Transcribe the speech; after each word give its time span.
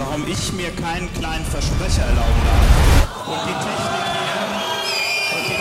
warum 0.00 0.26
ich 0.26 0.52
mir 0.54 0.70
keinen 0.70 1.12
kleinen 1.12 1.44
Versprecher 1.44 2.02
erlauben 2.02 2.42
darf. 2.46 3.28
Und 3.28 3.40
die 3.46 3.52
Technik 3.66 4.06
hier. 5.46 5.60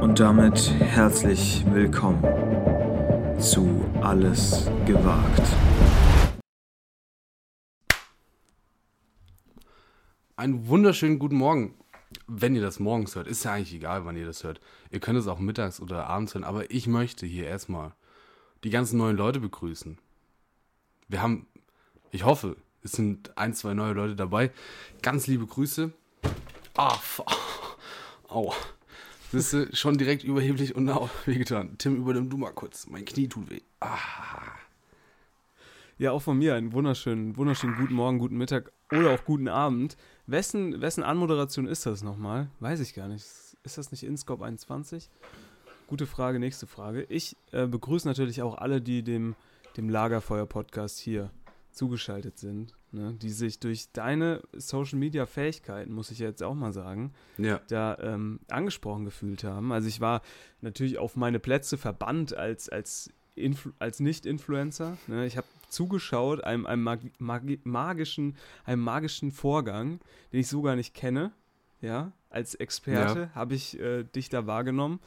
Und 0.00 0.18
damit 0.18 0.70
herzlich 0.80 1.62
willkommen 1.70 2.22
zu 3.38 3.84
Alles 4.00 4.70
gewagt. 4.86 5.42
Einen 10.36 10.68
wunderschönen 10.68 11.18
guten 11.18 11.36
Morgen. 11.36 11.74
Wenn 12.26 12.54
ihr 12.54 12.62
das 12.62 12.80
morgens 12.80 13.14
hört, 13.14 13.26
ist 13.26 13.44
ja 13.44 13.52
eigentlich 13.52 13.74
egal, 13.74 14.06
wann 14.06 14.16
ihr 14.16 14.24
das 14.24 14.42
hört. 14.42 14.62
Ihr 14.90 15.00
könnt 15.00 15.18
es 15.18 15.26
auch 15.26 15.38
mittags 15.38 15.80
oder 15.80 16.06
abends 16.06 16.32
hören, 16.32 16.44
aber 16.44 16.70
ich 16.70 16.86
möchte 16.86 17.26
hier 17.26 17.46
erstmal 17.46 17.92
die 18.64 18.70
ganzen 18.70 18.96
neuen 18.96 19.18
Leute 19.18 19.38
begrüßen. 19.38 19.98
Wir 21.08 21.20
haben, 21.20 21.46
ich 22.10 22.24
hoffe, 22.24 22.56
es 22.82 22.92
sind 22.92 23.36
ein, 23.36 23.54
zwei 23.54 23.74
neue 23.74 23.92
Leute 23.92 24.16
dabei. 24.16 24.50
Ganz 25.02 25.26
liebe 25.26 25.46
Grüße. 25.46 25.92
Ah, 26.76 26.96
au. 28.28 28.52
Das 29.32 29.52
ist 29.52 29.78
schon 29.78 29.96
direkt 29.96 30.24
überheblich 30.24 30.74
und 30.74 30.88
au, 30.88 31.08
wehgetan. 31.26 31.76
Tim, 31.78 31.96
übernimm 31.96 32.30
du 32.30 32.36
mal 32.36 32.52
kurz. 32.52 32.86
Mein 32.86 33.04
Knie 33.04 33.28
tut 33.28 33.50
weh. 33.50 33.60
Ah. 33.80 33.98
Ja, 35.98 36.12
auch 36.12 36.22
von 36.22 36.38
mir 36.38 36.54
einen 36.54 36.72
wunderschönen, 36.72 37.36
wunderschönen 37.36 37.76
guten 37.76 37.94
Morgen, 37.94 38.18
guten 38.18 38.38
Mittag 38.38 38.72
oder 38.90 39.10
auch 39.10 39.24
guten 39.24 39.48
Abend. 39.48 39.96
Wessen, 40.26 40.80
wessen 40.80 41.02
Anmoderation 41.02 41.66
ist 41.66 41.84
das 41.84 42.02
nochmal? 42.02 42.48
Weiß 42.60 42.80
ich 42.80 42.94
gar 42.94 43.08
nicht. 43.08 43.24
Ist 43.62 43.76
das 43.78 43.90
nicht 43.90 44.02
InScope 44.02 44.44
21? 44.44 45.10
Gute 45.86 46.06
Frage, 46.06 46.38
nächste 46.38 46.66
Frage. 46.66 47.02
Ich 47.10 47.36
äh, 47.52 47.66
begrüße 47.66 48.08
natürlich 48.08 48.40
auch 48.40 48.56
alle, 48.56 48.80
die 48.80 49.02
dem, 49.02 49.36
dem 49.76 49.90
Lagerfeuer-Podcast 49.90 50.98
hier 50.98 51.30
zugeschaltet 51.72 52.38
sind, 52.38 52.74
ne? 52.92 53.14
die 53.20 53.30
sich 53.30 53.60
durch 53.60 53.92
deine 53.92 54.42
Social-Media-Fähigkeiten, 54.52 55.92
muss 55.92 56.10
ich 56.10 56.18
jetzt 56.18 56.42
auch 56.42 56.54
mal 56.54 56.72
sagen, 56.72 57.12
Ja. 57.38 57.60
da 57.68 57.96
ähm, 58.00 58.40
angesprochen 58.48 59.04
gefühlt 59.04 59.44
haben. 59.44 59.72
Also 59.72 59.88
ich 59.88 60.00
war 60.00 60.22
natürlich 60.60 60.98
auf 60.98 61.16
meine 61.16 61.38
Plätze 61.38 61.78
verbannt 61.78 62.34
als, 62.34 62.68
als, 62.68 63.10
Influ 63.34 63.72
als 63.78 64.00
Nicht-Influencer. 64.00 64.98
Ne? 65.06 65.26
Ich 65.26 65.36
habe 65.36 65.46
zugeschaut 65.68 66.42
einem, 66.44 66.66
einem 66.66 66.82
mag 66.82 67.00
magi 67.18 67.60
magischen, 67.64 68.36
einem 68.64 68.82
magischen 68.82 69.30
Vorgang, 69.30 70.00
den 70.32 70.40
ich 70.40 70.48
so 70.48 70.62
gar 70.62 70.76
nicht 70.76 70.94
kenne. 70.94 71.32
Ja, 71.80 72.12
als 72.28 72.54
Experte 72.56 73.34
habe 73.34 73.54
ich 73.54 73.78
äh, 73.80 74.04
dich 74.04 74.28
da 74.28 74.46
wahrgenommen. 74.46 75.00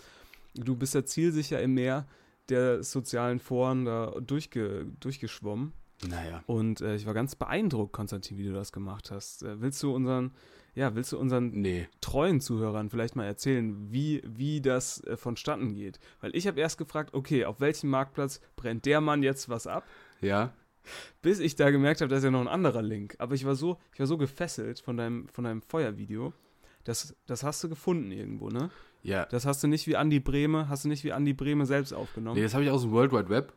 Du 0.55 0.75
bist 0.75 0.95
ja 0.95 1.05
zielsicher 1.05 1.61
im 1.61 1.75
Meer 1.75 2.07
der 2.49 2.83
sozialen 2.83 3.39
Foren 3.39 3.85
da 3.85 4.11
durchge 4.19 4.87
durchgeschwommen. 4.99 5.73
Naja. 6.09 6.43
Und 6.47 6.81
äh, 6.81 6.95
ich 6.95 7.05
war 7.05 7.13
ganz 7.13 7.35
beeindruckt, 7.35 7.93
Konstantin, 7.93 8.37
wie 8.37 8.45
du 8.45 8.53
das 8.53 8.71
gemacht 8.71 9.11
hast. 9.11 9.43
Äh, 9.43 9.61
willst 9.61 9.81
du 9.83 9.93
unseren, 9.93 10.31
ja, 10.75 10.95
willst 10.95 11.11
du 11.11 11.17
unseren 11.17 11.49
Nee. 11.51 11.87
treuen 12.01 12.41
Zuhörern 12.41 12.89
vielleicht 12.89 13.15
mal 13.15 13.25
erzählen, 13.25 13.91
wie, 13.91 14.21
wie 14.25 14.61
das 14.61 15.03
äh, 15.05 15.17
vonstatten 15.17 15.73
geht? 15.75 15.99
Weil 16.21 16.35
ich 16.35 16.47
habe 16.47 16.59
erst 16.59 16.77
gefragt, 16.77 17.13
okay, 17.13 17.45
auf 17.45 17.59
welchem 17.59 17.89
Marktplatz 17.89 18.41
brennt 18.55 18.85
der 18.85 19.01
Mann 19.01 19.23
jetzt 19.23 19.49
was 19.49 19.67
ab? 19.67 19.85
Ja. 20.21 20.53
Bis 21.21 21.39
ich 21.39 21.55
da 21.55 21.71
gemerkt 21.71 22.01
habe, 22.01 22.09
da 22.09 22.17
ist 22.17 22.23
ja 22.23 22.31
noch 22.31 22.41
ein 22.41 22.47
anderer 22.49 22.81
Link. 22.81 23.15
Aber 23.19 23.35
ich 23.35 23.45
war 23.45 23.55
so, 23.55 23.77
ich 23.93 23.99
war 23.99 24.07
so 24.07 24.17
gefesselt 24.17 24.79
von 24.81 24.97
deinem, 24.97 25.27
von 25.29 25.45
deinem 25.45 25.61
Feuervideo. 25.61 26.33
Das, 26.83 27.15
das 27.27 27.43
hast 27.43 27.63
du 27.63 27.69
gefunden 27.69 28.11
irgendwo, 28.11 28.49
ne? 28.49 28.69
Ja. 29.03 29.25
Das 29.27 29.45
hast 29.45 29.63
du 29.63 29.67
nicht 29.67 29.87
wie 29.87 29.95
Andi 29.95 30.19
Breme, 30.19 30.67
hast 30.67 30.83
du 30.83 30.89
nicht 30.89 31.05
wie 31.05 31.13
Andi 31.13 31.31
Breme 31.33 31.65
selbst 31.65 31.93
aufgenommen. 31.93 32.35
Nee, 32.35 32.43
das 32.43 32.53
habe 32.53 32.65
ich 32.65 32.69
aus 32.69 32.81
dem 32.81 32.91
World 32.91 33.13
Wide 33.13 33.29
Web. 33.29 33.53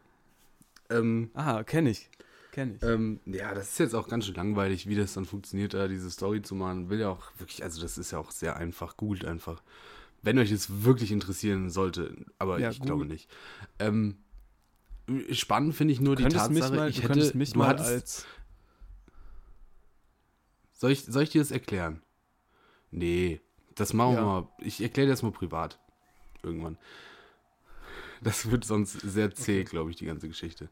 Ähm, 0.90 1.30
Aha, 1.34 1.64
kenne 1.64 1.90
ich. 1.90 2.08
Kenne 2.56 2.76
ich. 2.76 2.82
ähm, 2.82 3.20
ja, 3.26 3.52
das 3.52 3.72
ist 3.72 3.78
jetzt 3.80 3.94
auch 3.94 4.08
ganz 4.08 4.24
schön 4.24 4.34
langweilig, 4.34 4.88
wie 4.88 4.94
das 4.94 5.12
dann 5.12 5.26
funktioniert, 5.26 5.74
da 5.74 5.88
diese 5.88 6.10
Story 6.10 6.40
zu 6.40 6.54
machen. 6.54 6.88
Will 6.88 6.98
ja 7.00 7.10
auch 7.10 7.30
wirklich, 7.36 7.62
also 7.62 7.82
das 7.82 7.98
ist 7.98 8.12
ja 8.12 8.18
auch 8.18 8.30
sehr 8.30 8.56
einfach. 8.56 8.96
Googelt 8.96 9.26
einfach. 9.26 9.62
Wenn 10.22 10.38
euch 10.38 10.50
es 10.50 10.82
wirklich 10.82 11.12
interessieren 11.12 11.68
sollte, 11.68 12.16
aber 12.38 12.58
Ja, 12.58 12.70
ich 12.70 12.78
Google. 12.80 12.94
glaube 12.94 13.04
nicht. 13.12 13.28
Ähm, 13.78 14.16
spannend 15.32 15.74
finde 15.74 15.92
ich 15.92 16.00
nur 16.00 16.16
du 16.16 16.22
die 16.24 16.32
Tatsache, 16.32 16.76
mal, 16.76 16.88
ich 16.88 16.96
du 16.96 17.02
hätte, 17.10 17.36
mich 17.36 17.52
du 17.52 17.58
mal 17.58 17.68
hattest, 17.68 17.90
als 17.90 18.26
soll 20.72 20.92
ich, 20.92 21.04
soll 21.04 21.24
ich 21.24 21.30
dir 21.30 21.42
das 21.42 21.50
erklären? 21.50 22.02
Nee, 22.90 23.42
das 23.74 23.92
machen 23.92 24.12
wir 24.14 24.16
Ja. 24.16 24.24
mal, 24.24 24.48
ich 24.60 24.80
erkläre 24.82 25.08
dir 25.08 25.12
das 25.12 25.22
mal 25.22 25.30
privat. 25.30 25.78
Irgendwann. 26.42 26.78
Das 28.22 28.50
wird 28.50 28.64
sonst 28.64 28.92
sehr 28.92 29.34
zäh, 29.34 29.64
glaube 29.64 29.90
ich, 29.90 29.96
die 29.96 30.06
ganze 30.06 30.26
Geschichte. 30.26 30.70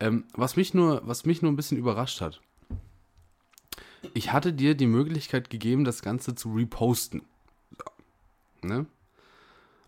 Ähm, 0.00 0.24
was, 0.32 0.56
mich 0.56 0.74
nur, 0.74 1.06
was 1.06 1.24
mich 1.26 1.42
nur 1.42 1.52
ein 1.52 1.56
bisschen 1.56 1.78
überrascht 1.78 2.20
hat. 2.20 2.40
Ich 4.14 4.32
hatte 4.32 4.52
dir 4.52 4.74
die 4.74 4.86
Möglichkeit 4.86 5.50
gegeben, 5.50 5.84
das 5.84 6.02
Ganze 6.02 6.34
zu 6.34 6.54
reposten. 6.54 7.22
So. 8.62 8.66
Ne? 8.68 8.86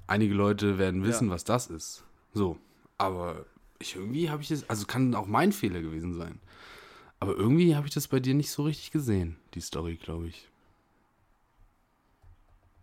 Einige 0.07 0.35
Leute 0.35 0.79
werden 0.79 1.03
wissen, 1.05 1.31
was 1.31 1.45
das 1.45 1.69
ist. 1.69 2.05
So. 2.35 2.59
Aber 2.99 3.47
ich, 3.79 3.97
irgendwie 3.97 4.29
habe 4.29 4.43
ich 4.43 4.49
das, 4.49 4.69
also 4.69 4.87
kann 4.87 5.15
auch 5.15 5.27
mein 5.27 5.53
Fehler 5.53 5.81
gewesen 5.81 6.15
sein. 6.15 6.41
Aber 7.21 7.35
irgendwie 7.35 7.75
habe 7.75 7.87
ich 7.87 7.95
das 7.95 8.09
bei 8.09 8.21
dir 8.21 8.35
nicht 8.35 8.51
so 8.51 8.65
richtig 8.65 8.91
gesehen, 8.91 9.37
die 9.55 9.61
Story, 9.61 9.97
glaube 9.97 10.29
ich. 10.29 10.49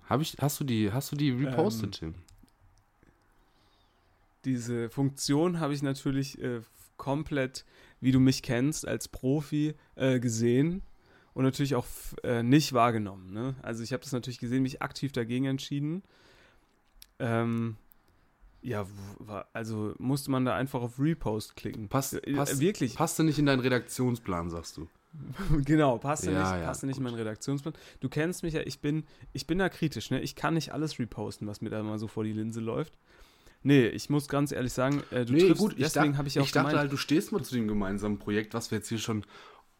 Hab 0.07 0.21
ich, 0.21 0.35
hast 0.39 0.59
du 0.59 0.63
die, 0.63 0.91
hast 0.91 1.11
du 1.11 1.15
die 1.15 1.29
repostet, 1.31 2.01
Ähm, 2.01 2.13
Tim? 2.13 2.23
diese 4.45 4.89
Funktion 4.89 5.59
habe 5.59 5.73
ich 5.73 5.83
natürlich 5.83 6.41
äh, 6.41 6.61
komplett, 6.99 7.65
wie 7.99 8.11
du 8.11 8.19
mich 8.19 8.43
kennst, 8.43 8.87
als 8.87 9.07
Profi 9.07 9.73
äh, 9.95 10.19
gesehen 10.19 10.83
und 11.33 11.43
natürlich 11.43 11.73
auch 11.73 11.87
äh, 12.23 12.43
nicht 12.43 12.73
wahrgenommen. 12.73 13.33
Ne? 13.33 13.55
Also 13.63 13.81
ich 13.81 13.93
habe 13.93 14.03
das 14.03 14.11
natürlich 14.11 14.39
gesehen, 14.39 14.61
mich 14.61 14.83
aktiv 14.83 15.11
dagegen 15.11 15.45
entschieden. 15.45 16.03
Ähm, 17.17 17.77
ja, 18.61 18.85
also 19.53 19.95
musste 19.97 20.31
man 20.31 20.45
da 20.45 20.55
einfach 20.55 20.81
auf 20.81 20.99
Repost 20.99 21.55
klicken. 21.55 21.87
Passt, 21.87 22.21
passt, 22.35 22.59
wirklich. 22.59 22.95
Passte 22.95 23.23
nicht 23.23 23.39
in 23.39 23.45
deinen 23.45 23.61
Redaktionsplan, 23.61 24.49
sagst 24.49 24.77
du. 24.77 24.87
genau, 25.65 25.97
passte 25.97 26.31
Ja, 26.31 26.39
nicht, 26.39 26.61
ja, 26.61 26.67
passte 26.67 26.85
nicht 26.85 26.97
in 26.97 27.03
meinen 27.03 27.15
Redaktionsplan. 27.15 27.73
Du 27.99 28.09
kennst 28.09 28.43
mich 28.43 28.53
ja, 28.53 28.61
ich 28.61 28.79
bin, 28.79 29.05
ich 29.33 29.47
bin 29.47 29.57
da 29.57 29.69
kritisch, 29.69 30.11
ne? 30.11 30.21
Ich 30.21 30.35
kann 30.35 30.53
nicht 30.53 30.71
alles 30.73 30.99
reposten, 30.99 31.47
was 31.47 31.61
mir 31.61 31.69
da 31.69 31.81
mal 31.81 31.97
so 31.97 32.07
vor 32.07 32.23
die 32.23 32.33
Linse 32.33 32.59
läuft. 32.59 32.97
Nee, 33.61 33.87
ich 33.87 34.09
muss 34.09 34.27
ganz 34.29 34.51
ehrlich 34.51 34.71
sagen, 34.71 35.03
äh, 35.11 35.25
du 35.25 35.37
triffst, 35.37 35.77
deswegen 35.77 36.17
habe 36.17 36.27
ich 36.29 36.39
auch 36.39 36.43
ich 36.45 36.51
dachte 36.51 36.67
gemeint, 36.67 36.79
halt, 36.79 36.91
du 36.93 36.97
stehst 36.97 37.31
mal 37.31 37.43
zu 37.43 37.55
dem 37.55 37.67
gemeinsamen 37.67 38.17
Projekt, 38.17 38.53
was 38.53 38.71
wir 38.71 38.77
jetzt 38.77 38.87
hier 38.87 38.99
schon, 38.99 39.25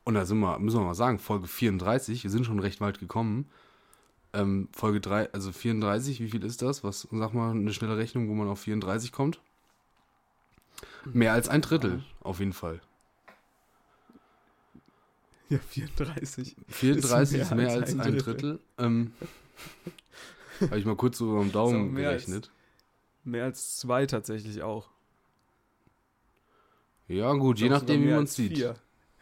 und 0.03 0.15
da 0.15 0.25
sind 0.25 0.39
wir, 0.39 0.59
müssen 0.59 0.79
wir 0.79 0.85
mal 0.85 0.95
sagen, 0.95 1.17
Folge 1.17 1.47
34, 1.47 2.23
wir 2.23 2.29
sind 2.31 2.45
schon 2.45 2.59
recht 2.59 2.81
weit 2.81 2.99
gekommen. 2.99 3.47
Ähm, 4.33 4.67
Folge 4.73 4.99
3, 4.99 5.31
also 5.33 5.51
34, 5.51 6.19
wie 6.19 6.29
viel 6.29 6.43
ist 6.43 6.61
das? 6.61 6.83
Was, 6.83 7.07
sag 7.09 7.33
mal, 7.33 7.51
eine 7.51 7.73
schnelle 7.73 7.97
Rechnung, 7.97 8.27
wo 8.29 8.33
man 8.33 8.47
auf 8.49 8.59
34 8.59 9.11
kommt? 9.11 9.39
Mehr 11.05 11.33
als 11.33 11.47
ein 11.47 11.61
Drittel, 11.61 12.03
auf 12.19 12.39
jeden 12.39 12.53
Fall. 12.53 12.81
Ja, 15.49 15.57
34. 15.69 16.55
34 16.67 17.39
ist 17.39 17.55
mehr, 17.55 17.71
als, 17.71 17.97
ein 17.97 18.17
Drittel. 18.17 18.59
Ähm, 18.77 19.13
Habe 20.61 20.77
ich 20.77 20.85
mal 20.85 20.95
kurz 20.95 21.17
so 21.17 21.37
am 21.39 21.47
Ist 21.47 21.55
Daumen 21.55 21.93
mehr 21.93 22.09
als- 22.09 22.25
gerechnet. 22.25 22.51
Mehr 23.29 23.43
als 23.45 23.77
zwei 23.77 24.05
tatsächlich 24.05 24.61
auch. 24.63 24.89
Ja, 27.07 27.33
gut, 27.33 27.59
je 27.59 27.69
nachdem, 27.69 28.03
wie 28.03 28.11
man 28.11 28.23
es 28.25 28.35
sieht. 28.35 28.55
vier. 28.57 28.75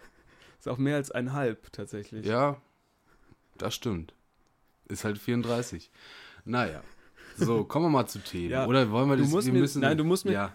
Ist 0.60 0.68
auch 0.68 0.78
mehr 0.78 0.96
als 0.96 1.12
ein 1.12 1.34
halb 1.34 1.72
tatsächlich. 1.72 2.26
Ja, 2.26 2.62
das 3.58 3.74
stimmt. 3.76 4.14
Ist 4.88 5.04
halt 5.04 5.18
34. 5.18 5.90
Naja. 6.46 6.82
So, 7.38 7.64
kommen 7.66 7.86
wir 7.86 7.90
mal 7.90 8.08
zu 8.08 8.20
Themen. 8.20 8.50
Ja, 8.52 8.66
Oder 8.66 8.92
wollen 8.92 9.10
wir 9.10 9.16
du 9.18 9.24
das, 9.24 9.32
musst 9.32 9.48
wir 9.48 9.54
mir- 9.54 9.60
müssen, 9.62 9.82
nein, 9.82 9.98
du 9.98 10.04
musst 10.04 10.26
mir- 10.26 10.32
Ja, 10.34 10.54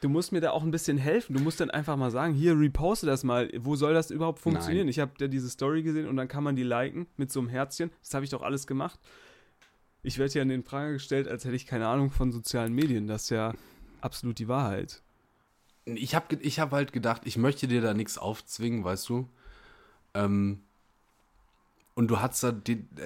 Du 0.00 0.10
musst 0.10 0.32
mir 0.32 0.42
da 0.42 0.50
auch 0.50 0.62
ein 0.62 0.70
bisschen 0.70 0.98
helfen. 0.98 1.34
Du 1.34 1.40
musst 1.42 1.60
dann 1.60 1.70
einfach 1.70 1.96
mal 1.96 2.10
sagen, 2.10 2.34
hier, 2.34 2.58
reposte 2.60 3.06
das 3.06 3.24
mal. 3.24 3.50
Wo 3.56 3.74
soll 3.74 3.94
das 3.94 4.10
überhaupt 4.10 4.38
funktionieren? 4.38 4.84
Nein. 4.84 4.88
Ich 4.90 4.98
habe 5.00 5.12
da 5.16 5.28
diese 5.28 5.48
Story 5.48 5.82
gesehen 5.82 6.06
und 6.06 6.16
dann 6.16 6.28
kann 6.28 6.44
man 6.44 6.56
die 6.56 6.62
liken 6.62 7.06
mit 7.16 7.32
so 7.32 7.40
einem 7.40 7.48
Herzchen. 7.48 7.90
Das 8.02 8.12
habe 8.12 8.22
ich 8.22 8.30
doch 8.30 8.42
alles 8.42 8.66
gemacht. 8.66 9.00
Ich 10.04 10.18
werde 10.18 10.34
ja 10.34 10.42
in 10.42 10.50
den 10.50 10.62
Frage 10.64 10.92
gestellt, 10.92 11.26
als 11.28 11.44
hätte 11.44 11.56
ich 11.56 11.66
keine 11.66 11.88
Ahnung 11.88 12.10
von 12.10 12.30
sozialen 12.30 12.74
Medien. 12.74 13.06
Das 13.06 13.22
ist 13.24 13.30
ja 13.30 13.54
absolut 14.02 14.38
die 14.38 14.48
Wahrheit. 14.48 15.00
ich 15.86 16.14
habe 16.14 16.36
ich 16.36 16.60
hab 16.60 16.72
halt 16.72 16.92
gedacht, 16.92 17.22
ich 17.24 17.38
möchte 17.38 17.66
dir 17.66 17.80
da 17.80 17.94
nichts 17.94 18.18
aufzwingen, 18.18 18.84
weißt 18.84 19.08
du. 19.08 19.28
Ähm, 20.12 20.60
und 21.94 22.08
du 22.08 22.20
hattest 22.20 22.42
da 22.42 22.54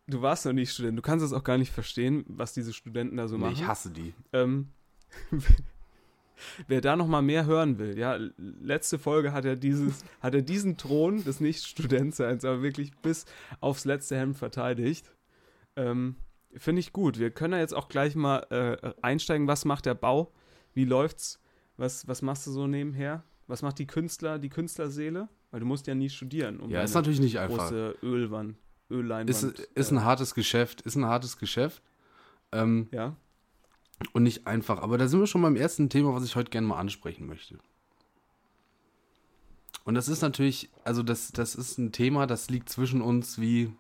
Du 0.08 0.22
warst 0.22 0.46
noch 0.46 0.54
nicht 0.54 0.72
Student. 0.72 0.98
Du 0.98 1.02
kannst 1.02 1.26
es 1.26 1.34
auch 1.34 1.44
gar 1.44 1.58
nicht 1.58 1.72
verstehen, 1.72 2.24
was 2.28 2.54
diese 2.54 2.74
Studenten 2.74 3.18
da 3.18 3.28
so 3.28 3.36
nee, 3.38 3.44
machen. 3.44 3.54
ich 3.54 3.68
hasse 3.68 3.90
die. 3.92 4.14
Ähm, 4.34 4.70
wer 6.68 6.82
da 6.82 6.96
noch 6.96 7.08
mal 7.08 7.22
mehr 7.22 7.46
hören 7.46 7.80
will, 7.80 7.98
ja, 7.98 8.18
letzte 8.38 9.00
Folge 9.00 9.32
hat 9.34 9.46
er 9.46 9.56
dieses, 9.56 10.04
hat 10.22 10.36
er 10.36 10.42
diesen 10.42 10.78
Thron 10.78 11.24
des 11.24 11.40
Nicht-Studentseins 11.40 12.44
aber 12.46 12.62
wirklich 12.62 12.92
bis 12.98 13.26
aufs 13.62 13.86
letzte 13.86 14.18
Hemd 14.18 14.38
verteidigt. 14.38 15.12
Ähm, 15.76 16.16
Finde 16.58 16.80
ich 16.80 16.94
gut. 16.94 17.20
Wir 17.20 17.32
können 17.32 17.54
ja 17.54 17.60
jetzt 17.60 17.74
auch 17.74 17.90
gleich 17.90 18.16
mal 18.16 18.40
äh, 18.50 18.94
einsteigen. 19.02 19.48
Was 19.48 19.66
macht 19.66 19.86
der 19.86 19.96
Bau? 19.96 20.32
Wie 20.74 20.86
läuft's? 20.86 21.40
Was, 21.78 22.08
was 22.08 22.22
machst 22.22 22.46
du 22.48 22.52
so 22.52 22.68
nebenher? 22.68 23.24
Was 23.48 23.62
macht 23.62 23.80
die 23.80 23.88
Künstler, 23.88 24.40
die 24.40 24.50
Künstlerseele? 24.50 25.28
Weil 25.52 25.60
du 25.60 25.66
musst 25.66 25.88
ja 25.88 25.96
nie 25.96 26.10
studieren. 26.10 26.60
Um 26.60 26.70
Ja, 26.70 26.82
ist 26.82 26.94
natürlich 26.94 27.20
nicht 27.20 27.40
einfach. 27.40 27.70
große 27.70 27.96
Ölwand, 28.04 28.58
Ölleinwand. 28.90 29.30
Ist, 29.30 29.44
ist 29.44 29.92
ein 29.92 29.98
äh, 29.98 30.02
hartes 30.02 30.34
Geschäft, 30.34 30.82
ist 30.82 30.96
ein 30.96 31.06
hartes 31.06 31.38
Geschäft. 31.38 31.82
Ähm, 32.52 32.88
ja. 32.92 33.16
und 34.14 34.24
nicht 34.24 34.46
einfach. 34.46 34.82
Aber 34.82 34.98
da 34.98 35.08
sind 35.08 35.20
wir 35.20 35.28
schon 35.28 35.42
beim 35.42 35.56
ersten 35.56 35.90
Thema, 35.90 36.14
was 36.14 36.24
ich 36.24 36.36
heute 36.36 36.52
gerne 36.52 36.68
mal 36.68 36.78
ansprechen 36.80 37.26
möchte. 37.26 37.58
Und 39.86 39.96
das 39.96 40.08
ist 40.08 40.22
natürlich, 40.22 40.70
also 40.84 41.04
das, 41.04 41.32
das 41.32 41.56
ist 41.56 41.78
ein 41.78 41.92
Thema, 41.92 42.26
das 42.26 42.50
liegt 42.50 42.70
zwischen 42.70 43.02
uns 43.02 43.40
wie, 43.40 43.74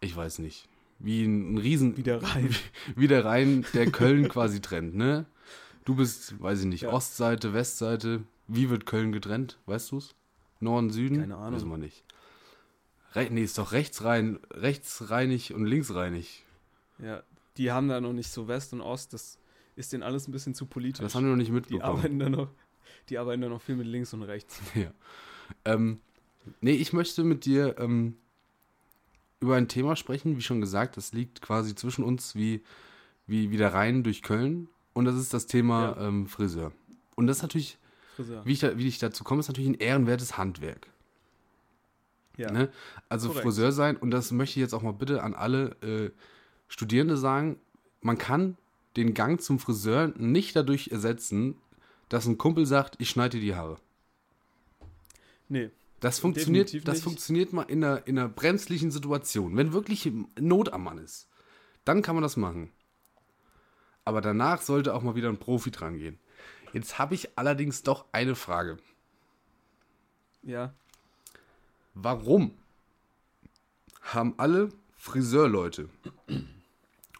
ich 0.00 0.14
weiß 0.14 0.40
nicht, 0.40 0.68
wie 0.98 1.24
ein 1.24 1.58
Riesen, 1.58 1.96
Wieder 1.96 2.22
rein. 2.22 2.54
wie 2.96 3.08
der 3.08 3.24
Rhein, 3.24 3.64
der 3.74 3.90
Köln 3.90 4.28
quasi 4.28 4.60
trennt, 4.60 4.94
ne? 4.94 5.26
Du 5.84 5.94
bist, 5.94 6.40
weiß 6.40 6.60
ich 6.60 6.66
nicht, 6.66 6.82
Ja. 6.82 6.92
Ostseite, 6.92 7.52
Westseite. 7.54 8.24
Wie 8.48 8.70
wird 8.70 8.86
Köln 8.86 9.12
getrennt? 9.12 9.58
Weißt 9.66 9.92
du's? 9.92 10.14
Norden, 10.60 10.90
Süden? 10.90 11.20
Keine 11.20 11.36
Ahnung. 11.36 11.54
Wissen 11.56 11.68
wir 11.68 11.78
nicht. 11.78 12.04
Re 13.14 13.28
nee, 13.30 13.42
ist 13.44 13.58
doch 13.58 13.72
rechtsrein, 13.72 14.38
rechtsreinig 14.52 15.54
und 15.54 15.64
linksreinig. 15.66 16.44
Ja, 16.98 17.22
die 17.56 17.70
haben 17.72 17.88
da 17.88 18.00
noch 18.00 18.12
nicht 18.12 18.30
so 18.30 18.48
West 18.48 18.72
und 18.72 18.80
Ost, 18.80 19.12
das 19.12 19.38
ist 19.74 19.92
denen 19.92 20.02
alles 20.02 20.28
ein 20.28 20.32
bisschen 20.32 20.54
zu 20.54 20.66
politisch. 20.66 21.02
Das 21.02 21.14
haben 21.14 21.24
wir 21.24 21.30
noch 21.30 21.36
nicht 21.36 21.48
die 21.48 21.52
mitbekommen. 21.52 21.82
arbeiten 21.98 22.18
da 22.18 22.28
noch, 22.28 22.48
die 23.08 23.18
arbeiten 23.18 23.42
da 23.42 23.48
noch 23.48 23.60
viel 23.62 23.76
mit 23.76 23.86
links 23.86 24.12
und 24.12 24.22
rechts. 24.22 24.60
Ja. 24.74 24.92
Ähm, 25.64 26.00
nee, 26.60 26.72
ich 26.72 26.92
möchte 26.92 27.22
mit 27.24 27.44
dir 27.44 27.76
ähm, 27.78 28.16
über 29.46 29.56
ein 29.56 29.68
Thema 29.68 29.96
sprechen, 29.96 30.36
wie 30.36 30.42
schon 30.42 30.60
gesagt, 30.60 30.96
das 30.96 31.12
liegt 31.12 31.40
quasi 31.40 31.74
zwischen 31.74 32.04
uns 32.04 32.34
wie, 32.34 32.62
wie, 33.26 33.50
wie 33.50 33.56
der 33.56 33.72
Rhein 33.74 34.02
durch 34.02 34.22
Köln. 34.22 34.68
Und 34.92 35.04
das 35.04 35.14
ist 35.16 35.32
das 35.34 35.46
Thema 35.46 35.96
Ja. 35.96 36.08
ähm, 36.08 36.26
Friseur. 36.26 36.72
Und 37.16 37.26
das 37.26 37.38
ist 37.38 37.42
natürlich, 37.42 37.78
Friseur. 38.16 38.44
wie 38.44 38.52
ich, 38.52 38.60
da, 38.60 38.76
wie 38.78 38.86
ich 38.88 38.98
dazu 38.98 39.24
komme, 39.24 39.40
ist 39.40 39.48
natürlich 39.48 39.70
ein 39.70 39.74
ehrenwertes 39.74 40.36
Handwerk. 40.36 40.88
ja. 42.36 42.50
Ne? 42.50 42.70
Also 43.08 43.28
Korrekt. 43.28 43.44
Friseur 43.44 43.72
sein, 43.72 43.96
und 43.96 44.10
das 44.10 44.30
möchte 44.32 44.58
ich 44.58 44.62
jetzt 44.62 44.74
auch 44.74 44.82
mal 44.82 44.92
bitte 44.92 45.22
an 45.22 45.34
alle 45.34 45.76
äh, 45.82 46.10
Studierende 46.68 47.16
sagen, 47.16 47.58
man 48.02 48.18
kann 48.18 48.56
den 48.96 49.14
Gang 49.14 49.40
zum 49.40 49.58
Friseur 49.58 50.08
nicht 50.16 50.56
dadurch 50.56 50.88
ersetzen, 50.88 51.56
dass 52.08 52.26
ein 52.26 52.38
Kumpel 52.38 52.66
sagt, 52.66 52.96
ich 52.98 53.10
schneide 53.10 53.38
dir 53.38 53.44
die 53.44 53.54
Haare. 53.54 53.76
Nee, 55.48 55.70
Das 56.00 56.18
funktioniert, 56.18 56.68
Definitiv 56.68 56.84
das 56.84 56.96
nicht. 56.96 57.04
funktioniert 57.04 57.52
mal 57.52 57.62
in 57.62 57.82
einer, 57.82 58.06
in 58.06 58.18
einer 58.18 58.28
brenzlichen 58.28 58.90
Situation. 58.90 59.56
Wenn 59.56 59.72
wirklich 59.72 60.10
Not 60.38 60.72
am 60.72 60.84
Mann 60.84 60.98
ist, 60.98 61.28
dann 61.84 62.02
kann 62.02 62.14
man 62.14 62.22
das 62.22 62.36
machen. 62.36 62.70
Aber 64.04 64.20
danach 64.20 64.60
sollte 64.62 64.94
auch 64.94 65.02
mal 65.02 65.14
wieder 65.14 65.28
ein 65.30 65.38
Profi 65.38 65.70
dran 65.70 65.98
gehen. 65.98 66.18
Jetzt 66.72 66.98
habe 66.98 67.14
ich 67.14 67.38
allerdings 67.38 67.82
doch 67.82 68.04
eine 68.12 68.34
Frage. 68.34 68.76
ja. 70.42 70.74
Warum 71.98 72.52
haben 74.02 74.34
alle 74.36 74.68
Friseurleute 74.98 75.88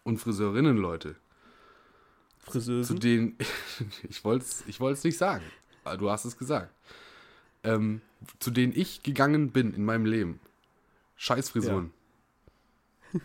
und 0.05 0.19
Friseurinnenleute, 0.19 1.17
zu 2.44 2.50
Friseusen. 2.50 3.00
denen 3.00 3.38
ich 4.08 4.22
wollte 4.22 4.44
es 4.44 4.64
ich 4.67 4.79
wollt's 4.81 5.02
nicht 5.02 5.17
sagen, 5.17 5.44
aber 5.82 5.96
du 5.96 6.11
hast 6.11 6.26
es 6.26 6.37
gesagt, 6.37 6.75
ähm, 7.64 8.02
zu 8.38 8.50
denen 8.50 8.73
ich 8.76 9.02
gegangen 9.02 9.50
bin 9.52 9.73
in 9.75 9.84
meinem 9.84 10.05
Leben, 10.06 10.40
Scheißfrisuren. 11.17 11.90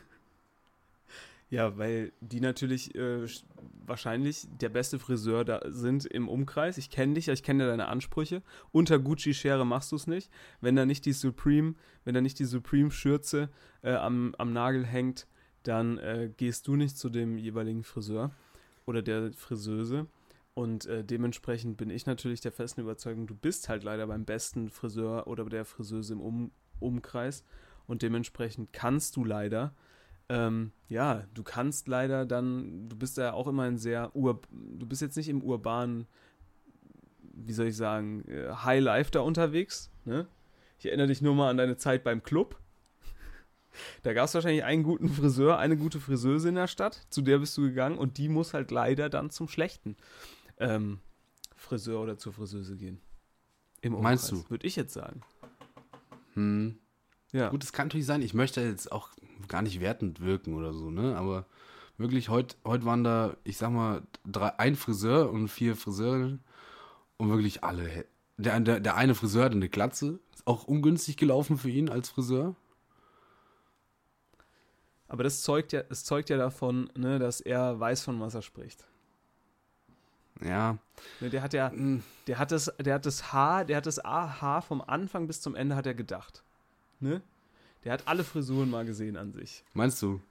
Ja, 1.49 1.77
weil 1.77 2.13
die 2.21 2.39
natürlich 2.39 2.95
äh, 2.95 3.25
sch- 3.25 3.43
wahrscheinlich 3.85 4.47
der 4.61 4.69
beste 4.69 4.99
Friseur 4.99 5.43
da 5.43 5.59
sind 5.65 6.05
im 6.05 6.29
Umkreis. 6.29 6.77
Ich 6.77 6.89
kenne 6.89 7.15
dich, 7.15 7.25
ja, 7.25 7.33
ich 7.33 7.43
kenne 7.43 7.63
ja 7.63 7.69
deine 7.69 7.89
Ansprüche. 7.89 8.41
Unter 8.71 8.99
Gucci-Schere 8.99 9.65
machst 9.65 9.91
du 9.91 9.97
es 9.97 10.07
nicht. 10.07 10.31
Wenn 10.61 10.77
da 10.77 10.85
nicht 10.85 11.05
die 11.05 11.11
Supreme, 11.11 11.75
wenn 12.05 12.13
da 12.13 12.21
nicht 12.21 12.39
die 12.39 12.45
Supreme-Schürze 12.45 13.49
äh, 13.81 13.91
am, 13.95 14.33
am 14.37 14.53
Nagel 14.53 14.85
hängt, 14.85 15.27
dann 15.63 15.97
äh, 15.97 16.31
gehst 16.37 16.67
du 16.67 16.77
nicht 16.77 16.97
zu 16.97 17.09
dem 17.09 17.37
jeweiligen 17.37 17.83
Friseur 17.83 18.31
oder 18.85 19.01
der 19.01 19.33
Friseuse. 19.33 20.07
Und 20.61 20.85
äh, 20.85 21.03
dementsprechend 21.03 21.77
bin 21.77 21.89
ich 21.89 22.05
natürlich 22.05 22.41
der 22.41 22.51
festen 22.51 22.81
Überzeugung, 22.81 23.25
du 23.25 23.35
bist 23.35 23.67
halt 23.67 23.83
leider 23.83 24.05
beim 24.07 24.25
besten 24.25 24.69
Friseur 24.69 25.25
oder 25.27 25.45
der 25.45 25.65
Friseuse 25.65 26.13
im 26.13 26.21
um 26.21 26.51
Umkreis. 26.79 27.43
Und 27.87 28.03
dementsprechend 28.03 28.71
kannst 28.71 29.15
du 29.15 29.25
leider 29.25 29.73
ähm, 30.31 30.71
ja, 30.87 31.25
du 31.33 31.43
kannst 31.43 31.89
leider 31.89 32.25
dann, 32.25 32.87
du 32.87 32.95
bist 32.95 33.17
ja 33.17 33.33
auch 33.33 33.47
immer 33.47 33.63
ein 33.63 33.77
sehr, 33.77 34.15
ur, 34.15 34.39
du 34.51 34.85
bist 34.85 35.01
jetzt 35.01 35.17
nicht 35.17 35.27
im 35.27 35.43
urbanen, 35.43 36.07
wie 37.33 37.51
soll 37.51 37.67
ich 37.67 37.75
sagen, 37.75 38.23
äh, 38.29 38.49
High 38.49 38.81
Life 38.81 39.11
da 39.11 39.19
unterwegs. 39.19 39.91
Ne? 40.05 40.27
Ich 40.79 40.85
erinnere 40.85 41.07
dich 41.07 41.21
nur 41.21 41.35
mal 41.35 41.49
an 41.49 41.57
deine 41.57 41.75
Zeit 41.75 42.05
beim 42.05 42.23
Club. 42.23 42.57
Da 44.03 44.13
gab 44.13 44.25
es 44.25 44.33
wahrscheinlich 44.33 44.63
einen 44.63 44.83
guten 44.83 45.09
Friseur, 45.09 45.57
eine 45.57 45.75
gute 45.75 45.99
Friseuse 45.99 46.47
in 46.47 46.55
der 46.55 46.67
Stadt, 46.67 47.05
zu 47.09 47.21
der 47.21 47.39
bist 47.39 47.57
du 47.57 47.63
gegangen 47.63 47.97
und 47.97 48.17
die 48.17 48.29
muss 48.29 48.53
halt 48.53 48.71
leider 48.71 49.09
dann 49.09 49.31
zum 49.31 49.49
schlechten 49.49 49.97
ähm, 50.61 50.99
Friseur 51.55 52.01
oder 52.01 52.17
zur 52.17 52.33
Friseuse 52.33 52.77
gehen. 52.77 53.01
Im 53.81 54.01
Meinst 54.01 54.31
du? 54.31 54.49
Würde 54.49 54.65
ich 54.65 54.75
jetzt 54.75 54.93
sagen. 54.93 55.21
Hm. 56.33 56.77
Ja. 57.31 57.49
Gut, 57.49 57.63
es 57.63 57.73
kann 57.73 57.87
natürlich 57.87 58.05
sein, 58.05 58.21
ich 58.21 58.33
möchte 58.33 58.61
jetzt 58.61 58.91
auch 58.91 59.09
gar 59.47 59.61
nicht 59.61 59.79
wertend 59.79 60.21
wirken 60.21 60.53
oder 60.53 60.73
so, 60.73 60.91
ne? 60.91 61.15
Aber 61.17 61.45
wirklich, 61.97 62.29
heute 62.29 62.55
heut 62.65 62.85
waren 62.85 63.03
da, 63.03 63.35
ich 63.43 63.57
sag 63.57 63.71
mal, 63.71 64.03
drei, 64.25 64.59
ein 64.59 64.75
Friseur 64.75 65.31
und 65.31 65.47
vier 65.47 65.75
Friseurinnen 65.75 66.43
und 67.17 67.29
wirklich 67.29 67.63
alle. 67.63 68.05
Der, 68.37 68.59
der, 68.59 68.79
der 68.79 68.95
eine 68.95 69.15
Friseur 69.15 69.45
hatte 69.45 69.55
eine 69.55 69.69
Glatze, 69.69 70.19
ist 70.33 70.45
auch 70.45 70.65
ungünstig 70.65 71.17
gelaufen 71.17 71.57
für 71.57 71.69
ihn 71.69 71.89
als 71.89 72.09
Friseur. 72.09 72.55
Aber 75.07 75.23
das 75.23 75.41
zeugt 75.41 75.73
ja, 75.73 75.83
es 75.89 76.03
zeugt 76.03 76.29
ja 76.29 76.37
davon, 76.37 76.89
ne, 76.95 77.19
dass 77.19 77.41
er 77.41 77.79
weiß, 77.79 78.03
von 78.03 78.19
was 78.19 78.33
er 78.33 78.41
spricht. 78.41 78.87
Ja, 80.43 80.77
Ne, 81.19 81.29
der 81.29 81.41
hat 81.41 81.53
ja, 81.53 81.71
hm, 81.71 82.03
der 82.27 82.37
hat 82.37 82.51
das, 82.51 82.71
der 82.79 82.95
hat 82.95 83.05
das 83.05 83.33
Haar, 83.33 83.65
der 83.65 83.77
hat 83.77 83.85
das 83.85 84.03
Haar 84.03 84.61
vom 84.61 84.81
Anfang 84.81 85.27
bis 85.27 85.41
zum 85.41 85.55
Ende 85.55 85.75
hat 85.75 85.85
er 85.87 85.93
gedacht. 85.93 86.43
Ne? 86.99 87.21
Der 87.83 87.93
hat 87.93 88.07
alle 88.07 88.23
Frisuren 88.23 88.69
mal 88.69 88.85
gesehen 88.85 89.17
an 89.17 89.31
sich. 89.33 89.63
meinst 89.73 90.01
du? 90.01 90.21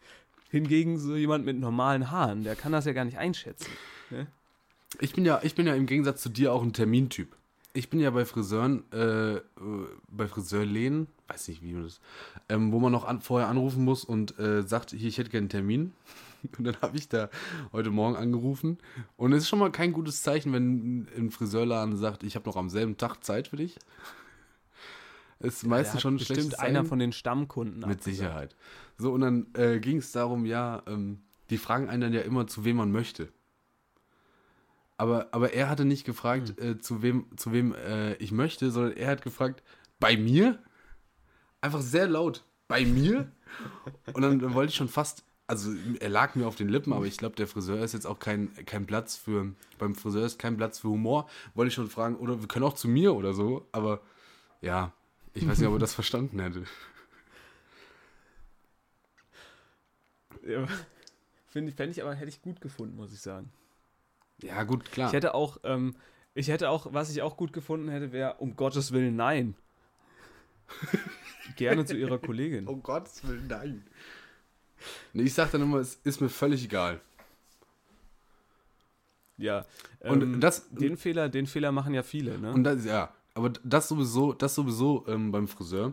Hingegen 0.50 0.98
so 0.98 1.16
jemand 1.16 1.44
mit 1.44 1.58
normalen 1.58 2.10
Haaren, 2.10 2.44
der 2.44 2.56
kann 2.56 2.72
das 2.72 2.84
ja 2.84 2.92
gar 2.92 3.04
nicht 3.04 3.18
einschätzen. 3.18 3.70
Ne? 4.10 4.26
Ich 5.00 5.12
bin 5.12 5.24
ja, 5.24 5.40
ich 5.42 5.54
bin 5.54 5.66
ja 5.66 5.74
im 5.74 5.86
Gegensatz 5.86 6.22
zu 6.22 6.28
dir 6.28 6.52
auch 6.52 6.62
ein 6.62 6.72
Termintyp. 6.72 7.36
ich 7.72 7.88
bin 7.88 8.00
ja 8.00 8.10
bei 8.10 8.24
Friseuren, 8.24 8.82
äh, 8.92 9.36
äh, 9.36 9.42
bei 10.08 10.26
Friseurläden, 10.26 11.06
weiß 11.28 11.48
nicht, 11.48 11.62
wie 11.62 11.72
das, 11.80 12.00
ähm, 12.48 12.72
wo 12.72 12.80
man 12.80 12.90
noch 12.90 13.04
an, 13.04 13.20
vorher 13.20 13.48
anrufen 13.48 13.84
muss 13.84 14.04
und 14.04 14.38
äh, 14.40 14.62
sagt, 14.62 14.90
hier, 14.90 15.08
ich 15.08 15.18
hätte 15.18 15.30
gerne 15.30 15.42
einen 15.44 15.48
Termin. 15.50 15.92
Und 16.58 16.64
dann 16.64 16.76
habe 16.80 16.96
ich 16.96 17.08
da 17.08 17.30
heute 17.72 17.90
Morgen 17.90 18.16
angerufen. 18.16 18.78
Und 19.16 19.32
es 19.32 19.44
ist 19.44 19.48
schon 19.48 19.58
mal 19.58 19.70
kein 19.72 19.92
gutes 19.92 20.22
Zeichen, 20.22 20.52
wenn 20.52 21.08
ein 21.16 21.30
Friseurladen 21.30 21.96
sagt, 21.96 22.22
ich 22.22 22.34
habe 22.36 22.48
noch 22.48 22.56
am 22.56 22.68
selben 22.70 22.96
Tag 22.96 23.22
Zeit 23.24 23.48
für 23.48 23.56
dich. 23.56 23.78
Ist 25.40 25.64
meistens 25.66 25.94
Der 25.94 26.00
schon 26.00 26.14
ein 26.14 26.18
hat 26.18 26.26
schlechtes 26.26 26.46
bestimmt 26.48 26.62
einer 26.62 26.80
Zeichen. 26.80 26.88
von 26.88 26.98
den 26.98 27.12
Stammkunden. 27.12 27.76
Mit 27.80 27.84
abgesagt. 27.98 28.04
Sicherheit. 28.04 28.56
So, 28.98 29.12
und 29.12 29.22
dann 29.22 29.46
äh, 29.54 29.80
ging 29.80 29.96
es 29.96 30.12
darum, 30.12 30.44
ja, 30.44 30.82
ähm, 30.86 31.20
die 31.48 31.56
fragen 31.56 31.88
einen 31.88 32.02
dann 32.02 32.12
ja 32.12 32.20
immer, 32.20 32.46
zu 32.46 32.64
wem 32.66 32.76
man 32.76 32.92
möchte. 32.92 33.32
Aber, 34.98 35.28
aber 35.32 35.54
er 35.54 35.70
hatte 35.70 35.86
nicht 35.86 36.04
gefragt, 36.04 36.54
Hm. 36.58 36.72
äh, 36.72 36.78
zu 36.78 37.00
wem, 37.02 37.24
zu 37.36 37.52
wem 37.52 37.74
äh, 37.74 38.14
ich 38.16 38.32
möchte, 38.32 38.70
sondern 38.70 38.92
er 38.98 39.08
hat 39.08 39.22
gefragt, 39.22 39.62
bei 39.98 40.16
mir? 40.18 40.58
Einfach 41.62 41.80
sehr 41.80 42.06
laut, 42.06 42.44
bei 42.68 42.84
mir? 42.84 43.32
Und 44.12 44.20
dann, 44.20 44.38
dann 44.40 44.52
wollte 44.52 44.70
ich 44.70 44.76
schon 44.76 44.88
fast, 44.88 45.24
also 45.50 45.72
er 45.98 46.08
lag 46.08 46.36
mir 46.36 46.46
auf 46.46 46.54
den 46.54 46.68
Lippen, 46.68 46.92
aber 46.92 47.06
ich 47.06 47.16
glaube, 47.16 47.34
der 47.34 47.48
Friseur 47.48 47.82
ist 47.82 47.92
jetzt 47.92 48.06
auch 48.06 48.20
kein, 48.20 48.54
kein 48.66 48.86
Platz 48.86 49.16
für, 49.16 49.52
beim 49.78 49.96
Friseur 49.96 50.24
ist 50.24 50.38
kein 50.38 50.56
Platz 50.56 50.78
für 50.78 50.88
Humor. 50.88 51.28
Wollte 51.54 51.68
ich 51.68 51.74
schon 51.74 51.90
fragen, 51.90 52.16
oder 52.16 52.40
wir 52.40 52.46
können 52.46 52.64
auch 52.64 52.74
zu 52.74 52.86
mir 52.86 53.16
oder 53.16 53.34
so, 53.34 53.66
aber 53.72 54.00
ja, 54.60 54.92
ich 55.34 55.48
weiß 55.48 55.58
nicht, 55.58 55.66
ob 55.66 55.74
er 55.74 55.80
das 55.80 55.94
verstanden 56.00 56.38
hätte. 56.38 56.62
Ja, 60.46 60.68
Finde 61.48 61.70
ich, 61.70 61.74
fände 61.74 61.90
ich 61.90 62.00
aber, 62.00 62.14
hätte 62.14 62.28
ich 62.28 62.42
gut 62.42 62.60
gefunden, 62.60 62.94
muss 62.94 63.12
ich 63.12 63.20
sagen. 63.20 63.50
Ja, 64.40 64.62
gut, 64.62 64.84
klar. 64.92 65.08
Ich 65.08 65.14
hätte 65.14 65.34
auch, 65.34 65.58
ähm, 65.64 65.96
ich 66.32 66.46
hätte 66.46 66.70
auch, 66.70 66.92
was 66.92 67.10
ich 67.10 67.22
auch 67.22 67.36
gut 67.36 67.52
gefunden 67.52 67.88
hätte, 67.88 68.12
wäre, 68.12 68.34
um 68.34 68.54
Gottes 68.54 68.92
Willen, 68.92 69.16
nein. 69.16 69.56
Gerne 71.56 71.84
zu 71.84 71.96
ihrer 71.96 72.20
Kollegin. 72.20 72.68
Oh 72.68 72.76
Gottes 72.76 73.26
Willen, 73.26 73.48
nein. 73.48 73.84
Nee, 75.12 75.24
ich 75.24 75.34
sag 75.34 75.50
dann 75.52 75.62
immer, 75.62 75.78
es 75.78 75.98
ist 76.04 76.20
mir 76.20 76.28
völlig 76.28 76.64
egal. 76.64 77.00
Ja. 79.36 79.64
Und 80.00 80.22
ähm, 80.22 80.40
das- 80.40 80.68
den 80.70 80.96
Fehler, 80.96 81.28
den 81.28 81.46
Fehler 81.46 81.72
machen 81.72 81.94
ja 81.94 82.02
viele, 82.02 82.38
ne? 82.38 82.52
Und 82.52 82.64
das, 82.64 82.84
ja, 82.84 83.12
aber 83.34 83.50
das 83.64 83.88
sowieso, 83.88 84.32
das 84.32 84.54
sowieso 84.54 85.04
ähm, 85.08 85.32
beim 85.32 85.48
Friseur. 85.48 85.92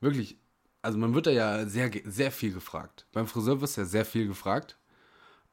Wirklich, 0.00 0.36
also 0.82 0.98
man 0.98 1.14
wird 1.14 1.26
da 1.26 1.30
ja 1.30 1.66
sehr, 1.66 1.90
sehr 2.04 2.32
viel 2.32 2.52
gefragt. 2.52 3.06
Beim 3.12 3.26
Friseur 3.26 3.60
wird 3.60 3.76
ja 3.76 3.84
sehr 3.84 4.04
viel 4.04 4.26
gefragt. 4.26 4.76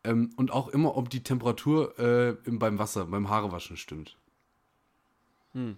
Ähm, 0.04 0.32
und 0.38 0.52
auch 0.52 0.68
immer, 0.70 0.98
ob 0.98 1.10
die 1.10 1.24
Temperatur 1.24 1.98
äh, 2.00 2.36
im, 2.48 2.60
beim 2.60 2.78
Wasser, 2.80 3.06
beim 3.06 3.30
Haarewaschen 3.30 3.78
stimmt. 3.78 4.16
Hm. 5.54 5.78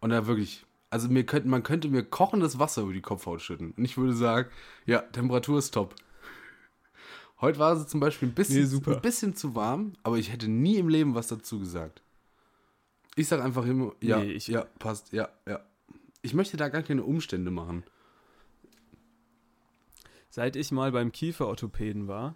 Und 0.00 0.10
da 0.10 0.26
wirklich, 0.26 0.64
also 0.90 1.08
mir 1.08 1.24
könnt, 1.24 1.46
man 1.46 1.62
könnte 1.62 1.88
mir 1.88 2.04
kochendes 2.04 2.58
Wasser 2.58 2.82
über 2.82 2.92
die 2.92 3.00
Kopfhaut 3.00 3.40
schütten. 3.40 3.72
Und 3.76 3.84
ich 3.84 3.96
würde 3.96 4.14
sagen, 4.14 4.48
ja, 4.86 5.00
Temperatur 5.00 5.58
ist 5.58 5.72
top. 5.74 5.94
Heute 7.40 7.58
war 7.58 7.76
sie 7.76 7.86
zum 7.86 8.00
Beispiel 8.00 8.28
ein 8.28 8.34
bisschen, 8.34 8.68
Nee, 8.70 8.92
ein 8.94 9.00
bisschen 9.02 9.34
zu 9.34 9.54
warm, 9.54 9.94
aber 10.02 10.18
ich 10.18 10.32
hätte 10.32 10.48
nie 10.48 10.76
im 10.76 10.88
Leben 10.88 11.14
was 11.14 11.28
dazu 11.28 11.58
gesagt. 11.58 12.02
Ich 13.16 13.28
sag 13.28 13.40
einfach 13.42 13.66
immer, 13.66 13.92
ja, 14.00 14.18
Nee, 14.18 14.32
ich- 14.32 14.46
ja, 14.48 14.64
passt, 14.78 15.12
ja, 15.12 15.28
ja. 15.46 15.60
Ich 16.22 16.32
möchte 16.34 16.56
da 16.56 16.68
gar 16.68 16.82
keine 16.82 17.02
Umstände 17.04 17.50
machen. 17.50 17.84
Seit 20.30 20.56
ich 20.56 20.72
mal 20.72 20.90
beim 20.90 21.12
Kieferorthopäden 21.12 22.08
war 22.08 22.34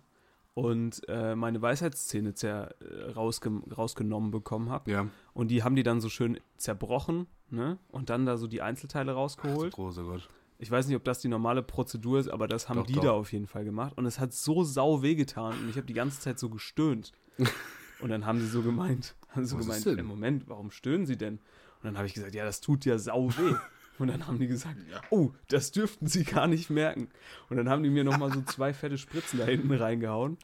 und 0.55 1.03
äh, 1.09 1.35
meine 1.35 1.63
Weisheitszähne 1.63 2.35
zer, 2.35 2.75
äh, 2.81 3.11
rausge 3.13 3.51
rausgenommen 3.77 4.31
bekommen 4.31 4.71
habe 4.71 4.91
Ja. 4.91 5.07
und 5.33 5.49
die 5.51 5.63
haben 5.63 5.75
die 5.75 5.83
dann 5.83 6.01
so 6.01 6.09
schön 6.09 6.39
zerbrochen, 6.59 7.27
ne? 7.51 7.79
Und 7.89 8.11
dann 8.11 8.27
da 8.27 8.37
so 8.37 8.47
die 8.47 8.63
Einzelteile 8.63 9.13
Ach, 9.13 9.17
rausgeholt. 9.17 9.73
du 9.73 9.77
großer 9.77 10.05
Gott. 10.05 10.29
Ich 10.59 10.71
weiß 10.71 10.89
nicht, 10.89 10.97
ob 10.97 11.05
das 11.05 11.21
die 11.21 11.29
normale 11.29 11.63
Prozedur 11.63 12.19
ist, 12.19 12.29
aber 12.29 12.49
das 12.49 12.69
haben 12.69 12.79
Doch, 12.79 12.87
die 12.87 12.95
doch. 12.95 13.03
da 13.03 13.11
auf 13.13 13.33
jeden 13.33 13.47
Fall 13.47 13.65
gemacht. 13.65 13.97
Und 13.97 14.07
es 14.07 14.19
hat 14.19 14.33
so 14.33 14.65
sau 14.65 15.03
wehgetan 15.03 15.53
und 15.61 15.71
ich 15.71 15.77
habe 15.77 15.87
die 15.87 15.95
ganze 15.95 16.21
Zeit 16.21 16.39
so 16.39 16.51
gestöhnt. 16.51 17.13
und 18.01 18.09
dann 18.09 18.27
haben 18.27 18.41
sie 18.41 18.49
so 18.49 18.63
gemeint, 18.63 19.15
haben 19.29 19.45
sie 19.45 19.51
so 19.51 19.59
Was 19.59 19.85
gemeint, 19.85 20.01
im 20.01 20.07
Moment, 20.07 20.49
warum 20.49 20.73
stöhnen 20.73 21.07
sie 21.07 21.17
denn? 21.17 21.35
Und 21.35 21.85
dann 21.85 21.97
habe 21.97 22.09
ich 22.09 22.15
gesagt, 22.15 22.35
ja, 22.35 22.45
das 22.45 22.61
tut 22.61 22.85
ja 22.85 22.99
sau 22.99 23.31
weh. 23.31 23.55
Und 23.99 24.07
dann 24.07 24.29
haben 24.29 24.39
die 24.39 24.47
gesagt, 24.47 24.77
oh, 25.11 25.33
das 25.49 25.73
dürften 25.73 26.07
sie 26.07 26.23
gar 26.23 26.47
nicht 26.47 26.71
merken. 26.71 27.09
Und 27.51 27.57
dann 27.57 27.69
haben 27.69 27.83
die 27.83 27.91
mir 27.91 28.05
nochmal 28.05 28.33
so 28.33 28.43
zwei 28.43 28.73
fette 28.73 28.97
Spritzen 28.97 29.41
da 29.41 29.45
hinten 29.45 29.73
reingehauen. 29.73 30.39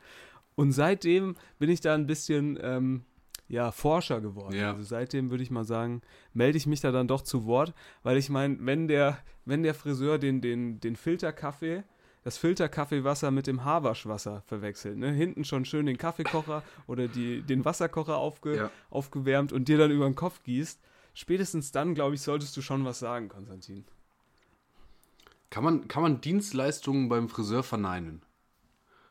Und 0.56 0.72
seitdem 0.72 1.36
bin 1.60 1.70
ich 1.70 1.80
da 1.80 1.94
ein 1.94 2.08
bisschen, 2.08 2.58
ähm, 2.60 3.04
ja, 3.48 3.70
Forscher 3.72 4.20
geworden. 4.20 4.56
Ja. 4.56 4.72
Also 4.72 4.82
seitdem 4.82 5.30
würde 5.30 5.42
ich 5.42 5.50
mal 5.50 5.64
sagen, 5.64 6.02
melde 6.32 6.56
ich 6.56 6.66
mich 6.66 6.80
da 6.80 6.92
dann 6.92 7.08
doch 7.08 7.22
zu 7.22 7.44
Wort, 7.46 7.74
weil 8.02 8.16
ich 8.16 8.30
meine, 8.30 8.56
wenn 8.60 8.88
der, 8.88 9.18
wenn 9.44 9.62
der 9.62 9.74
Friseur 9.74 10.18
den, 10.18 10.40
den, 10.40 10.80
den 10.80 10.96
Filterkaffee, 10.96 11.84
das 12.22 12.38
Filterkaffeewasser 12.38 13.30
mit 13.30 13.46
dem 13.46 13.64
Haarwaschwasser 13.64 14.42
verwechselt, 14.46 14.96
ne? 14.96 15.12
hinten 15.12 15.44
schon 15.44 15.66
schön 15.66 15.84
den 15.84 15.98
Kaffeekocher 15.98 16.62
oder 16.86 17.06
die, 17.06 17.42
den 17.42 17.64
Wasserkocher 17.64 18.16
aufge, 18.16 18.56
Ja. 18.56 18.70
aufgewärmt 18.88 19.52
und 19.52 19.68
dir 19.68 19.76
dann 19.76 19.90
über 19.90 20.06
den 20.06 20.14
Kopf 20.14 20.42
gießt, 20.42 20.80
spätestens 21.12 21.70
dann, 21.70 21.94
glaube 21.94 22.14
ich, 22.14 22.22
solltest 22.22 22.56
du 22.56 22.62
schon 22.62 22.84
was 22.86 22.98
sagen, 22.98 23.28
Konstantin. 23.28 23.84
Kann 25.50 25.62
man, 25.64 25.86
kann 25.86 26.02
man 26.02 26.20
Dienstleistungen 26.20 27.08
beim 27.08 27.28
Friseur 27.28 27.62
verneinen? 27.62 28.22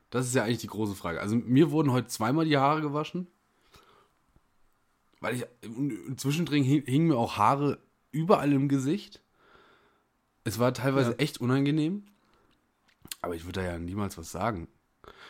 Das 0.10 0.26
ist 0.26 0.36
ja 0.36 0.44
eigentlich 0.44 0.58
die 0.58 0.68
große 0.68 0.96
Frage. 0.96 1.22
Also 1.22 1.36
mir 1.36 1.72
wurden 1.72 1.92
heute 1.92 2.08
zweimal 2.08 2.46
die 2.46 2.58
Haare 2.58 2.82
gewaschen. 2.82 3.28
Weil 5.24 5.36
ich, 5.36 5.46
zwischendrin 6.18 6.64
hing, 6.64 6.84
hingen 6.86 7.08
mir 7.08 7.16
auch 7.16 7.38
Haare 7.38 7.80
überall 8.12 8.52
im 8.52 8.68
Gesicht. 8.68 9.22
Es 10.44 10.60
war 10.60 10.74
teilweise 10.74 11.12
Ja. 11.12 11.18
echt 11.18 11.40
unangenehm. 11.40 12.04
Aber 13.22 13.34
ich 13.34 13.46
würde 13.46 13.62
da 13.62 13.66
ja 13.66 13.80
niemals 13.80 14.18
was 14.18 14.32
sagen. 14.34 14.68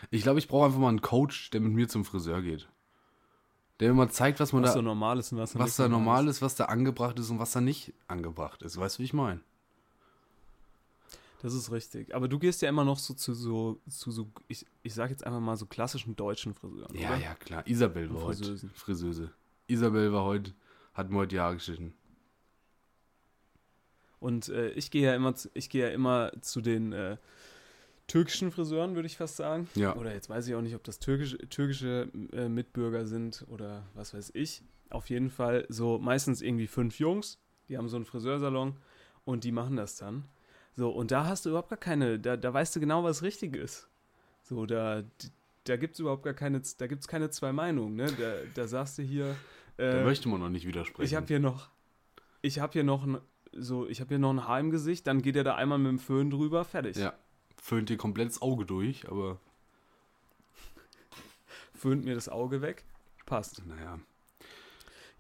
Ich 0.10 0.24
glaube, 0.24 0.40
ich 0.40 0.48
brauche 0.48 0.66
einfach 0.66 0.80
mal 0.80 0.90
einen 0.90 1.02
Coach, 1.02 1.52
der 1.52 1.62
mit 1.62 1.74
mir 1.74 1.88
zum 1.88 2.06
Friseur 2.06 2.42
geht. 2.42 2.68
Der 3.80 3.90
mir 3.90 3.94
mal 3.94 4.10
zeigt, 4.10 4.40
was 4.40 4.52
man 4.52 4.64
Was 4.64 4.72
da, 4.72 4.78
da 4.78 4.82
normal 4.82 5.20
ist 5.20 5.32
und 5.32 5.38
was, 5.38 5.58
was 5.60 5.76
da 5.76 5.88
normal 5.88 6.28
ist, 6.28 6.42
was 6.42 6.56
da 6.56 6.66
angebracht 6.66 7.20
ist 7.20 7.30
und 7.30 7.38
was 7.38 7.52
da 7.52 7.62
nicht 7.62 7.94
angebracht 8.08 8.64
ist. 8.64 8.78
Weißt 8.78 8.98
du, 8.98 9.02
wie 9.02 9.06
ich 9.06 9.14
meine? 9.14 9.42
Das 11.44 11.54
ist 11.54 11.72
richtig. 11.72 12.16
Aber 12.16 12.28
du 12.28 12.40
gehst 12.40 12.64
ja 12.64 12.70
immer 12.70 12.84
noch 12.84 12.98
so 12.98 13.14
zu 13.14 13.36
so, 13.36 13.80
zu 13.88 14.12
so 14.12 14.28
ich, 14.48 14.66
ich 14.82 14.96
sag 14.96 15.12
jetzt 15.12 15.24
einfach 15.24 15.40
mal 15.40 15.56
so 15.56 15.68
klassischen 15.68 16.16
deutschen 16.16 16.56
Friseuren. 16.56 16.96
Ja, 16.98 17.10
oder? 17.10 17.20
ja, 17.20 17.36
klar. 17.36 17.68
Isabel 17.68 18.12
war. 18.12 18.34
Friseuse. 18.74 19.30
Isabel 19.68 20.12
war 20.14 20.24
heute, 20.24 20.54
hat 20.94 21.10
mir 21.10 21.18
heute 21.18 21.30
die 21.30 21.40
Haare 21.40 21.56
geschnitten. 21.56 21.94
Und 24.20 24.50
äh, 24.50 24.70
ich 24.70 24.90
gehe 24.90 25.04
ja 25.04 25.16
immer, 25.16 25.36
zu, 25.36 25.50
ich 25.54 25.70
gehe 25.70 25.88
ja 25.88 25.94
immer 25.94 26.32
zu 26.42 26.62
den 26.62 26.94
äh, 26.94 27.18
türkischen 28.08 28.52
Friseuren, 28.52 28.96
würde 28.96 29.08
ich 29.08 29.18
fast 29.18 29.36
sagen. 29.36 29.68
Ja. 29.76 29.96
Oder 29.96 30.14
jetzt 30.14 30.30
weiß 30.30 30.48
ich 30.48 30.56
auch 30.56 30.62
nicht, 30.62 30.76
ob 30.76 30.84
das 30.84 31.00
türkische, 31.00 31.38
türkische 31.50 32.10
äh, 32.32 32.48
Mitbürger 32.48 33.06
sind 33.06 33.46
oder 33.50 33.84
was 33.96 34.14
weiß 34.14 34.32
ich. 34.34 34.64
Auf 34.90 35.10
jeden 35.10 35.30
Fall 35.30 35.66
so 35.70 35.98
meistens 35.98 36.42
irgendwie 36.42 36.68
fünf 36.68 37.00
Jungs, 37.00 37.40
die 37.68 37.78
haben 37.78 37.90
so 37.90 37.96
einen 37.96 38.06
Friseursalon 38.06 38.78
und 39.26 39.44
die 39.44 39.52
machen 39.52 39.76
das 39.76 39.98
dann. 39.98 40.26
So, 40.76 40.90
und 40.90 41.12
da 41.12 41.26
hast 41.26 41.46
du 41.46 41.50
überhaupt 41.50 41.70
gar 41.70 41.78
keine, 41.78 42.20
da, 42.20 42.38
da 42.38 42.54
weißt 42.54 42.76
du 42.76 42.80
genau, 42.80 43.04
was 43.04 43.24
richtig 43.24 43.56
ist. 43.56 43.90
So, 44.42 44.66
da, 44.66 45.04
da 45.66 45.78
gibt 45.78 45.94
es 45.94 46.00
überhaupt 46.00 46.24
gar 46.24 46.34
keine, 46.34 46.62
da 46.78 46.88
gibt 46.88 47.02
es 47.02 47.08
keine 47.08 47.30
zwei 47.30 47.54
Meinungen, 47.54 47.96
ne? 47.96 48.06
Da, 48.06 48.34
da 48.54 48.68
sagst 48.68 48.98
du 48.98 49.02
hier, 49.04 49.36
Da 49.78 50.02
äh, 50.02 50.04
möchte 50.04 50.28
man 50.30 50.40
noch 50.40 50.50
nicht 50.50 50.68
widersprechen. 50.68 51.06
ich 51.06 51.16
habe 51.16 51.28
hier 51.28 51.40
noch, 51.40 51.70
ich 52.42 52.60
habe 52.60 52.74
hier 52.74 52.84
noch 52.84 53.04
ein, 53.06 53.20
so, 53.52 53.88
ich 53.88 54.02
habe 54.02 54.10
hier 54.10 54.20
noch 54.20 54.32
ein 54.32 54.48
Haar 54.48 54.60
im 54.60 54.72
Gesicht, 54.72 55.08
dann 55.08 55.22
geht 55.22 55.36
er 55.36 55.44
da 55.44 55.56
einmal 55.56 55.78
mit 55.78 55.90
dem 55.90 56.00
Föhn 56.00 56.30
drüber, 56.30 56.66
fertig. 56.66 56.98
ja, 56.98 57.14
föhnt 57.62 57.90
dir 57.90 57.98
komplett 57.98 58.30
das 58.30 58.42
Auge 58.42 58.66
durch, 58.66 59.08
aber 59.10 59.40
Föhnt 61.76 62.06
mir 62.06 62.16
das 62.16 62.30
Auge 62.30 62.62
weg, 62.62 62.86
passt. 63.26 63.66
naja. 63.66 64.00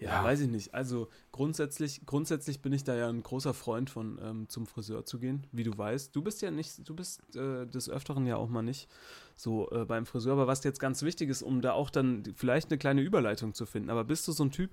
Ja, 0.03 0.23
weiß 0.23 0.41
ich 0.41 0.49
nicht. 0.49 0.73
Also 0.73 1.07
grundsätzlich, 1.31 2.05
grundsätzlich 2.05 2.61
bin 2.61 2.73
ich 2.73 2.83
da 2.83 2.95
ja 2.95 3.07
ein 3.07 3.23
großer 3.23 3.53
Freund 3.53 3.89
von, 3.89 4.19
ähm, 4.21 4.49
zum 4.49 4.67
Friseur 4.67 5.05
zu 5.05 5.19
gehen, 5.19 5.47
wie 5.51 5.63
du 5.63 5.77
weißt. 5.77 6.15
Du 6.15 6.21
bist 6.21 6.41
ja 6.41 6.51
nicht, 6.51 6.87
du 6.87 6.93
bist 6.95 7.35
äh, 7.35 7.65
des 7.65 7.89
Öfteren 7.89 8.25
ja 8.25 8.35
auch 8.35 8.49
mal 8.49 8.63
nicht 8.63 8.89
so 9.35 9.69
äh, 9.71 9.85
beim 9.85 10.05
Friseur. 10.05 10.33
Aber 10.33 10.47
was 10.47 10.63
jetzt 10.63 10.79
ganz 10.79 11.03
wichtig 11.03 11.29
ist, 11.29 11.41
um 11.41 11.61
da 11.61 11.71
auch 11.71 11.89
dann 11.89 12.23
vielleicht 12.35 12.69
eine 12.69 12.77
kleine 12.77 13.01
Überleitung 13.01 13.53
zu 13.53 13.65
finden. 13.65 13.89
Aber 13.89 14.03
bist 14.03 14.27
du 14.27 14.33
so 14.33 14.43
ein 14.43 14.51
Typ, 14.51 14.71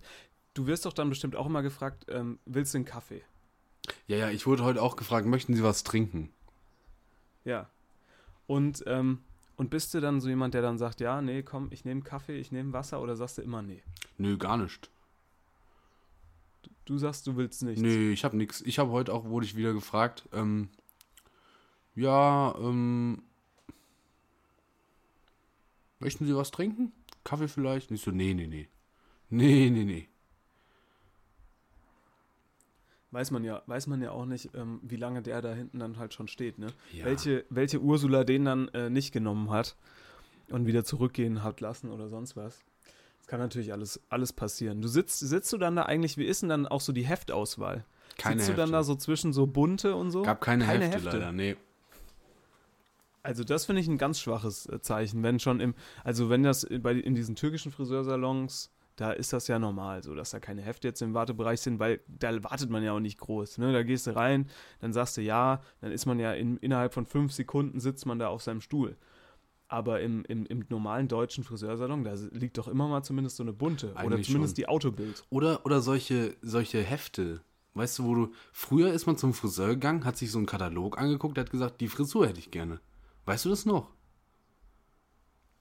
du 0.55 0.67
wirst 0.67 0.85
doch 0.85 0.93
dann 0.93 1.09
bestimmt 1.09 1.37
auch 1.37 1.47
immer 1.47 1.63
gefragt, 1.63 2.07
ähm, 2.09 2.39
willst 2.45 2.75
du 2.75 2.79
einen 2.79 2.85
Kaffee? 2.85 3.23
Ja, 4.09 4.17
ja, 4.17 4.31
ich 4.31 4.47
wurde 4.47 4.65
heute 4.65 4.83
auch 4.83 4.97
gefragt, 4.97 5.27
möchten 5.27 5.55
Sie 5.55 5.63
was 5.63 5.85
trinken? 5.85 6.31
Ja. 7.45 7.71
Und, 8.47 8.83
ähm, 8.87 9.21
und 9.57 9.71
bist 9.71 9.95
du 9.95 10.01
dann 10.01 10.21
so 10.21 10.29
jemand, 10.29 10.55
der 10.55 10.63
dann 10.63 10.79
sagt, 10.79 11.01
ja, 11.01 11.23
nee, 11.23 11.43
komm, 11.43 11.69
ich 11.71 11.85
nehme 11.85 12.03
Kaffee, 12.03 12.37
ich 12.37 12.51
nehme 12.51 12.73
Wasser 12.73 13.01
oder 13.01 13.15
sagst 13.15 13.39
du 13.39 13.43
immer 13.43 13.63
nee? 13.63 13.83
Nö, 14.19 14.37
gar 14.37 14.57
nicht. 14.57 14.91
Du 16.91 16.99
sagst, 16.99 17.25
du 17.29 17.37
willst 17.37 17.63
nichts. 17.63 17.81
Nö, 17.81 18.11
ich 18.11 18.25
habe 18.25 18.37
nichts. 18.37 18.63
Ich 18.63 18.81
habe 18.81 18.91
heute 18.91 19.13
auch, 19.13 19.25
wurde 19.25 19.47
ich 19.47 19.55
wieder 19.55 19.73
gefragt, 19.73 20.29
ähm, 20.33 20.71
ja, 21.95 22.53
ähm, 22.59 23.23
möchten 26.01 26.27
Sie 26.27 26.35
was 26.35 26.51
trinken? 26.51 26.91
Kaffee 27.23 27.47
vielleicht? 27.47 27.93
Nicht 27.93 28.03
so, 28.03 28.11
nee, 28.11 28.35
nee, 28.35 28.49
nee. 28.49 28.69
Nee, 29.29 29.71
nee, 29.71 29.85
nee. 29.85 30.09
Weiß 33.13 33.31
man 33.31 33.45
ja, 33.45 33.63
weiß 33.67 33.87
man 33.87 34.03
ja 34.03 34.11
auch 34.11 34.27
nicht, 34.27 34.51
ähm, 34.57 34.81
wie 34.83 34.97
lange 34.97 35.23
der 35.23 35.43
da 35.43 35.55
hinten 35.55 35.79
dann 35.79 35.97
halt 35.97 36.13
schon 36.13 36.27
steht, 36.27 36.59
ne? 36.59 36.73
Ja. 36.93 37.05
Welche, 37.05 37.45
welche 37.51 37.81
Ursula 37.81 38.25
den 38.25 38.47
dann 38.47 38.67
äh, 38.71 38.91
nicht 38.91 39.13
genommen 39.13 39.51
hat 39.51 39.77
und 40.49 40.67
wieder 40.67 40.83
zurückgehen 40.85 41.45
hat 41.45 41.61
lassen 41.61 41.89
oder 41.93 42.09
sonst 42.09 42.35
was. 42.35 42.65
Kann 43.31 43.39
natürlich 43.39 43.73
alles, 43.73 44.01
alles 44.09 44.33
passieren. 44.33 44.83
Du 44.83 44.89
sitzt, 44.89 45.21
sitzt 45.21 45.53
du 45.53 45.57
dann 45.57 45.77
da 45.77 45.85
eigentlich, 45.85 46.17
wie 46.17 46.25
ist 46.25 46.43
denn 46.43 46.49
dann 46.49 46.67
auch 46.67 46.81
so 46.81 46.93
die 46.93 47.07
Heftauswahl? 47.07 47.85
Keine 48.19 48.41
sitzt 48.41 48.49
du 48.49 48.55
dann 48.55 48.71
Hefte. 48.71 48.73
da 48.73 48.83
so 48.83 48.97
zwischen 48.97 49.33
so 49.33 49.47
bunte 49.47 49.95
und 49.95 50.11
so? 50.11 50.23
Gab 50.23 50.41
keine, 50.41 50.67
Hefte, 50.67 50.99
leider, 50.99 51.31
nee. 51.31 51.57
Also 53.23 53.45
das 53.45 53.67
finde 53.67 53.83
ich 53.83 53.87
ein 53.87 53.99
ganz 53.99 54.19
schwaches 54.19 54.67
äh, 54.67 54.81
Zeichen, 54.81 55.23
wenn 55.23 55.39
schon 55.39 55.61
im, 55.61 55.77
also 56.03 56.29
wenn 56.29 56.43
das 56.43 56.67
bei, 56.81 56.95
in 56.95 57.15
diesen 57.15 57.37
türkischen 57.37 57.71
Friseursalons, 57.71 58.73
da 58.97 59.13
ist 59.13 59.33
das 59.33 59.47
ja 59.47 59.61
normal, 59.61 60.03
so 60.03 60.17
dass 60.17 60.31
da 60.31 60.41
keine 60.41 60.63
Hefte 60.63 60.89
jetzt 60.89 61.01
im 61.01 61.15
Wartebereich 61.15 61.61
sind, 61.61 61.79
weil 61.79 62.01
da 62.09 62.33
wartet 62.43 62.69
man 62.69 62.83
ja 62.83 62.95
auch 62.95 62.99
nicht 62.99 63.21
groß. 63.21 63.59
Ne? 63.59 63.73
Da 63.73 63.85
gehst 63.85 64.09
du 64.09 64.17
rein, 64.17 64.51
dann 64.81 64.93
sagst 64.93 65.17
du 65.17 65.21
ja, 65.21 65.63
dann 65.81 65.93
ist 65.93 66.05
man 66.05 66.19
ja 66.19 66.33
in, 66.33 66.57
innerhalb 66.57 66.95
von 66.95 67.07
fünf 67.07 67.33
Sekunden 67.33 67.79
sitzt 67.79 68.07
man 68.07 68.19
da 68.19 68.27
auf 68.27 68.43
seinem 68.43 68.61
Stuhl. 68.61 68.97
Aber 69.73 70.01
im, 70.01 70.25
im, 70.25 70.47
im 70.47 70.65
normalen 70.69 71.07
deutschen 71.07 71.45
Friseursalon, 71.45 72.03
da 72.03 72.15
liegt 72.33 72.59
doch 72.59 72.67
immer 72.67 72.89
mal 72.89 73.05
zumindest 73.05 73.37
so 73.37 73.45
eine 73.45 73.53
bunte 73.53 73.93
oder 73.93 74.01
Eigentlich 74.01 74.27
zumindest 74.27 74.57
schon. 74.57 74.63
die 74.63 74.69
Autobild. 74.69 75.23
Oder, 75.31 75.65
oder 75.65 75.81
solche, 75.81 76.37
solche 76.43 76.83
Hefte. 76.83 77.41
Weißt 77.75 78.01
du, 78.01 78.05
wo 78.05 78.15
du. 78.17 78.33
Früher 78.53 78.93
ist 78.93 79.07
man 79.07 79.17
zum 79.17 79.33
Friseur 79.33 79.69
gegangen, 79.69 80.05
hat 80.05 80.17
sich 80.17 80.33
so 80.33 80.39
einen 80.39 80.49
Katalog 80.49 80.99
angeguckt, 80.99 81.39
hat 81.39 81.53
gesagt, 81.53 81.81
die 81.81 81.87
Frisur 81.87 82.27
hätte 82.27 82.41
ich 82.41 82.51
gerne. 82.51 82.81
Weißt 83.27 83.45
du 83.45 83.49
das 83.49 83.65
noch? 83.65 83.93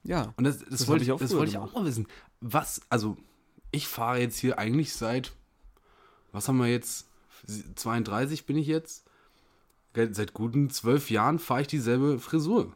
Ja. 0.02 0.34
Und 0.36 0.42
das, 0.42 0.58
das, 0.58 0.70
Das 0.70 0.88
wollte 0.88 1.04
ich 1.04 1.12
auch 1.12 1.20
das 1.20 1.32
wollte 1.36 1.52
ich 1.52 1.58
auch 1.58 1.72
mal 1.72 1.84
wissen. 1.84 2.08
Was, 2.40 2.80
also, 2.88 3.16
ich 3.70 3.86
fahre 3.86 4.18
jetzt 4.18 4.38
hier 4.38 4.58
eigentlich 4.58 4.92
seit, 4.92 5.30
was 6.32 6.48
haben 6.48 6.58
wir 6.58 6.66
jetzt? 6.66 7.08
32 7.76 8.44
bin 8.44 8.56
ich 8.56 8.66
jetzt. 8.66 9.06
Seit 9.94 10.34
guten 10.34 10.68
zwölf 10.68 11.10
Jahren 11.10 11.38
fahre 11.38 11.60
ich 11.60 11.68
dieselbe 11.68 12.18
Frisur. 12.18 12.74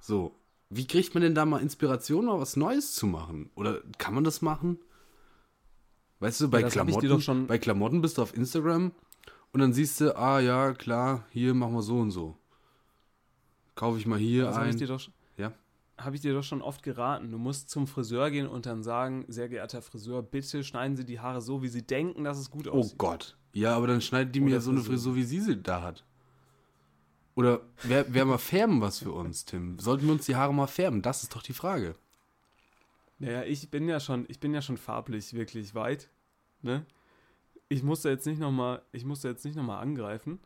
So, 0.00 0.34
wie 0.70 0.86
kriegt 0.86 1.14
man 1.14 1.22
denn 1.22 1.34
da 1.34 1.44
mal 1.44 1.58
Inspiration, 1.60 2.26
mal 2.26 2.40
was 2.40 2.56
Neues 2.56 2.94
zu 2.94 3.06
machen? 3.06 3.50
Oder 3.54 3.80
kann 3.98 4.14
man 4.14 4.24
das 4.24 4.42
machen? 4.42 4.78
Weißt 6.20 6.40
du, 6.42 6.48
bei, 6.50 6.62
hab 6.62 6.70
dir 6.70 6.84
Klamotten, 6.98 7.46
bei 7.46 7.58
Klamotten 7.58 8.02
bist 8.02 8.18
du 8.18 8.22
auf 8.22 8.36
Instagram 8.36 8.92
und 9.52 9.60
dann 9.60 9.72
siehst 9.72 10.00
du, 10.00 10.16
ah 10.16 10.38
ja, 10.40 10.72
klar, 10.74 11.24
hier 11.30 11.54
machen 11.54 11.74
wir 11.74 11.82
so 11.82 11.98
und 11.98 12.10
so. 12.10 12.36
Kaufe 13.74 13.98
ich 13.98 14.06
mal 14.06 14.18
hier 14.18 14.44
Das 14.44 14.56
habe 14.56 14.66
ich, 14.68 14.74
ein. 14.74 14.78
dir 14.78 14.86
doch 14.88 15.00
Ja. 15.38 15.52
hab 15.96 16.12
ich 16.12 16.20
dir 16.20 16.34
doch 16.34 16.42
schon 16.42 16.60
oft 16.60 16.82
geraten. 16.82 17.30
Du 17.30 17.38
musst 17.38 17.70
zum 17.70 17.86
Friseur 17.86 18.30
gehen 18.30 18.46
und 18.46 18.66
dann 18.66 18.82
sagen, 18.82 19.24
sehr 19.28 19.48
geehrter 19.48 19.80
Friseur, 19.80 20.22
bitte 20.22 20.62
schneiden 20.62 20.96
Sie 20.96 21.06
die 21.06 21.20
Haare 21.20 21.40
so, 21.40 21.62
wie 21.62 21.68
Sie 21.68 21.86
denken, 21.86 22.24
dass 22.24 22.38
es 22.38 22.50
gut 22.50 22.68
Oh 22.68 22.72
aussieht. 22.80 22.98
Gott. 22.98 23.38
Ja, 23.54 23.74
aber 23.74 23.86
dann 23.86 24.00
schneidet 24.02 24.34
die 24.34 24.40
mir 24.40 24.50
Oder 24.50 24.60
so 24.60 24.70
eine. 24.72 24.80
Frisur, 24.80 25.16
wie 25.16 25.24
sie 25.24 25.40
sie 25.40 25.56
da 25.60 25.82
hat. 25.82 26.04
Oder 27.40 27.60
wäre 27.82 28.12
wär 28.12 28.24
mal 28.24 28.38
färben 28.38 28.80
was 28.80 28.98
für 28.98 29.12
uns, 29.12 29.44
Tim? 29.44 29.78
Sollten 29.78 30.06
wir 30.06 30.12
uns 30.12 30.26
die 30.26 30.36
Haare 30.36 30.52
mal 30.54 30.66
färben? 30.66 31.02
Das 31.02 31.22
ist 31.22 31.34
doch 31.34 31.42
die 31.42 31.52
Frage. 31.54 31.94
Naja, 33.18 33.42
ich 33.44 33.70
bin 33.70 33.88
ja 33.88 34.00
schon, 34.00 34.24
ich 34.28 34.40
bin 34.40 34.54
ja 34.54 34.62
schon 34.62 34.76
farblich 34.76 35.34
wirklich 35.34 35.74
weit. 35.74 36.08
Ne? 36.62 36.84
Ich 37.68 37.82
muss 37.82 38.02
da 38.02 38.08
jetzt 38.10 38.26
nicht 38.26 38.38
nochmal, 38.40 38.82
ich 38.92 39.04
muss 39.04 39.20
da 39.22 39.28
jetzt 39.28 39.44
nicht 39.44 39.56
noch 39.56 39.62
mal 39.64 39.78
angreifen. 39.80 40.38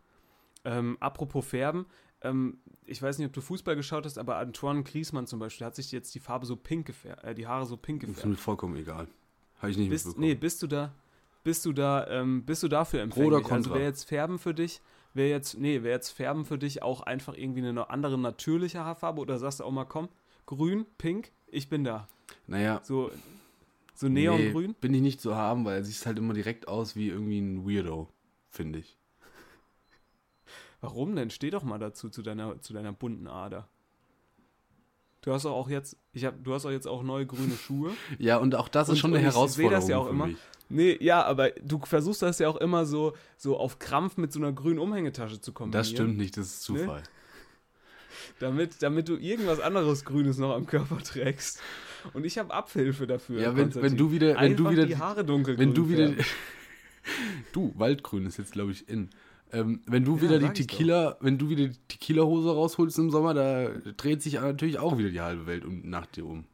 Ähm, 0.65 0.97
apropos 1.01 1.45
Färben, 1.47 1.87
ähm, 2.23 2.59
ich 2.87 3.01
weiß 3.03 3.19
nicht, 3.19 3.27
ob 3.27 3.33
du 3.33 3.41
Fußball 3.41 3.77
geschaut 3.77 4.05
hast, 4.07 4.19
aber 4.19 4.37
Antoine 4.39 4.83
Griezmann 4.83 5.27
zum 5.27 5.39
Beispiel 5.39 5.67
hat 5.67 5.75
sich 5.75 5.93
jetzt 5.93 6.15
die 6.15 6.21
Farbe 6.21 6.47
so 6.47 6.57
pink 6.57 6.87
gefärbt, 6.87 7.23
äh, 7.25 7.35
die 7.35 7.47
Haare 7.47 7.67
so 7.67 7.77
pink 7.77 8.01
Das 8.01 8.11
ist 8.11 8.15
gefärbt. 8.17 8.31
mir 8.31 8.37
vollkommen 8.37 8.77
egal. 8.77 9.09
Habe 9.59 9.71
ich 9.71 9.77
nicht 9.77 9.91
Bist, 9.91 10.07
mitbekommen. 10.07 10.29
nee, 10.29 10.35
bist 10.35 10.63
du 10.63 10.67
da, 10.67 10.93
bist 11.45 11.65
du 11.67 11.73
da, 11.73 12.07
ähm, 12.09 12.45
bist 12.45 12.63
du 12.63 12.69
dafür 12.69 13.01
empfänglich? 13.03 13.29
oder 13.29 13.41
Also 13.53 13.71
contra? 13.71 13.75
wäre 13.77 13.85
jetzt 13.85 14.05
Färben 14.05 14.39
für 14.39 14.55
dich, 14.55 14.81
wäre 15.13 15.29
jetzt, 15.31 15.59
nee, 15.59 15.83
wäre 15.83 15.95
jetzt 15.95 16.11
Färben 16.11 16.45
für 16.45 16.59
dich 16.59 16.83
auch 16.83 17.03
einfach 17.03 17.35
irgendwie 17.37 17.67
eine 17.67 17.91
andere 17.91 18.19
natürliche 18.19 18.81
Haarfarbe 18.85 19.21
oder 19.21 19.39
sagst 19.39 19.61
du 19.61 19.65
auch 19.65 19.71
mal, 19.71 19.85
komm, 19.85 20.09
grün, 20.47 20.87
pink, 20.99 21.31
ich 21.47 21.69
bin 21.69 21.85
da. 21.85 22.09
naja, 22.47 22.83
So, 22.83 23.11
so 23.95 24.09
nee, 24.09 24.27
neongrün? 24.27 24.75
bin 24.81 24.95
ich 24.95 25.03
nicht 25.03 25.21
zu 25.21 25.37
haben, 25.37 25.65
weil 25.65 25.77
er 25.79 25.85
sieht 25.85 26.05
halt 26.07 26.19
immer 26.19 26.35
direkt 26.35 26.67
aus 26.69 26.97
wie 26.97 27.09
irgendwie 27.09 27.39
ein 27.41 27.67
Weirdo, 27.69 28.09
finde 28.51 28.81
ich. 28.81 28.99
Warum 30.81 31.17
denn? 31.17 31.31
Steh 31.31 31.51
doch 31.51 31.63
mal 31.63 31.79
dazu, 31.79 32.11
zu 32.11 32.23
deiner, 32.23 32.61
zu 32.61 32.73
deiner 32.75 32.93
bunten 32.93 33.27
Ader. 33.27 33.69
Du 35.25 35.33
hast 35.33 35.47
auch 35.47 35.71
jetzt, 35.71 35.97
ich 36.13 36.25
hab, 36.27 36.43
du 36.45 36.53
hast 36.53 36.67
auch 36.67 36.71
jetzt 36.71 36.87
auch 36.87 37.03
neue 37.03 37.27
grüne 37.27 37.57
Schuhe. 37.57 37.93
Ja, 38.19 38.37
und 38.37 38.55
auch 38.55 38.69
das 38.69 38.89
Und- 38.89 38.95
ist 38.95 39.01
schon 39.01 39.11
eine 39.15 39.21
ich 39.27 39.35
Herausforderung 39.35 39.81
das 39.81 39.89
ja 39.89 39.97
auch 39.99 40.09
immer. 40.09 40.27
mich. 40.27 40.37
Nee, 40.69 40.97
ja, 41.01 41.23
aber 41.25 41.51
du 41.51 41.79
versuchst 41.85 42.23
das 42.23 42.39
ja 42.39 42.49
auch 42.49 42.57
immer 42.57 42.85
so, 42.87 43.15
so 43.37 43.57
auf 43.59 43.79
Krampf 43.79 44.17
mit 44.17 44.33
so 44.33 44.39
einer 44.41 44.53
grünen 44.53 44.79
Umhängetasche 44.79 45.41
zu 45.41 45.53
kombinieren. 45.53 45.81
Das 45.81 45.91
stimmt 45.91 46.17
nicht, 46.17 46.37
das 46.37 46.47
ist 46.47 46.63
Zufall. 46.63 47.03
Damit, 48.41 48.83
damit 48.83 49.09
du 49.09 49.17
irgendwas 49.17 49.61
anderes 49.61 50.05
Grünes 50.05 50.39
noch 50.39 50.55
am 50.55 50.67
Körper 50.67 50.99
trägst. 50.99 51.61
Und 52.15 52.25
ich 52.25 52.39
habe 52.39 52.53
Abhilfe 52.53 53.07
dafür. 53.07 53.41
Ja, 53.41 53.57
wenn, 53.57 53.75
wenn 53.75 53.97
du 53.97 54.11
wieder, 54.13 54.29
wenn 54.31 54.37
Einfach 54.37 54.65
du 54.65 54.71
wieder, 54.71 54.87
die 54.87 54.97
Haare 54.97 55.25
dunkelgrün 55.25 55.69
wenn 55.69 55.75
du 55.75 55.89
wieder, 55.89 56.13
du 57.53 57.73
Waldgrün 57.77 58.27
ist 58.27 58.39
jetzt 58.39 58.53
glaube 58.53 58.73
ich 58.73 58.89
in. 58.89 59.11
Ähm, 59.55 59.81
wenn 59.87 60.05
du 60.05 60.17
Ja, 60.17 60.23
wieder 60.23 60.39
die 60.39 60.47
doch. 60.47 60.53
Tequila, 60.53 61.17
wenn 61.21 61.39
du 61.39 61.49
wieder 61.49 61.69
die 61.69 61.79
Tequila-Hose 61.89 62.51
rausholst 62.51 62.99
im 62.99 63.11
Sommer, 63.11 63.35
da 63.35 63.69
dreht 63.97 64.23
sich 64.23 64.35
natürlich 64.35 64.79
auch 64.79 64.99
wieder 64.99 65.11
die 65.11 65.21
halbe 65.21 65.47
Welt 65.47 65.65
um, 65.65 65.89
nach 65.89 66.07
dir 66.07 66.27
um. 66.27 66.45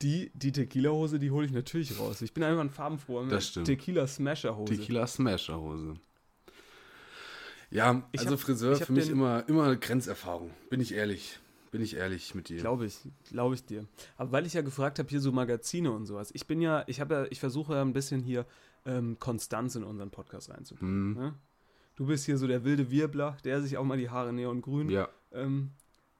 Die, 0.00 0.32
die 0.34 0.50
Tequila-Hose, 0.52 1.18
die 1.18 1.30
hole 1.30 1.46
ich 1.46 1.52
natürlich 1.52 1.98
raus. 1.98 2.22
Ich 2.22 2.32
bin 2.34 2.42
einfach 2.42 2.62
ein 2.62 2.70
farbenfroher 2.70 3.24
Mensch. 3.24 3.52
Tequila-Smasher-Hose. 3.52 4.74
Tequila 4.76 5.06
Smasher 5.06 5.60
Hose. 5.60 5.94
Ja, 7.70 8.02
Ich 8.12 8.20
also 8.20 8.32
hab- 8.32 8.40
Friseur 8.40 8.76
für 8.76 8.92
mich 8.92 9.08
immer, 9.08 9.48
immer 9.48 9.74
Grenzerfahrung. 9.76 10.50
Bin 10.70 10.80
ich 10.80 10.92
ehrlich. 10.94 11.38
Bin 11.70 11.80
ich 11.80 11.96
ehrlich 11.96 12.34
mit 12.34 12.50
dir. 12.50 12.58
Glaube 12.58 12.84
ich, 12.84 12.98
glaube 13.30 13.54
ich 13.54 13.64
dir. 13.64 13.86
Aber 14.18 14.30
weil 14.32 14.44
ich 14.44 14.52
ja 14.52 14.60
gefragt 14.60 14.98
habe, 14.98 15.08
hier 15.08 15.20
so 15.20 15.32
Magazine 15.32 15.90
und 15.90 16.04
sowas. 16.04 16.30
Ich 16.34 16.46
bin 16.46 16.60
ja, 16.60 16.84
ich 16.86 17.00
habe 17.00 17.14
ja, 17.14 17.26
ich 17.30 17.40
versuche 17.40 17.74
ja 17.74 17.80
ein 17.80 17.94
bisschen 17.94 18.22
hier 18.22 18.44
ähm, 18.84 19.16
Konstanz 19.18 19.74
in 19.74 19.82
unseren 19.84 20.10
Podcast 20.10 20.50
reinzubringen. 20.50 21.14
Hm, 21.16 21.22
Ne? 21.22 21.34
Du 21.94 22.06
bist 22.06 22.24
hier 22.24 22.38
so 22.38 22.46
der 22.46 22.64
wilde 22.64 22.90
Wirbler, 22.90 23.36
der 23.44 23.60
sich 23.62 23.76
auch 23.76 23.84
mal 23.84 23.98
die 23.98 24.10
Haare 24.10 24.32
neongrün 24.32 24.88
ja, 24.88 25.08
ähm, 25.32 25.72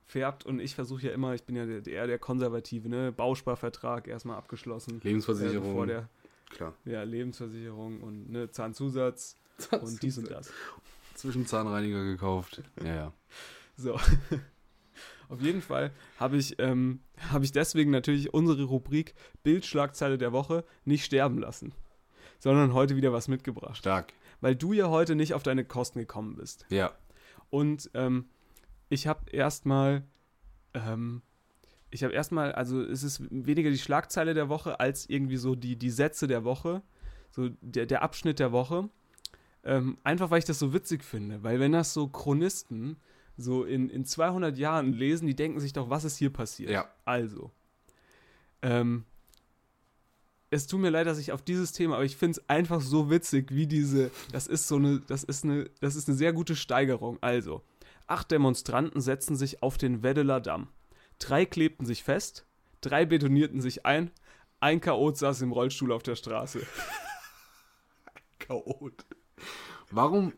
färbt 0.06 0.44
und 0.44 0.60
ich 0.60 0.74
versuche 0.74 1.06
ja 1.06 1.12
immer, 1.12 1.34
ich 1.34 1.44
bin 1.44 1.56
ja 1.56 1.64
der, 1.64 1.86
eher 1.86 2.06
der 2.06 2.18
Konservative, 2.18 2.88
ne? 2.88 3.12
Bausparvertrag 3.12 4.06
erstmal 4.08 4.36
abgeschlossen. 4.36 5.00
Äh, 5.02 5.08
Lebensversicherung. 5.08 5.68
bevor 5.68 5.86
der 5.86 6.08
klar. 6.50 6.74
ja, 6.84 7.02
Lebensversicherung 7.02 8.00
und 8.00 8.30
ne, 8.30 8.50
Zahnzusatz 8.50 9.38
und 9.70 10.02
dies 10.02 10.18
und 10.18 10.30
das. 10.30 10.52
Zwischenzahnreiniger 11.14 12.04
gekauft. 12.04 12.62
Ja, 12.82 12.94
ja. 12.94 13.12
So. 13.76 13.98
Auf 15.28 15.40
jeden 15.40 15.62
Fall 15.62 15.92
habe 16.18 16.36
ich, 16.36 16.58
ähm, 16.58 17.00
habe 17.30 17.44
ich 17.44 17.52
deswegen 17.52 17.90
natürlich 17.90 18.34
unsere 18.34 18.64
Rubrik 18.64 19.14
Bildschlagzeile 19.42 20.18
der 20.18 20.32
Woche 20.32 20.64
nicht 20.84 21.06
sterben 21.06 21.38
lassen, 21.38 21.72
sondern 22.38 22.74
heute 22.74 22.96
wieder 22.96 23.14
was 23.14 23.28
mitgebracht. 23.28 23.78
Stark. 23.78 24.12
Weil 24.42 24.54
du 24.54 24.74
ja 24.74 24.90
heute 24.90 25.14
nicht 25.14 25.32
auf 25.32 25.42
deine 25.42 25.64
Kosten 25.64 25.98
gekommen 25.98 26.36
bist. 26.36 26.66
Ja. 26.68 26.92
Und 27.48 27.90
ähm, 27.94 28.26
ich 28.90 29.06
habe 29.06 29.30
erstmal, 29.30 30.02
ähm, 30.74 31.22
ich 31.90 32.04
habe 32.04 32.12
erstmal, 32.12 32.52
also 32.52 32.82
es 32.82 33.02
ist 33.02 33.22
weniger 33.30 33.70
die 33.70 33.78
Schlagzeile 33.78 34.34
der 34.34 34.50
Woche 34.50 34.80
als 34.80 35.08
irgendwie 35.08 35.38
so 35.38 35.54
die, 35.54 35.76
die 35.76 35.90
Sätze 35.90 36.26
der 36.26 36.44
Woche, 36.44 36.82
so 37.30 37.48
der, 37.60 37.86
der 37.86 38.02
Abschnitt 38.02 38.38
der 38.38 38.52
Woche. 38.52 38.90
Ähm, 39.64 39.96
einfach 40.02 40.30
weil 40.30 40.40
ich 40.40 40.44
das 40.44 40.58
so 40.58 40.74
witzig 40.74 41.04
finde, 41.04 41.44
weil 41.44 41.60
wenn 41.60 41.70
das 41.70 41.94
so 41.94 42.08
Chronisten 42.08 42.96
so 43.36 43.64
in, 43.64 43.88
in 43.90 44.04
200 44.04 44.58
Jahren 44.58 44.92
lesen, 44.92 45.26
die 45.26 45.36
denken 45.36 45.60
sich 45.60 45.72
doch, 45.72 45.88
was 45.88 46.02
ist 46.04 46.16
hier 46.16 46.30
passiert? 46.30 46.70
Ja. 46.70 46.88
Also, 47.04 47.52
ähm, 48.60 49.04
es 50.52 50.66
tut 50.66 50.80
mir 50.80 50.90
leid, 50.90 51.06
dass 51.06 51.18
ich 51.18 51.32
auf 51.32 51.40
dieses 51.40 51.72
Thema, 51.72 51.94
aber 51.94 52.04
ich 52.04 52.16
finde 52.16 52.38
es 52.38 52.48
einfach 52.50 52.82
so 52.82 53.08
witzig, 53.08 53.50
wie 53.52 53.66
diese, 53.66 54.10
das 54.32 54.46
ist 54.46 54.68
so 54.68 54.76
eine, 54.76 55.00
das 55.00 55.24
ist 55.24 55.44
eine, 55.44 55.70
das 55.80 55.96
ist 55.96 56.08
eine 56.08 56.16
sehr 56.16 56.34
gute 56.34 56.56
Steigerung. 56.56 57.16
Also, 57.22 57.62
acht 58.06 58.30
Demonstranten 58.30 59.00
setzten 59.00 59.34
sich 59.34 59.62
auf 59.62 59.78
den 59.78 60.02
Weddeler 60.02 60.40
Damm. 60.40 60.68
Drei 61.18 61.46
klebten 61.46 61.86
sich 61.86 62.04
fest, 62.04 62.44
drei 62.82 63.06
betonierten 63.06 63.62
sich 63.62 63.86
ein, 63.86 64.10
ein 64.60 64.82
Chaot 64.82 65.16
saß 65.16 65.40
im 65.40 65.52
Rollstuhl 65.52 65.90
auf 65.90 66.02
der 66.02 66.16
Straße. 66.16 66.60
Chaot. 68.38 69.06
Warum, 69.90 70.34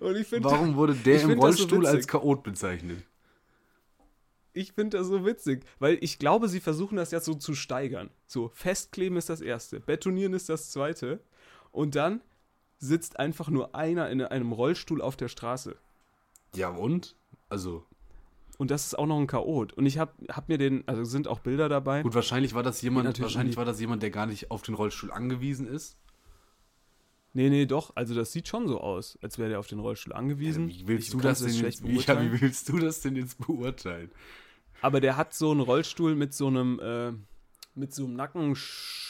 Und 0.00 0.16
ich 0.16 0.26
finde 0.26 0.48
warum 0.50 0.76
wurde 0.76 0.94
der 0.94 1.16
ich 1.16 1.22
im 1.24 1.30
find 1.30 1.42
das 1.42 1.56
so 1.56 1.64
Rollstuhl 1.64 1.86
als. 1.86 2.08
Chaot 2.08 2.42
bezeichnet? 2.42 3.04
Ich 4.54 4.72
finde 4.72 4.98
das 4.98 5.06
so 5.06 5.24
witzig, 5.24 5.64
weil 5.78 5.98
ich 6.00 6.18
glaube, 6.18 6.48
sie 6.48 6.60
versuchen 6.60 6.96
das 6.96 7.10
jetzt 7.10 7.24
so 7.24 7.34
zu 7.34 7.54
steigern. 7.54 8.10
So, 8.26 8.50
festkleben 8.54 9.16
ist 9.18 9.28
das 9.28 9.40
erste, 9.40 9.80
betonieren 9.80 10.34
ist 10.34 10.48
das 10.48 10.70
zweite 10.70 11.20
und 11.70 11.94
dann 11.94 12.20
sitzt 12.78 13.18
einfach 13.18 13.48
nur 13.48 13.74
einer 13.74 14.10
in 14.10 14.20
einem 14.22 14.52
Rollstuhl 14.52 15.00
auf 15.00 15.16
der 15.16 15.28
Straße. 15.28 15.76
Ja, 16.54 16.68
und? 16.68 17.14
Also, 17.48 17.84
Und 18.58 18.70
das 18.70 18.86
ist 18.86 18.98
auch 18.98 19.06
noch 19.06 19.18
ein 19.18 19.26
Chaot. 19.26 19.72
Und 19.72 19.86
ich 19.86 19.98
habe 19.98 20.12
hab 20.28 20.48
mir 20.48 20.58
den, 20.58 20.86
also 20.86 21.04
sind 21.04 21.28
auch 21.28 21.40
Bilder 21.40 21.68
dabei. 21.68 22.02
gut, 22.02 22.14
wahrscheinlich 22.14 22.54
war 22.54 22.62
das 22.62 22.82
jemand, 22.82 23.20
wahrscheinlich 23.20 23.56
war 23.56 23.64
das 23.64 23.80
jemand, 23.80 24.02
der 24.02 24.10
gar 24.10 24.26
nicht 24.26 24.50
auf 24.50 24.62
den 24.62 24.74
Rollstuhl 24.74 25.10
angewiesen 25.10 25.66
ist. 25.66 25.96
Nee, 27.34 27.48
nee, 27.48 27.64
doch. 27.66 27.92
Also 27.96 28.14
das 28.14 28.32
sieht 28.32 28.46
schon 28.48 28.68
so 28.68 28.80
aus, 28.80 29.18
als 29.22 29.38
wäre 29.38 29.48
der 29.48 29.58
auf 29.58 29.66
den 29.66 29.78
Rollstuhl 29.78 30.12
angewiesen. 30.12 30.68
Wie 30.68 30.86
willst, 30.86 31.08
Ich 31.08 31.12
du 31.12 31.20
das 31.20 31.40
denn 31.40 31.54
jetzt, 31.54 31.82
wie, 31.82 31.88
ja, 31.88 31.92
beurteilen. 31.94 32.32
wie 32.32 32.40
willst 32.42 32.68
du 32.68 32.78
das 32.78 33.00
denn 33.00 33.16
jetzt 33.16 33.38
beurteilen? 33.38 34.10
Aber 34.82 35.00
der 35.00 35.16
hat 35.16 35.32
so 35.32 35.50
einen 35.50 35.60
Rollstuhl 35.60 36.14
mit 36.14 36.34
so 36.34 36.48
einem, 36.48 36.78
äh, 36.80 37.12
mit 37.74 37.94
so 37.94 38.04
einem 38.04 38.14
Nacken, 38.14 38.54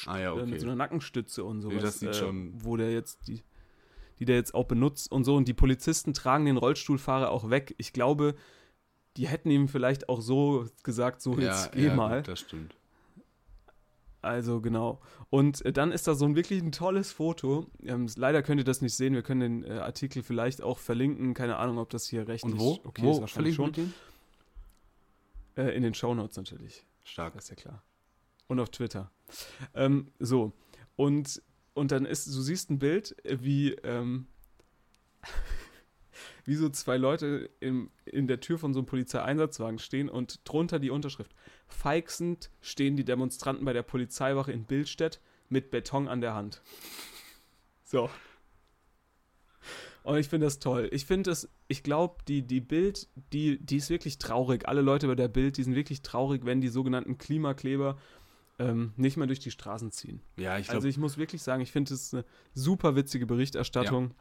Ah 0.07 0.19
ja, 0.21 0.29
äh, 0.29 0.33
okay. 0.41 0.47
mit 0.51 0.61
so 0.61 0.67
einer 0.67 0.77
Nackenstütze 0.77 1.43
und 1.43 1.63
sowas. 1.63 1.75
Nee, 1.77 1.83
das 1.83 1.99
sieht 1.99 2.09
äh, 2.11 2.15
schon- 2.15 2.53
Wo 2.65 2.77
der 2.77 2.93
jetzt 2.93 3.27
die, 3.27 3.43
die 4.21 4.25
der 4.25 4.37
jetzt 4.37 4.55
auch 4.55 4.67
benutzt 4.67 5.11
und 5.11 5.25
so. 5.25 5.35
Und 5.35 5.49
die 5.49 5.55
Polizisten 5.55 6.15
tragen 6.15 6.45
den 6.45 6.59
Rollstuhlfahrer 6.59 7.31
auch 7.31 7.51
weg. 7.51 7.75
Ich 7.79 7.93
glaube, 7.93 8.37
die 9.17 9.27
hätten 9.27 9.51
ihm 9.51 9.67
vielleicht 9.67 10.09
auch 10.09 10.21
so 10.21 10.67
gesagt, 10.85 11.21
so 11.23 11.37
jetzt 11.39 11.73
geh 11.73 11.87
ja, 11.87 11.95
mal. 11.97 12.19
gut, 12.19 12.29
das 12.29 12.41
stimmt. 12.41 12.77
Also 14.23 14.61
genau. 14.61 15.01
Und 15.31 15.65
äh, 15.67 15.73
dann 15.73 15.91
ist 15.91 16.07
da 16.07 16.15
so 16.15 16.25
ein 16.25 16.37
wirklich 16.37 16.63
ein 16.63 16.71
tolles 16.71 17.11
Foto. 17.11 17.67
Ähm, 17.83 18.09
leider 18.17 18.43
könnt 18.43 18.61
ihr 18.61 18.65
das 18.65 18.81
nicht 18.81 18.95
sehen. 18.95 19.15
Wir 19.15 19.23
können 19.23 19.63
den 19.63 19.65
äh, 19.65 19.81
Artikel 19.81 20.23
vielleicht 20.23 20.63
auch 20.63 20.79
verlinken. 20.79 21.35
Keine 21.35 21.57
Ahnung, 21.57 21.79
ob 21.79 21.91
das 21.91 22.07
hier 22.07 22.29
rechtlich 22.29 22.55
Und 22.55 22.61
wo? 22.61 22.81
okay 22.85 23.03
wo 23.03 23.13
ist. 23.13 23.21
Wahrscheinlich 23.21 23.57
schon. 23.57 23.73
denen? 23.73 23.95
Äh, 25.57 25.77
in 25.77 25.83
den 25.83 25.93
Shownotes 25.93 26.37
natürlich. 26.37 26.87
Stark. 27.03 27.35
Das 27.35 27.45
ist 27.45 27.51
ja 27.51 27.57
klar. 27.57 27.83
Und 28.47 28.61
auf 28.61 28.71
Twitter. 28.71 29.11
Ähm, 29.75 30.13
so. 30.21 30.53
Und, 30.95 31.43
und 31.75 31.91
dann 31.91 32.05
ist, 32.05 32.29
du 32.29 32.41
siehst 32.41 32.71
ein 32.71 32.79
Bild, 32.79 33.17
äh, 33.25 33.43
wie, 33.43 33.73
ähm, 33.73 34.29
wie 36.45 36.55
so 36.55 36.69
zwei 36.69 36.97
Leute 36.97 37.51
im, 37.61 37.91
in 38.05 38.27
der 38.27 38.41
Tür 38.41 38.59
von 38.59 38.75
so 38.75 38.81
einem 38.81 38.87
Polizeieinsatzwagen 38.87 39.79
stehen 39.79 40.09
und 40.09 40.41
drunter 40.45 40.79
die 40.79 40.91
Unterschrift. 40.91 41.35
Feixend 41.69 42.51
stehen 42.61 42.97
die 42.97 43.05
Demonstranten 43.05 43.65
bei 43.65 43.73
der 43.73 43.83
Polizeiwache 43.83 44.53
in 44.53 44.65
Billstedt 44.65 45.21
mit 45.49 45.71
Beton 45.71 46.09
an 46.09 46.21
der 46.21 46.35
Hand. 46.35 46.63
So. 47.85 48.11
Und 50.03 50.19
ich 50.19 50.29
finde 50.29 50.47
das 50.47 50.59
toll. 50.59 50.89
Ich 50.93 51.07
finde 51.07 51.31
es, 51.31 51.49
ich 51.69 51.83
glaube, 51.83 52.17
die, 52.27 52.43
die 52.43 52.61
Bild, 52.61 53.07
die, 53.33 53.59
die 53.59 53.77
ist 53.77 53.89
wirklich 53.89 54.19
traurig. 54.19 54.67
Alle 54.67 54.81
Leute 54.81 55.07
bei 55.07 55.15
der 55.15 55.29
Bild, 55.29 55.57
die 55.57 55.63
sind 55.63 55.77
wirklich 55.77 56.03
traurig, 56.03 56.45
wenn 56.45 56.61
die 56.61 56.69
sogenannten 56.69 57.19
Klimakleber 57.19 57.99
ähm, 58.59 58.93
nicht 58.97 59.17
mehr 59.17 59.27
durch 59.27 59.39
die 59.39 59.51
Straßen 59.51 59.93
ziehen. 59.93 60.21
Ja, 60.37 60.59
ich 60.59 60.67
glaube, 60.67 60.77
Also 60.79 60.89
ich 60.89 60.99
muss 60.99 61.19
wirklich 61.19 61.43
sagen, 61.43 61.63
ich 61.63 61.71
finde 61.71 61.95
es 61.95 62.13
eine 62.13 62.25
super 62.55 62.97
witzige 62.97 63.27
Berichterstattung. 63.27 64.13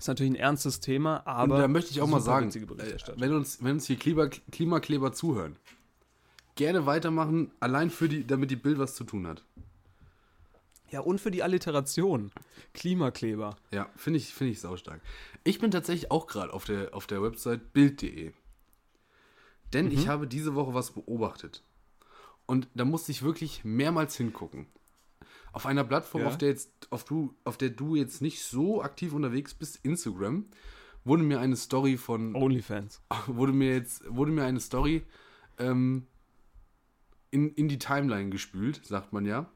Ist 0.00 0.08
natürlich 0.08 0.32
ein 0.32 0.36
ernstes 0.36 0.80
Thema, 0.80 1.26
aber 1.26 1.56
und 1.56 1.60
da 1.60 1.68
möchte 1.68 1.90
ich 1.90 2.00
auch 2.00 2.06
mal 2.08 2.22
sagen, 2.22 2.50
äh, 2.50 2.96
wenn 3.16 3.34
uns, 3.34 3.62
wenn 3.62 3.72
uns 3.72 3.86
hier 3.86 3.96
Klima, 3.96 4.28
Klimakleber 4.28 5.12
zuhören, 5.12 5.56
gerne 6.54 6.86
weitermachen, 6.86 7.50
allein 7.60 7.90
für 7.90 8.08
die, 8.08 8.26
damit 8.26 8.50
die 8.50 8.56
Bild 8.56 8.78
was 8.78 8.94
zu 8.94 9.04
tun 9.04 9.26
hat. 9.26 9.44
Ja, 10.90 11.00
und 11.00 11.20
für 11.20 11.30
die 11.30 11.42
Alliteration. 11.42 12.32
Klimakleber. 12.72 13.56
Ja, 13.72 13.90
finde 13.94 14.16
ich, 14.18 14.32
finde 14.32 14.52
ich 14.52 14.60
saustark. 14.60 15.02
Ich 15.44 15.58
bin 15.58 15.70
tatsächlich 15.70 16.10
auch 16.10 16.26
gerade 16.26 16.54
auf 16.54 16.64
der, 16.64 16.94
auf 16.94 17.06
der 17.06 17.22
Website 17.22 17.74
bild.de. 17.74 18.32
Denn 19.74 19.86
Mhm. 19.86 19.92
ich 19.92 20.08
habe 20.08 20.26
diese 20.26 20.54
Woche 20.54 20.72
was 20.72 20.92
beobachtet. 20.92 21.62
Und 22.46 22.68
da 22.74 22.86
musste 22.86 23.12
ich 23.12 23.22
wirklich 23.22 23.64
mehrmals 23.64 24.16
hingucken. 24.16 24.66
Auf 25.52 25.66
einer 25.66 25.84
Plattform, 25.84 26.22
Ja. 26.22 26.28
auf, 26.28 26.38
der 26.38 26.48
jetzt, 26.50 26.70
auf, 26.90 27.04
du, 27.04 27.34
auf 27.44 27.56
der 27.58 27.70
du 27.70 27.96
jetzt 27.96 28.22
nicht 28.22 28.42
so 28.42 28.82
aktiv 28.82 29.12
unterwegs 29.12 29.52
bist, 29.54 29.84
Instagram, 29.84 30.46
wurde 31.04 31.22
mir 31.22 31.40
eine 31.40 31.56
Story 31.56 31.96
von, 31.96 32.34
Onlyfans. 32.36 33.00
wurde 33.26 33.52
mir 33.52 33.74
jetzt, 33.74 34.02
wurde 34.08 34.30
mir 34.32 34.44
eine 34.44 34.60
Story 34.60 35.02
ähm, 35.58 36.06
in, 37.30 37.50
in 37.54 37.68
die 37.68 37.78
Timeline 37.78 38.30
gespült, 38.30 38.84
sagt 38.84 39.12
man 39.12 39.24
ja, 39.24 39.50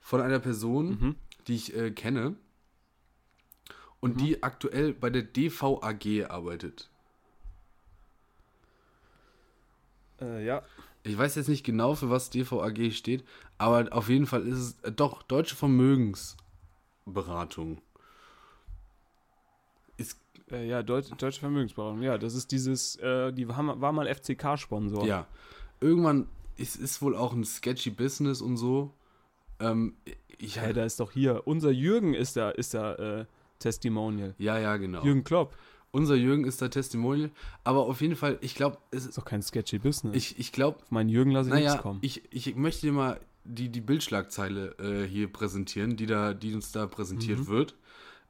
von 0.00 0.20
einer 0.20 0.38
Person, 0.40 0.88
Mhm. 0.90 1.14
die 1.46 1.54
ich 1.54 1.74
äh, 1.76 1.90
kenne 1.90 2.36
und 4.00 4.20
die 4.20 4.42
aktuell 4.42 4.92
bei 4.92 5.10
der 5.10 5.22
DVAG 5.22 6.26
arbeitet. 6.30 6.88
Äh, 10.20 10.44
ja. 10.44 10.62
Ich 11.08 11.16
weiß 11.18 11.34
jetzt 11.36 11.48
nicht 11.48 11.64
genau, 11.64 11.94
für 11.94 12.10
was 12.10 12.30
DVAG 12.30 12.92
steht, 12.92 13.24
aber 13.56 13.88
auf 13.92 14.08
jeden 14.08 14.26
Fall 14.26 14.46
ist 14.46 14.58
es 14.58 14.78
äh, 14.82 14.92
doch 14.92 15.22
Deutsche 15.22 15.56
Vermögensberatung. 15.56 17.80
Ist, 19.96 20.18
Äh, 20.50 20.68
ja, 20.68 20.82
Deut 20.82 21.10
Deutsche 21.20 21.40
Vermögensberatung. 21.40 22.02
Ja, 22.02 22.18
das 22.18 22.34
ist 22.34 22.52
dieses, 22.52 22.96
äh, 22.96 23.32
die 23.32 23.46
haben, 23.48 23.80
war 23.80 23.92
mal 23.92 24.06
FCK-Sponsor. 24.12 25.06
ja, 25.06 25.26
irgendwann 25.80 26.28
ist, 26.56 26.76
ist 26.76 27.02
wohl 27.02 27.16
auch 27.16 27.32
ein 27.32 27.44
sketchy 27.44 27.90
Business 27.90 28.40
und 28.40 28.56
so. 28.56 28.92
Ähm, 29.60 29.94
ich, 30.38 30.58
Hey, 30.60 30.72
da 30.72 30.84
ist 30.84 31.00
doch 31.00 31.12
hier, 31.12 31.42
unser 31.46 31.70
Jürgen 31.70 32.14
ist 32.14 32.36
da, 32.36 32.50
ist 32.50 32.74
da 32.74 32.94
äh, 32.94 33.26
Testimonial. 33.58 34.34
ja, 34.38 34.58
ja, 34.58 34.76
genau. 34.76 35.02
Jürgen 35.04 35.24
Klopp. 35.24 35.54
Unser 35.90 36.14
Jürgen 36.16 36.44
ist 36.44 36.60
da 36.60 36.68
Testimonial, 36.68 37.30
aber 37.64 37.80
auf 37.86 38.00
jeden 38.02 38.14
Fall, 38.16 38.38
ich 38.42 38.54
glaube, 38.54 38.78
es 38.90 39.06
Ist 39.06 39.16
doch 39.18 39.24
kein 39.24 39.42
sketchy 39.42 39.78
Business. 39.78 40.14
ich, 40.16 40.38
ich 40.38 40.52
glaube, 40.52 40.78
Auf 40.82 40.90
meinen 40.90 41.08
Jürgen 41.08 41.30
lasse 41.30 41.48
ich 41.48 41.54
nichts 41.54 41.70
naja, 41.70 41.82
kommen. 41.82 41.98
ich, 42.02 42.22
ich 42.32 42.54
möchte 42.56 42.82
dir 42.86 42.92
mal 42.92 43.20
die, 43.44 43.70
die 43.70 43.80
Bildschlagzeile 43.80 44.76
äh, 44.78 45.08
hier 45.08 45.32
präsentieren, 45.32 45.96
die 45.96 46.04
da, 46.06 46.34
die 46.34 46.54
uns 46.54 46.72
da 46.72 46.86
präsentiert 46.86 47.38
Mhm. 47.40 47.46
wird. 47.48 47.74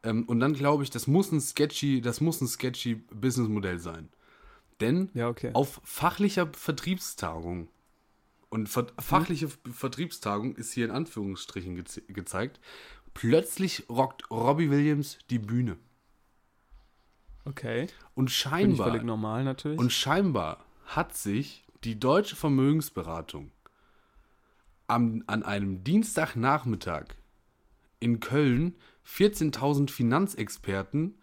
Ähm, 0.04 0.24
und 0.28 0.38
dann 0.38 0.52
glaube 0.54 0.84
ich, 0.84 0.90
das 0.90 1.08
muss 1.08 1.32
ein 1.32 1.40
sketchy, 1.40 2.00
das 2.00 2.20
muss 2.20 2.40
ein 2.40 2.46
sketchy 2.46 2.94
Businessmodell 2.94 3.80
sein. 3.80 4.08
Denn 4.80 5.10
ja, 5.14 5.28
okay. 5.28 5.50
auf 5.54 5.80
fachlicher 5.82 6.48
Vertriebstagung 6.52 7.66
und 8.48 8.68
ver 8.68 8.86
fachliche 9.00 9.48
Vertriebstagung 9.72 10.54
ist 10.54 10.72
hier 10.72 10.84
in 10.84 10.92
Anführungsstrichen 10.92 11.74
geze 11.74 12.02
gezeigt, 12.02 12.60
plötzlich 13.12 13.86
rockt 13.90 14.30
Robbie 14.30 14.70
Williams 14.70 15.18
die 15.30 15.40
Bühne. 15.40 15.76
Okay. 17.44 17.86
Und 18.14 18.30
scheinbar 18.30 18.88
völlig 18.88 19.04
normal 19.04 19.44
natürlich. 19.44 19.78
Und 19.78 19.92
scheinbar 19.92 20.64
hat 20.86 21.16
sich 21.16 21.64
die 21.84 21.98
deutsche 21.98 22.36
Vermögensberatung 22.36 23.50
am, 24.86 25.22
an 25.26 25.42
einem 25.42 25.84
Dienstagnachmittag 25.84 27.04
in 28.00 28.20
Köln 28.20 28.74
14.000 29.06 29.90
Finanzexperten, 29.90 31.14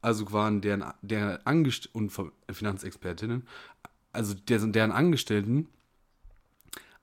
also 0.00 0.32
waren 0.32 0.60
deren, 0.60 0.84
deren 1.02 1.44
Angest 1.46 1.94
und 1.94 2.12
Finanzexpertinnen, 2.50 3.46
also 4.12 4.34
deren, 4.34 4.72
deren 4.72 4.92
Angestellten, 4.92 5.68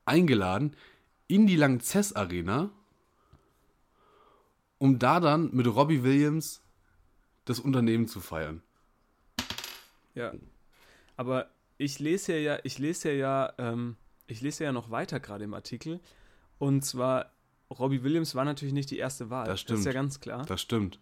eingeladen 0.05 0.75
in 1.27 1.47
die 1.47 1.55
Langzess 1.55 2.13
Arena, 2.13 2.69
um 4.77 4.99
da 4.99 5.19
dann 5.19 5.53
mit 5.53 5.67
Robbie 5.67 6.03
Williams 6.03 6.61
das 7.51 7.59
Unternehmen 7.59 8.07
zu 8.07 8.19
feiern. 8.19 8.61
Ja. 10.15 10.33
Aber 11.17 11.49
ich 11.77 11.99
lese 11.99 12.37
ja, 12.37 12.59
ich 12.63 12.79
lese 12.79 13.11
ja, 13.11 13.53
ähm, 13.57 13.97
ich 14.27 14.41
lese 14.41 14.63
ja 14.63 14.71
noch 14.71 14.89
weiter 14.91 15.19
gerade 15.19 15.43
im 15.43 15.53
Artikel. 15.53 15.99
Und 16.57 16.83
zwar, 16.83 17.31
Robbie 17.69 18.03
Williams 18.03 18.35
war 18.35 18.45
natürlich 18.45 18.73
nicht 18.73 18.91
die 18.91 18.97
erste 18.97 19.29
Wahl. 19.29 19.45
Das 19.47 19.65
Das 19.65 19.79
ist 19.79 19.85
ja 19.85 19.91
stimmt. 19.91 19.93
ganz 19.93 20.19
klar. 20.19 20.45
Das 20.45 20.61
stimmt. 20.61 20.99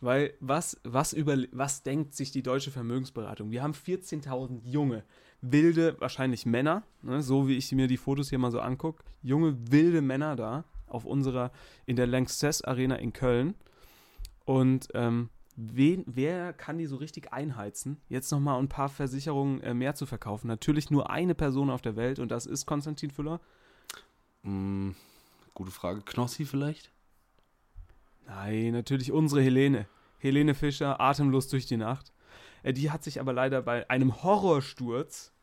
Weil 0.00 0.34
was, 0.40 0.78
was, 0.84 1.12
über, 1.12 1.36
was 1.52 1.82
denkt 1.82 2.14
sich 2.14 2.30
die 2.30 2.42
deutsche 2.42 2.70
Vermögensberatung? 2.70 3.50
Wir 3.50 3.62
haben 3.62 3.72
14.000 3.72 4.60
junge, 4.64 5.04
wilde, 5.40 5.98
wahrscheinlich 6.00 6.44
Männer, 6.44 6.82
ne, 7.02 7.22
so 7.22 7.48
wie 7.48 7.56
ich 7.56 7.72
mir 7.72 7.86
die 7.86 7.96
Fotos 7.96 8.28
hier 8.28 8.38
mal 8.38 8.50
so 8.50 8.60
angucke. 8.60 9.02
Junge, 9.22 9.56
wilde 9.70 10.02
Männer 10.02 10.36
da 10.36 10.64
auf 10.86 11.04
unserer, 11.06 11.52
in 11.86 11.96
der 11.96 12.06
Lanxess 12.06 12.62
Arena 12.62 12.96
in 12.96 13.12
Köln. 13.12 13.54
Und 14.44 14.88
ähm, 14.92 15.30
wen, 15.56 16.04
wer 16.06 16.52
kann 16.52 16.78
die 16.78 16.86
so 16.86 16.96
richtig 16.96 17.32
einheizen, 17.32 18.00
jetzt 18.08 18.30
nochmal 18.30 18.58
ein 18.58 18.68
paar 18.68 18.88
Versicherungen 18.88 19.60
äh, 19.62 19.74
mehr 19.74 19.94
zu 19.94 20.06
verkaufen? 20.06 20.48
Natürlich 20.48 20.90
nur 20.90 21.10
eine 21.10 21.34
Person 21.34 21.70
auf 21.70 21.82
der 21.82 21.96
Welt 21.96 22.18
und 22.18 22.30
das 22.30 22.46
ist 22.46 22.66
Konstantin 22.66 23.10
Füller. 23.10 23.40
Mm, 24.42 24.90
gute 25.54 25.70
Frage. 25.70 26.02
Knossi 26.02 26.44
vielleicht? 26.44 26.90
Nein, 28.26 28.72
natürlich 28.72 29.12
unsere 29.12 29.42
Helene. 29.42 29.86
Helene 30.18 30.54
Fischer, 30.54 31.00
atemlos 31.00 31.48
durch 31.48 31.66
die 31.66 31.76
Nacht. 31.76 32.12
Äh, 32.62 32.72
die 32.72 32.90
hat 32.90 33.04
sich 33.04 33.20
aber 33.20 33.32
leider 33.32 33.62
bei 33.62 33.88
einem 33.90 34.22
Horrorsturz, 34.22 35.33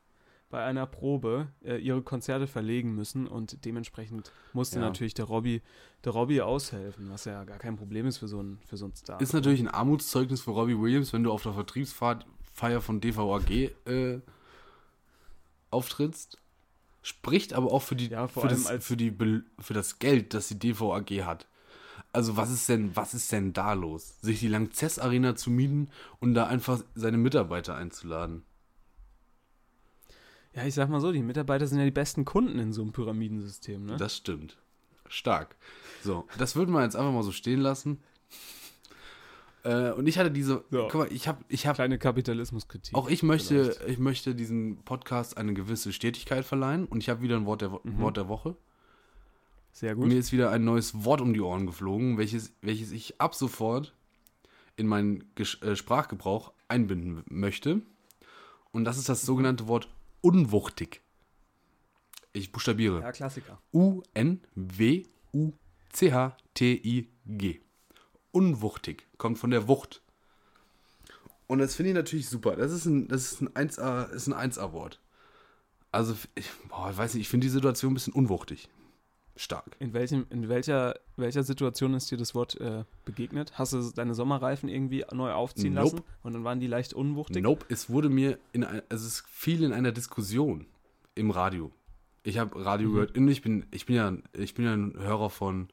bei 0.51 0.63
einer 0.63 0.85
Probe, 0.85 1.47
äh, 1.63 1.77
ihre 1.77 2.01
Konzerte 2.01 2.45
verlegen 2.45 2.93
müssen 2.93 3.25
und 3.27 3.65
dementsprechend 3.65 4.31
musste 4.53 4.79
Ja. 4.79 4.85
natürlich 4.85 5.13
der 5.13 5.25
Robbie, 5.25 5.61
der 6.03 6.11
Robbie 6.11 6.41
aushelfen, 6.41 7.09
was 7.09 7.25
ja 7.25 7.43
gar 7.45 7.57
kein 7.57 7.77
Problem 7.77 8.05
ist 8.05 8.17
für 8.17 8.27
so 8.27 8.39
einen, 8.39 8.59
für 8.67 8.77
so 8.77 8.85
einen 8.85 8.95
Star. 8.95 9.19
Ist 9.19 9.33
natürlich 9.33 9.61
ein 9.61 9.67
Armutszeugnis 9.67 10.41
für 10.41 10.51
Robbie 10.51 10.77
Williams, 10.79 11.13
wenn 11.13 11.23
du 11.23 11.31
auf 11.31 11.43
der 11.43 11.53
Vertriebsfeier 11.53 12.81
von 12.81 13.01
DVAG 13.01 13.49
äh, 13.85 14.19
auftrittst. 15.71 16.37
Spricht 17.03 17.53
aber 17.53 17.71
auch 17.71 17.81
für, 17.81 17.95
die, 17.95 18.09
Ja, 18.09 18.27
für, 18.27 18.47
das, 18.47 18.69
für, 18.85 18.95
die, 18.95 19.11
für 19.59 19.73
das 19.73 19.97
Geld, 19.97 20.35
das 20.35 20.49
die 20.49 20.59
DVAG 20.59 21.09
hat. 21.25 21.47
Also 22.13 22.35
was 22.37 22.51
ist 22.51 22.67
denn, 22.69 22.95
was 22.95 23.13
ist 23.13 23.31
denn 23.31 23.53
da 23.53 23.73
los? 23.73 24.19
Sich 24.21 24.39
die 24.41 24.49
Langzess 24.49 24.99
Arena 24.99 25.35
zu 25.35 25.49
mieten 25.49 25.89
und 26.19 26.33
da 26.33 26.45
einfach 26.47 26.83
seine 26.93 27.17
Mitarbeiter 27.17 27.75
einzuladen. 27.75 28.43
Ja, 30.53 30.65
ich 30.65 30.73
sag 30.73 30.89
mal 30.89 30.99
so, 30.99 31.11
die 31.11 31.21
Mitarbeiter 31.23 31.65
sind 31.67 31.77
ja 31.79 31.85
die 31.85 31.91
besten 31.91 32.25
Kunden 32.25 32.59
in 32.59 32.73
so 32.73 32.81
einem 32.81 32.91
Pyramidensystem, 32.91 33.85
ne? 33.85 33.97
Das 33.97 34.17
stimmt. 34.17 34.57
Stark. 35.07 35.55
So, 36.03 36.27
das 36.37 36.55
würden 36.55 36.71
wir 36.73 36.83
jetzt 36.83 36.95
einfach 36.95 37.11
mal 37.13 37.23
so 37.23 37.31
stehen 37.31 37.59
lassen. 37.61 37.99
Äh, 39.63 39.91
und 39.91 40.07
ich 40.07 40.17
hatte 40.17 40.31
diese, 40.31 40.63
Ja. 40.71 40.87
guck 40.89 40.95
mal, 40.95 41.11
ich 41.11 41.27
habe, 41.27 41.43
ich 41.47 41.67
habe, 41.67 41.75
Kleine 41.75 41.97
Kapitalismuskritik. 41.99 42.95
auch 42.95 43.09
ich 43.09 43.21
möchte, 43.23 43.65
vielleicht. 43.73 43.89
ich 43.89 43.99
möchte 43.99 44.33
diesem 44.35 44.77
Podcast 44.83 45.37
eine 45.37 45.53
gewisse 45.53 45.93
Stetigkeit 45.93 46.45
verleihen 46.45 46.85
und 46.85 46.99
ich 47.03 47.09
habe 47.09 47.21
wieder 47.21 47.35
ein 47.37 47.45
Wort 47.45 47.61
der, 47.61 47.71
Wo- 47.71 47.81
Mhm. 47.83 47.99
Wort 47.99 48.17
der 48.17 48.27
Woche. 48.27 48.55
Sehr 49.71 49.95
Mir 49.95 50.03
gut. 50.05 50.13
ist 50.13 50.31
wieder 50.31 50.49
ein 50.51 50.63
neues 50.65 51.05
Wort 51.05 51.21
um 51.21 51.33
die 51.33 51.41
Ohren 51.41 51.65
geflogen, 51.67 52.17
welches, 52.17 52.53
welches 52.61 52.91
ich 52.91 53.21
ab 53.21 53.35
sofort 53.35 53.93
in 54.75 54.87
meinen 54.87 55.23
Gesch 55.35 55.61
äh, 55.61 55.75
Sprachgebrauch 55.75 56.51
einbinden 56.67 57.23
möchte. 57.29 57.81
Und 58.71 58.83
das 58.85 58.97
ist 58.97 59.09
das 59.09 59.21
sogenannte 59.21 59.67
Wort 59.67 59.87
unwuchtig. 60.21 61.01
Ich 62.33 62.51
buchstabiere. 62.51 63.01
Ja, 63.01 63.11
Klassiker. 63.11 63.61
U-N-W-U-C-H-T-I-G. 63.73 65.11
Unwuchtig. 68.31 69.07
Kommt 69.17 69.37
von 69.37 69.51
der 69.51 69.67
Wucht. 69.67 70.01
Und 71.47 71.59
das 71.59 71.75
finde 71.75 71.89
ich 71.89 71.95
natürlich 71.95 72.29
super. 72.29 72.55
Das 72.55 72.71
ist 72.71 72.85
ein, 72.85 73.09
das 73.09 73.33
ist 73.33 73.41
ein 73.41 73.49
1A, 73.49 74.09
ist 74.11 74.27
ein 74.27 74.51
1A-Wort. 74.51 75.01
Also, 75.91 76.15
ich, 76.35 76.49
boah, 76.69 76.89
ich 76.91 76.97
weiß 76.97 77.13
nicht, 77.13 77.23
ich 77.23 77.29
finde 77.29 77.47
die 77.47 77.51
Situation 77.51 77.91
ein 77.91 77.95
bisschen 77.95 78.13
unwuchtig. 78.13 78.69
Stark. 79.37 79.75
In, 79.79 79.93
welchem, 79.93 80.25
in 80.29 80.49
welcher, 80.49 80.95
welcher 81.15 81.43
Situation 81.43 81.93
ist 81.93 82.11
dir 82.11 82.17
das 82.17 82.35
Wort 82.35 82.59
äh, 82.59 82.83
begegnet? 83.05 83.53
Hast 83.57 83.73
du 83.73 83.81
deine 83.95 84.13
Sommerreifen 84.13 84.67
irgendwie 84.69 85.05
neu 85.13 85.31
aufziehen 85.31 85.73
Nope. 85.73 85.95
lassen 85.97 86.05
und 86.23 86.33
dann 86.33 86.43
waren 86.43 86.59
die 86.59 86.67
leicht 86.67 86.93
unwuchtig? 86.93 87.41
Nope, 87.41 87.65
es 87.69 87.89
wurde 87.89 88.09
mir 88.09 88.37
in 88.53 88.63
ein, 88.63 88.81
also 88.89 89.07
es 89.07 89.23
fiel 89.31 89.63
in 89.63 89.73
einer 89.73 89.91
Diskussion 89.91 90.65
im 91.15 91.31
Radio. 91.31 91.71
Ich 92.23 92.37
habe 92.37 92.63
Radio 92.63 92.89
Mhm. 92.89 92.93
gehört 92.93 93.17
und 93.17 93.27
ich 93.29 93.41
bin 93.41 93.65
ich 93.71 93.85
bin 93.85 93.95
ja 93.95 94.13
ich 94.33 94.53
bin 94.53 94.65
ja 94.65 94.73
ein 94.73 94.93
Hörer 94.97 95.29
von 95.29 95.69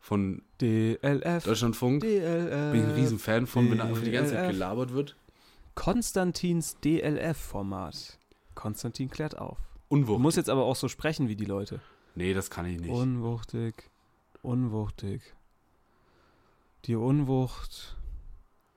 von 0.00 0.42
DLF. 0.60 1.44
Deutschlandfunk. 1.44 2.02
DLF. 2.02 2.72
Bin 2.72 2.80
ich 2.82 2.86
ein 2.86 2.94
riesen 2.94 3.18
Fan 3.18 3.46
von, 3.46 3.70
wenn 3.70 3.80
einfach 3.80 4.02
die 4.02 4.10
ganze 4.10 4.32
Zeit 4.34 4.50
gelabert 4.50 4.92
wird. 4.92 5.16
Konstantins 5.74 6.76
DLF-Format. 6.80 8.18
Konstantin 8.54 9.08
klärt 9.10 9.38
auf. 9.38 9.58
Du 9.88 9.94
Unwuchtig. 9.96 10.22
musst 10.22 10.36
jetzt 10.36 10.50
aber 10.50 10.64
auch 10.64 10.76
so 10.76 10.88
sprechen 10.88 11.28
wie 11.28 11.36
die 11.36 11.44
Leute. 11.44 11.80
Nee, 12.18 12.34
das 12.34 12.50
kann 12.50 12.66
ich 12.66 12.78
nicht. 12.78 12.90
Unwuchtig. 12.90 13.90
Unwuchtig. 14.42 15.22
Die 16.84 16.94
Unwucht 16.94 17.96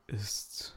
ist. 0.08 0.76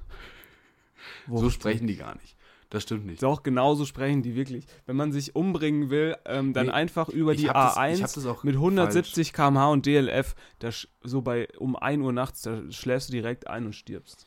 so 1.27 1.33
wuchtig. 1.35 1.53
sprechen 1.53 1.87
die 1.87 1.96
gar 1.96 2.14
nicht. 2.16 2.37
Das 2.70 2.83
stimmt 2.83 3.07
nicht. 3.07 3.22
Doch, 3.22 3.42
genauso 3.44 3.85
sprechen 3.87 4.22
die 4.22 4.35
wirklich. 4.35 4.66
Wenn 4.87 4.96
man 4.96 5.12
sich 5.12 5.37
umbringen 5.37 5.90
will, 5.90 6.16
ähm, 6.24 6.53
dann 6.53 6.66
Nee, 6.66 6.72
einfach 6.72 7.09
über 7.09 7.37
die 7.37 7.48
hab 7.48 7.55
das- 7.55 7.77
A1 7.77 7.94
ich 7.94 8.03
hab 8.03 8.12
das 8.12 8.42
mit 8.42 8.57
170 8.57 9.33
km/h 9.33 9.70
und 9.70 9.87
DLF, 9.87 10.35
da 10.59 10.68
sch- 10.68 10.88
so 11.03 11.22
bei 11.22 11.46
um 11.59 11.77
1 11.77 12.03
Uhr 12.03 12.12
nachts, 12.12 12.42
da 12.42 12.61
schläfst 12.72 13.11
du 13.11 13.12
direkt 13.12 13.46
ein 13.46 13.66
und 13.66 13.74
stirbst. 13.74 14.27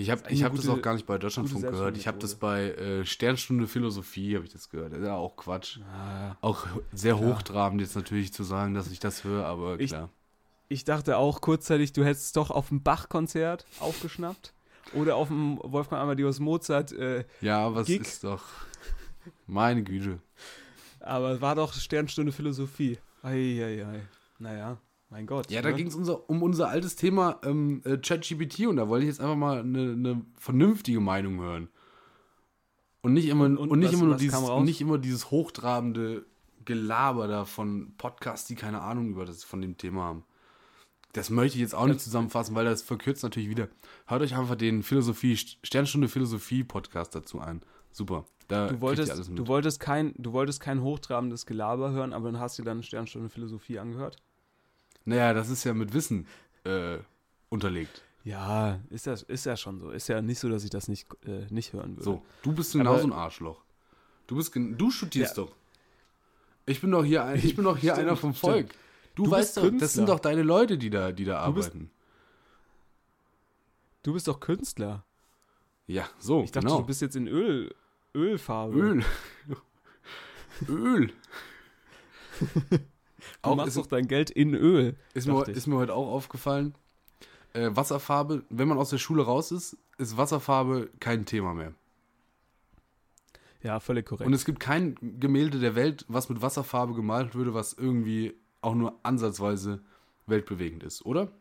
Ich 0.00 0.10
habe 0.10 0.22
ich 0.30 0.44
hab 0.44 0.54
das 0.54 0.68
auch 0.68 0.80
gar 0.80 0.94
nicht 0.94 1.06
bei 1.06 1.18
Deutschlandfunk 1.18 1.62
gehört. 1.68 1.96
Ich 1.96 2.06
habe 2.06 2.18
das 2.18 2.36
bei 2.36 2.70
äh, 2.70 3.04
Sternstunde 3.04 3.66
Philosophie 3.66 4.36
habe 4.36 4.46
ich 4.46 4.52
das 4.52 4.70
gehört. 4.70 4.92
Das 4.92 5.00
ist 5.00 5.06
ja 5.06 5.16
auch 5.16 5.36
Quatsch. 5.36 5.80
Ah, 5.92 6.36
Auch 6.40 6.66
sehr 6.92 7.18
hochtrabend 7.18 7.80
jetzt 7.80 7.96
natürlich 7.96 8.32
zu 8.32 8.44
sagen, 8.44 8.74
dass 8.74 8.90
ich 8.92 9.00
das 9.00 9.24
höre, 9.24 9.44
aber 9.44 9.80
Ich- 9.80 9.90
klar. 9.90 10.08
Ich 10.70 10.84
dachte 10.84 11.16
auch 11.16 11.40
kurzzeitig, 11.40 11.94
du 11.94 12.04
hättest 12.04 12.26
es 12.26 12.32
doch 12.32 12.50
auf 12.50 12.68
dem 12.68 12.82
Bach-Konzert 12.82 13.64
aufgeschnappt. 13.80 14.52
Oder 14.94 15.16
auf 15.16 15.28
dem 15.28 15.58
Wolfgang 15.62 16.00
Amadeus 16.02 16.38
Mozart, 16.40 16.92
äh, 16.92 17.24
Ja, 17.40 17.68
es 17.80 17.86
Gig. 17.86 18.02
ist 18.02 18.22
doch 18.24 18.42
meine 19.46 19.82
Güte. 19.82 20.20
aber 21.00 21.32
es 21.32 21.40
war 21.40 21.54
doch 21.54 21.72
Sternstunde 21.72 22.32
Philosophie. 22.32 22.98
Eieiei. 23.22 24.00
Naja, 24.38 24.76
mein 25.10 25.26
Gott. 25.26 25.50
Ja, 25.50 25.62
da 25.62 25.70
ne? 25.70 25.76
ging 25.76 25.86
es 25.86 25.94
unser, 25.94 26.28
um 26.28 26.42
unser 26.42 26.68
altes 26.68 26.96
Thema 26.96 27.40
ähm, 27.44 27.80
äh, 27.84 27.96
ChatGPT 27.98 28.66
und 28.66 28.76
da 28.76 28.88
wollte 28.88 29.04
ich 29.04 29.08
jetzt 29.10 29.20
einfach 29.20 29.36
mal 29.36 29.60
eine, 29.60 29.92
eine 29.92 30.22
vernünftige 30.36 31.00
Meinung 31.00 31.40
hören. 31.40 31.68
Und 33.00 33.12
nicht 33.14 33.28
immer, 33.28 33.44
und, 33.44 33.56
Und- 33.58 33.70
und 33.70 33.78
nicht 33.78 33.88
was- 33.92 33.94
immer 34.00 34.06
nur 34.08 34.16
dieses, 34.16 34.48
nicht 34.64 34.80
immer 34.80 34.98
dieses 34.98 35.30
hochtrabende 35.30 36.26
Gelaber 36.64 37.26
da 37.28 37.44
von 37.44 37.94
Podcasts, 37.96 38.46
die 38.48 38.54
keine 38.54 38.82
Ahnung 38.82 39.08
über 39.10 39.24
das 39.24 39.44
von 39.44 39.60
dem 39.62 39.76
Thema 39.78 40.02
haben. 40.02 40.24
Das 41.14 41.30
möchte 41.30 41.56
ich 41.56 41.62
jetzt 41.62 41.74
auch 41.74 41.86
nicht 41.86 42.00
zusammenfassen, 42.00 42.54
weil 42.54 42.66
das 42.66 42.82
verkürzt 42.82 43.22
natürlich 43.22 43.48
wieder. 43.48 43.68
Hört 44.06 44.20
euch 44.20 44.36
einfach 44.36 44.56
den 44.56 44.82
Philosophie, 44.82 45.36
Sternstunde 45.36 46.08
Philosophie 46.08 46.64
Podcast 46.64 47.14
dazu 47.14 47.40
ein. 47.40 47.62
Super. 47.92 48.26
Da 48.48 48.68
Du 48.68 48.80
wolltest, 48.82 49.10
alles 49.12 49.28
mit. 49.30 49.38
du, 49.38 49.46
wolltest 49.46 49.80
kein, 49.80 50.12
du 50.18 50.32
wolltest 50.32 50.60
kein 50.60 50.82
hochtrabendes 50.82 51.46
Gelaber 51.46 51.92
hören, 51.92 52.12
aber 52.12 52.30
dann 52.30 52.40
hast 52.40 52.58
du 52.58 52.62
dann 52.62 52.82
Sternstunde 52.82 53.30
Philosophie 53.30 53.78
angehört? 53.78 54.16
Naja, 55.08 55.32
das 55.32 55.48
ist 55.48 55.64
ja 55.64 55.74
mit 55.74 55.92
Wissen 55.94 56.26
äh, 56.64 56.98
unterlegt. 57.48 58.02
Ja, 58.24 58.78
ist 58.90 59.06
ja, 59.06 59.14
ist 59.14 59.46
ja 59.46 59.56
schon 59.56 59.80
so. 59.80 59.90
Ist 59.90 60.08
ja 60.08 60.20
nicht 60.20 60.38
so, 60.38 60.48
dass 60.48 60.64
ich 60.64 60.70
das 60.70 60.88
nicht, 60.88 61.06
äh, 61.24 61.46
nicht 61.50 61.72
hören 61.72 61.92
würde. 61.92 62.02
So, 62.04 62.22
du 62.42 62.52
bist 62.52 62.72
genauso 62.74 63.06
ein 63.06 63.12
Arschloch. 63.12 63.62
Du 64.26 64.36
bist 64.36 64.52
du 64.54 64.90
studierst 64.90 65.36
Ja. 65.38 65.44
doch. 65.44 65.52
Ich 66.66 66.80
bin 66.82 66.90
doch 66.90 67.04
hier 67.04 67.24
ein, 67.24 67.38
ich 67.38 67.56
bin 67.56 67.64
doch 67.64 67.78
hier 67.78 67.92
Stimmt, 67.94 68.08
einer 68.08 68.16
vom 68.16 68.34
stimmt. 68.34 68.52
Volk. 68.52 68.74
Du, 69.14 69.24
Du 69.24 69.30
weißt 69.30 69.54
bist 69.54 69.56
doch, 69.56 69.62
das 69.62 69.70
Künstler. 69.70 69.88
sind 69.88 70.08
doch 70.10 70.20
deine 70.20 70.42
Leute, 70.42 70.76
die 70.76 70.90
da, 70.90 71.10
die 71.12 71.24
da 71.24 71.46
Du 71.46 71.54
bist- 71.54 71.68
arbeiten. 71.70 71.90
Du 74.02 74.12
bist 74.12 74.28
doch 74.28 74.38
Künstler. 74.40 75.04
Ja, 75.86 76.06
so, 76.18 76.42
Ich 76.44 76.52
dachte, 76.52 76.66
genau. 76.66 76.80
du 76.80 76.86
bist 76.86 77.00
jetzt 77.00 77.16
in 77.16 77.26
Öl, 77.28 77.74
Ölfarbe. 78.14 78.78
Öl. 78.78 79.04
Öl. 80.68 81.12
Du 83.42 83.50
auch 83.50 83.56
machst 83.56 83.76
doch 83.76 83.86
dein 83.86 84.06
Geld 84.08 84.30
in 84.30 84.54
Öl. 84.54 84.96
ist, 85.14 85.26
mir, 85.26 85.46
ist 85.48 85.66
mir 85.66 85.76
heute 85.76 85.94
auch 85.94 86.08
aufgefallen. 86.08 86.74
Äh, 87.54 87.70
Wasserfarbe, 87.72 88.44
wenn 88.50 88.68
man 88.68 88.78
aus 88.78 88.90
der 88.90 88.98
Schule 88.98 89.22
raus 89.22 89.52
ist, 89.52 89.76
ist 89.96 90.16
Wasserfarbe 90.16 90.90
kein 91.00 91.24
Thema 91.24 91.54
mehr. 91.54 91.72
Ja, 93.62 93.80
völlig 93.80 94.06
korrekt. 94.06 94.26
Und 94.26 94.34
es 94.34 94.44
gibt 94.44 94.60
kein 94.60 94.94
Gemälde 95.18 95.58
der 95.58 95.74
Welt, 95.74 96.04
was 96.08 96.28
mit 96.28 96.42
Wasserfarbe 96.42 96.94
gemalt 96.94 97.34
würde, 97.34 97.54
was 97.54 97.72
irgendwie 97.72 98.34
auch 98.60 98.74
nur 98.74 98.98
ansatzweise 99.02 99.80
weltbewegend 100.26 100.82
ist, 100.84 101.04
oder? 101.04 101.32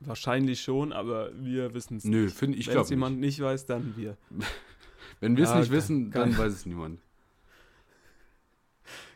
Wahrscheinlich 0.00 0.62
schon, 0.62 0.92
aber 0.92 1.30
wir 1.38 1.74
wissen 1.74 1.98
es 1.98 2.04
Nö, 2.04 2.24
nicht. 2.24 2.36
finde 2.36 2.56
ich 2.58 2.66
Wenn 2.66 2.72
glaube 2.72 2.84
es 2.84 2.90
nicht. 2.90 2.96
jemand 2.96 3.20
nicht 3.20 3.40
weiß, 3.40 3.66
dann 3.66 3.94
wir. 3.96 4.16
Wenn 5.20 5.36
wir 5.36 5.44
es 5.44 5.50
Ja, 5.50 5.58
nicht 5.60 5.70
wissen, 5.70 6.10
dann 6.10 6.36
weiß 6.36 6.52
es 6.52 6.66
niemand. 6.66 7.00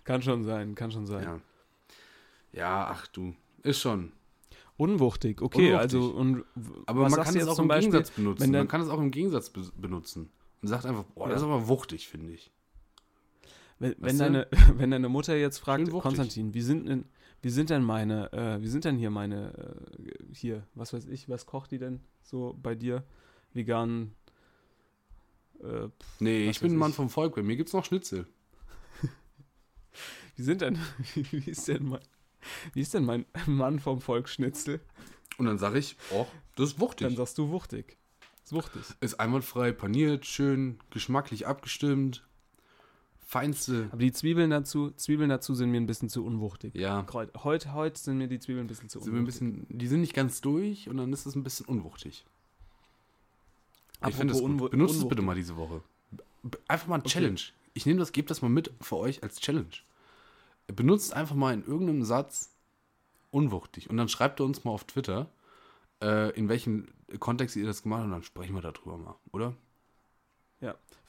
Kann 0.05 0.23
schon 0.23 0.45
sein, 0.45 0.75
kann 0.75 0.91
schon 0.91 1.07
sein. 1.07 1.25
Ja. 1.25 1.41
ja, 2.53 2.87
ach 2.91 3.07
du, 3.09 3.35
ist 3.63 3.81
schon. 3.81 4.13
Unwuchtig, 4.77 5.41
okay, 5.41 5.73
Unwuchtig. 5.73 5.81
also 5.81 6.11
und 6.11 6.45
Aber 6.87 7.09
man 7.09 7.13
kann 7.13 7.37
es 7.37 7.47
auch 7.49 7.55
zum 7.55 7.65
im 7.65 7.69
Beispiel, 7.69 7.93
Gegensatz 7.93 8.11
benutzen. 8.11 8.51
Man 8.51 8.69
kann 8.69 8.81
es 8.81 8.89
auch 8.89 8.99
im 8.99 9.11
Gegensatz 9.11 9.51
be 9.51 9.63
benutzen. 9.77 10.31
Und 10.63 10.69
sagt 10.69 10.85
einfach, 10.87 11.05
boah, 11.15 11.29
das 11.29 11.39
ist 11.39 11.45
aber 11.45 11.69
wuchtig, 11.69 12.09
finde 12.09 12.33
ich. 12.33 12.51
wenn, 13.79 13.95
wenn 13.99 14.19
deine 14.19 14.49
wenn 14.77 14.91
deine 14.91 15.09
Mutter 15.09 15.37
jetzt 15.37 15.59
fragt. 15.59 15.89
Konstantin, 15.91 16.55
wie 16.55 16.63
sind 16.63 16.89
denn 16.89 17.05
wie 17.43 17.51
sind 17.51 17.71
denn 17.71 17.85
meine 17.85 18.33
äh, 18.33 18.61
wie 18.61 18.69
sind 18.69 18.85
denn 18.85 18.97
hier 18.97 19.11
meine 19.11 19.77
äh, 19.99 20.35
hier, 20.35 20.67
was 20.75 20.93
weiß 20.93 21.07
ich, 21.07 21.29
was 21.29 21.47
kocht 21.47 21.71
die 21.71 21.79
denn 21.79 22.01
so 22.23 22.59
bei 22.61 22.75
dir 22.75 23.05
vegan 23.53 24.13
äh, 25.63 25.89
Nee, 26.19 26.49
Was 26.49 26.57
ich 26.57 26.63
bin 26.63 26.73
ein 26.73 26.79
Mann 26.79 26.91
ich. 26.91 26.97
vom 26.97 27.11
Volk. 27.11 27.35
Bei 27.37 27.43
mir 27.43 27.57
gibt 27.57 27.69
es 27.69 27.75
noch 27.75 27.85
Schnitzel. 27.85 28.27
Wie 30.37 30.43
sind 30.43 30.61
denn 30.61 30.79
wie 31.15 31.51
ist 31.51 31.69
denn 31.69 31.87
mein 31.89 32.01
wie 32.75 32.81
ist 32.81 32.93
denn 32.95 33.05
mein 33.05 33.25
Mann 33.47 33.79
vom 33.81 34.01
Volk 34.01 34.29
Schnitzel? 34.29 34.81
Und 35.39 35.47
dann 35.47 35.59
sage 35.59 35.79
ich, 35.79 35.97
oh, 36.13 36.27
das 36.57 36.71
ist 36.71 36.81
wuchtig. 36.81 37.07
Dann 37.09 37.17
sagst 37.17 37.39
du 37.39 37.49
wuchtig. 37.49 37.97
Ist 38.45 38.53
wuchtig. 38.53 38.83
ist 39.01 39.19
einwandfrei 39.19 39.73
paniert, 39.73 40.27
schön 40.27 40.79
geschmacklich 40.91 41.47
abgestimmt. 41.47 42.25
Feinste. 43.27 43.89
Aber 43.91 44.03
die 44.03 44.13
Zwiebeln 44.13 44.51
dazu, 44.51 44.91
Zwiebeln 44.91 45.31
dazu 45.31 45.55
sind 45.55 45.71
mir 45.71 45.79
ein 45.81 45.87
bisschen 45.87 46.11
zu 46.11 46.25
unwuchtig. 46.25 46.75
Ja, 46.75 47.07
Heute, 47.13 47.73
heute, 47.73 47.99
sind 47.99 48.19
mir 48.19 48.29
die 48.29 48.39
Zwiebeln 48.39 48.67
ein 48.67 48.69
bisschen 48.69 48.91
zu 48.91 49.01
sind 49.01 49.15
unwuchtig. 49.15 49.41
bisschen, 49.41 49.67
die 49.71 49.87
sind 49.89 50.03
nicht 50.03 50.13
ganz 50.15 50.43
durch 50.43 50.89
und 50.89 50.99
dann 50.99 51.13
ist 51.13 51.25
es 51.25 51.35
ein 51.35 51.43
bisschen 51.43 51.67
unwuchtig. 51.67 52.27
ich 54.07 54.15
finde 54.15 54.35
das 54.35 54.43
gut. 54.43 54.71
Benutzt 54.71 54.97
es 54.97 55.09
bitte 55.09 55.23
mal 55.23 55.35
diese 55.35 55.57
Woche. 55.57 55.83
Einfach 56.69 56.87
mal 56.87 56.97
ein 56.97 57.01
Okay. 57.01 57.09
Challenge. 57.09 57.41
Ich 57.73 57.87
nehme 57.87 57.99
das, 57.99 58.13
gebe 58.13 58.29
das 58.29 58.43
mal 58.43 58.51
mit 58.51 58.71
für 58.83 58.99
euch 58.99 59.23
als 59.23 59.41
Challenge. 59.41 59.67
Benutzt 60.67 61.13
einfach 61.15 61.35
mal 61.35 61.53
in 61.55 61.65
irgendeinem 61.65 62.05
Satz 62.05 62.51
unwuchtig 63.31 63.91
und 63.91 63.97
dann 63.97 64.09
schreibt 64.09 64.41
ihr 64.41 64.45
uns 64.45 64.65
mal 64.65 64.71
auf 64.71 64.85
Twitter, 64.85 65.29
äh, 66.03 66.31
in 66.39 66.49
welchem 66.49 66.89
Kontext 67.19 67.57
ihr 67.57 67.67
das 67.67 67.83
gemacht 67.83 67.99
habt 68.01 68.07
und 68.07 68.13
dann 68.13 68.23
sprechen 68.23 68.55
wir 68.55 68.63
darüber 68.63 68.97
mal, 68.97 69.15
oder? 69.33 69.55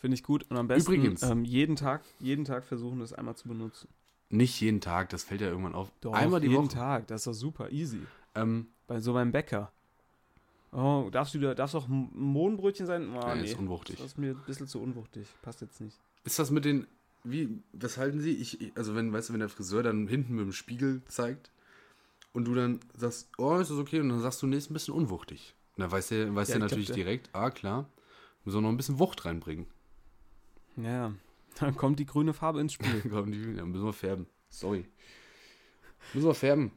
Finde 0.06 0.16
ich 0.16 0.24
gut. 0.24 0.46
Und 0.52 0.58
am 0.58 0.68
besten 0.68 0.94
Übrigens. 0.94 1.24
Ähm, 1.24 1.46
jeden 1.46 1.76
Tag, 1.76 2.04
jeden 2.20 2.46
Tag 2.46 2.64
versuchen, 2.64 3.00
das 3.00 3.12
einmal 3.12 3.36
zu 3.36 3.48
benutzen. 3.48 3.88
Nicht 4.30 4.62
jeden 4.62 4.80
Tag, 4.80 5.10
das 5.10 5.24
fällt 5.24 5.42
ja 5.42 5.48
irgendwann 5.48 5.74
auf. 5.74 5.92
Doch, 6.02 6.14
Einmal 6.14 6.42
die 6.42 6.48
jeden 6.48 6.66
Woche. 6.66 6.76
Tag. 6.76 7.08
Das 7.08 7.22
ist 7.22 7.28
doch 7.28 7.34
super 7.34 7.72
easy. 7.72 8.02
Ähm, 8.36 8.68
Bei 8.86 9.00
so 9.00 9.14
beim 9.14 9.32
Bäcker. 9.32 9.72
Oh, 10.72 11.10
darfst 11.12 11.34
du 11.34 11.40
da, 11.40 11.56
darfst 11.56 11.76
auch 11.76 11.88
ein 11.88 12.12
Mohnbrötchen 12.14 12.86
sein? 12.86 13.16
Oh, 13.16 13.34
Nee, 13.34 13.42
nee, 13.42 13.52
ist 13.52 13.58
unwuchtig. 13.58 13.96
Das 13.98 14.06
ist 14.08 14.18
mir 14.20 14.32
ein 14.36 14.42
bisschen 14.46 14.68
zu 14.68 14.80
unwuchtig. 14.80 15.26
Passt 15.42 15.62
jetzt 15.62 15.82
nicht. 15.82 15.98
Ist 16.24 16.38
das 16.38 16.52
mit 16.52 16.66
den, 16.66 16.86
wie, 17.26 17.62
was 17.74 17.98
halten 17.98 18.20
Sie? 18.22 18.32
Ich, 18.32 18.72
also 18.76 18.96
wenn, 18.96 19.12
weißt 19.12 19.30
du, 19.30 19.34
wenn 19.34 19.40
der 19.40 19.50
Friseur 19.50 19.84
dann 19.84 20.08
hinten 20.08 20.36
mit 20.36 20.46
dem 20.46 20.52
Spiegel 20.54 21.02
zeigt 21.06 21.52
und 22.34 22.46
du 22.46 22.56
dann 22.56 22.80
sagst, 22.96 23.30
oh, 23.38 23.58
ist 23.58 23.72
das 23.72 23.78
okay? 23.78 24.00
Und 24.00 24.10
dann 24.10 24.20
sagst 24.22 24.42
du, 24.42 24.48
nee, 24.48 24.58
ist 24.58 24.70
ein 24.70 24.74
bisschen 24.74 24.94
unwuchtig. 24.94 25.56
Da 25.78 25.92
weiß 25.92 26.08
der, 26.10 26.34
weiß 26.34 26.48
Ja, 26.50 26.54
der 26.54 26.60
glaub, 26.60 26.70
natürlich 26.72 26.88
der- 26.88 26.96
direkt, 26.96 27.30
ah 27.34 27.50
klar, 27.50 27.90
müssen 28.46 28.58
wir 28.58 28.62
noch 28.62 28.70
ein 28.70 28.78
bisschen 28.78 29.00
Wucht 29.00 29.26
reinbringen. 29.26 29.66
Ja, 30.78 31.14
dann 31.60 31.76
kommt 31.76 32.00
die 32.00 32.06
grüne 32.06 32.34
Farbe 32.34 32.62
ins 32.62 32.74
Spiel. 32.74 33.02
Ja, 33.58 33.66
müssen 33.66 33.86
wir 33.86 33.94
färben. 33.94 34.28
Sorry. 34.50 34.86
Müssen 36.14 36.28
wir 36.28 36.36
färben. 36.36 36.72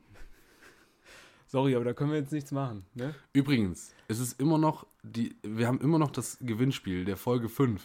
Sorry, 1.47 1.75
aber 1.75 1.85
da 1.85 1.93
können 1.95 2.11
wir 2.11 2.19
jetzt 2.19 2.33
nichts 2.33 2.53
machen. 2.53 2.85
Ne? 2.95 3.15
Übrigens, 3.33 3.95
es 4.09 4.19
ist 4.21 4.39
immer 4.41 4.59
noch, 4.59 4.87
die, 5.03 5.35
wir 5.43 5.67
haben 5.67 5.81
immer 5.81 5.99
noch 5.99 6.11
das 6.11 6.37
Gewinnspiel 6.41 7.05
der 7.05 7.17
Folge 7.17 7.49
5. 7.49 7.83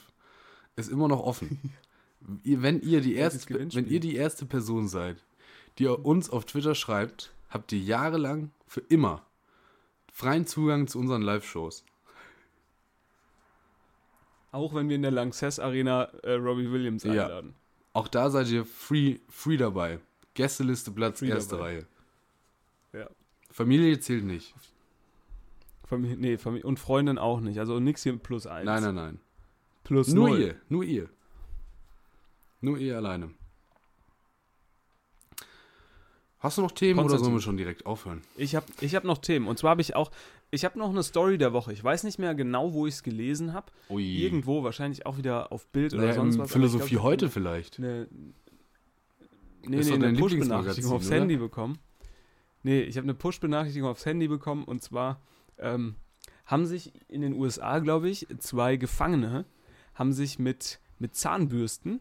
Ist 0.75 0.89
immer 0.91 1.07
noch 1.07 1.19
offen. 1.21 1.59
wenn, 2.25 2.81
ihr 2.81 3.01
die 3.01 3.15
erste, 3.15 3.53
wenn 3.75 3.87
ihr 3.87 3.99
die 3.99 4.15
erste 4.15 4.45
Person 4.45 4.87
seid, 4.87 5.23
die 5.77 5.87
uns 5.87 6.29
auf 6.29 6.45
Twitter 6.45 6.75
schreibt, 6.75 7.31
habt 7.49 7.71
ihr 7.71 7.79
jahrelang 7.79 8.51
für 8.67 8.81
immer 8.81 9.25
freien 10.11 10.45
Zugang 10.45 10.87
zu 10.87 10.99
unseren 10.99 11.21
Live-Shows. 11.21 11.83
Auch 14.51 14.73
wenn 14.75 14.87
wir 14.87 14.95
in 14.95 15.01
der 15.01 15.11
Lanxess 15.11 15.59
Arena 15.59 16.03
äh, 16.23 16.33
Robbie 16.33 16.71
Williams 16.71 17.03
Ja. 17.03 17.11
einladen. 17.25 17.55
Auch 17.93 18.07
da 18.07 18.29
seid 18.29 18.49
ihr 18.49 18.65
free, 18.65 19.19
free 19.29 19.57
dabei. 19.57 19.99
Gästeliste 20.35 20.91
Platz, 20.91 21.19
Free 21.19 21.29
erste 21.29 21.55
dabei. 21.57 21.67
Reihe. 21.69 23.01
Ja. 23.01 23.09
Familie 23.51 23.99
zählt 23.99 24.23
nicht. 24.23 24.53
Familie, 25.85 26.17
nee, 26.17 26.37
Familie, 26.37 26.65
und 26.65 26.79
Freundin 26.79 27.17
auch 27.17 27.39
nicht. 27.39 27.59
Also 27.59 27.79
nichts 27.79 28.03
hier 28.03 28.17
plus 28.17 28.47
eins. 28.47 28.65
Nein, 28.65 28.81
nein, 28.83 28.95
nein. 28.95 29.19
Plus 29.83 30.07
Nur 30.07 30.29
null. 30.29 30.39
ihr, 30.39 30.55
nur 30.69 30.83
ihr. 30.83 31.09
Nur 32.63 32.77
ihr 32.77 32.95
alleine. 32.95 33.29
Hast 36.39 36.57
du 36.57 36.61
noch 36.61 36.71
Themen 36.71 36.97
oder 37.01 37.17
sollen 37.17 37.33
wir 37.33 37.41
schon 37.41 37.57
direkt 37.57 37.85
aufhören? 37.85 38.21
Ich 38.37 38.55
habe 38.55 38.65
ich 38.79 38.95
hab 38.95 39.03
noch 39.03 39.17
Themen. 39.17 39.47
Und 39.47 39.59
zwar 39.59 39.71
habe 39.71 39.81
ich 39.81 39.97
auch, 39.97 40.11
ich 40.49 40.63
habe 40.63 40.79
noch 40.79 40.89
eine 40.89 41.03
Story 41.03 41.37
der 41.37 41.51
Woche. 41.51 41.73
Ich 41.73 41.83
weiß 41.83 42.05
nicht 42.05 42.19
mehr 42.19 42.33
genau, 42.35 42.73
wo 42.73 42.87
ich 42.87 42.93
es 42.93 43.03
gelesen 43.03 43.51
habe. 43.51 43.69
Irgendwo, 43.89 44.63
wahrscheinlich 44.63 45.05
auch 45.05 45.17
wieder 45.17 45.51
auf 45.51 45.67
Bild 45.67 45.93
oder 45.93 46.03
Naja, 46.03 46.13
sonst 46.13 46.35
im 46.35 46.41
was. 46.41 46.51
Philosophie 46.53 46.95
glaub, 46.95 47.03
heute 47.03 47.29
vielleicht. 47.29 47.79
Eine, 47.79 48.07
nee, 49.63 49.79
Ist 49.79 49.89
nee, 49.89 49.95
eine 49.95 50.17
Push-Benachrichtigung 50.17 50.93
aufs 50.93 51.07
oder? 51.07 51.15
Handy 51.17 51.35
bekommen. 51.35 51.79
Nee, 52.63 52.81
ich 52.83 52.95
habe 52.95 53.03
eine 53.03 53.13
Push-Benachrichtigung 53.13 53.89
aufs 53.89 54.05
Handy 54.05 54.29
bekommen 54.29 54.63
und 54.63 54.81
zwar 54.81 55.19
ähm, 55.57 55.95
haben 56.45 56.65
sich 56.65 56.93
in 57.09 57.19
den 57.19 57.33
USA, 57.33 57.79
glaube 57.79 58.09
ich, 58.09 58.25
zwei 58.39 58.77
Gefangene 58.77 59.43
haben 59.95 60.13
sich 60.13 60.39
mit, 60.39 60.79
mit 60.97 61.13
Zahnbürsten 61.13 61.99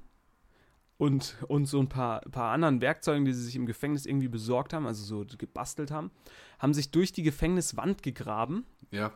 und, 1.03 1.37
und 1.49 1.67
so 1.67 1.81
ein 1.81 1.89
paar, 1.89 2.21
paar 2.21 2.53
anderen 2.53 2.81
Werkzeugen, 2.81 3.25
die 3.25 3.33
sie 3.33 3.43
sich 3.43 3.57
im 3.57 3.67
Gefängnis 3.67 4.07
irgendwie 4.07 4.29
besorgt 4.29 4.73
haben, 4.73 4.87
also 4.87 5.03
so 5.03 5.37
gebastelt 5.37 5.91
haben, 5.91 6.13
haben 6.61 6.75
sich 6.75 6.93
durch 6.93 7.11
die 7.11 7.25
Gefängniswand 7.25 8.05
gegraben 8.05 8.65
Ja. 8.93 9.13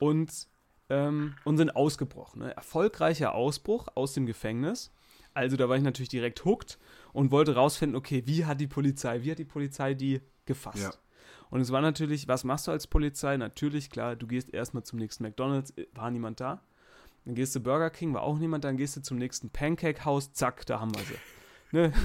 und, 0.00 0.48
ähm, 0.88 1.36
und 1.44 1.56
sind 1.56 1.70
ausgebrochen. 1.76 2.40
Ne? 2.42 2.56
Erfolgreicher 2.56 3.32
Ausbruch 3.32 3.86
aus 3.94 4.12
dem 4.12 4.26
Gefängnis. 4.26 4.92
Also 5.32 5.56
da 5.56 5.68
war 5.68 5.76
ich 5.76 5.84
natürlich 5.84 6.08
direkt 6.08 6.44
hooked 6.44 6.80
und 7.12 7.30
wollte 7.30 7.54
rausfinden, 7.54 7.94
okay, 7.96 8.24
wie 8.26 8.44
hat 8.44 8.60
die 8.60 8.66
Polizei, 8.66 9.22
wie 9.22 9.30
hat 9.30 9.38
die 9.38 9.44
Polizei 9.44 9.94
die 9.94 10.22
gefasst? 10.46 10.82
Ja. 10.82 10.90
Und 11.48 11.60
es 11.60 11.70
war 11.70 11.80
natürlich, 11.80 12.26
was 12.26 12.42
machst 12.42 12.66
du 12.66 12.72
als 12.72 12.88
Polizei? 12.88 13.36
Natürlich, 13.36 13.88
klar, 13.90 14.16
du 14.16 14.26
gehst 14.26 14.52
erstmal 14.52 14.82
zum 14.82 14.98
nächsten 14.98 15.22
McDonalds, 15.22 15.70
äh, 15.78 15.86
war 15.94 16.10
niemand 16.10 16.40
da. 16.40 16.64
Dann 17.24 17.34
gehst 17.34 17.54
du 17.54 17.60
Burger 17.60 17.90
King, 17.90 18.14
war 18.14 18.22
auch 18.22 18.38
niemand 18.38 18.64
da. 18.64 18.68
Dann 18.68 18.76
gehst 18.76 18.96
du 18.96 19.02
zum 19.02 19.18
nächsten 19.18 19.50
Pancake-Haus, 19.50 20.32
zack, 20.32 20.66
da 20.66 20.80
haben 20.80 20.94
wir 20.94 21.02
sie. 21.02 21.76
Ne? 21.76 21.92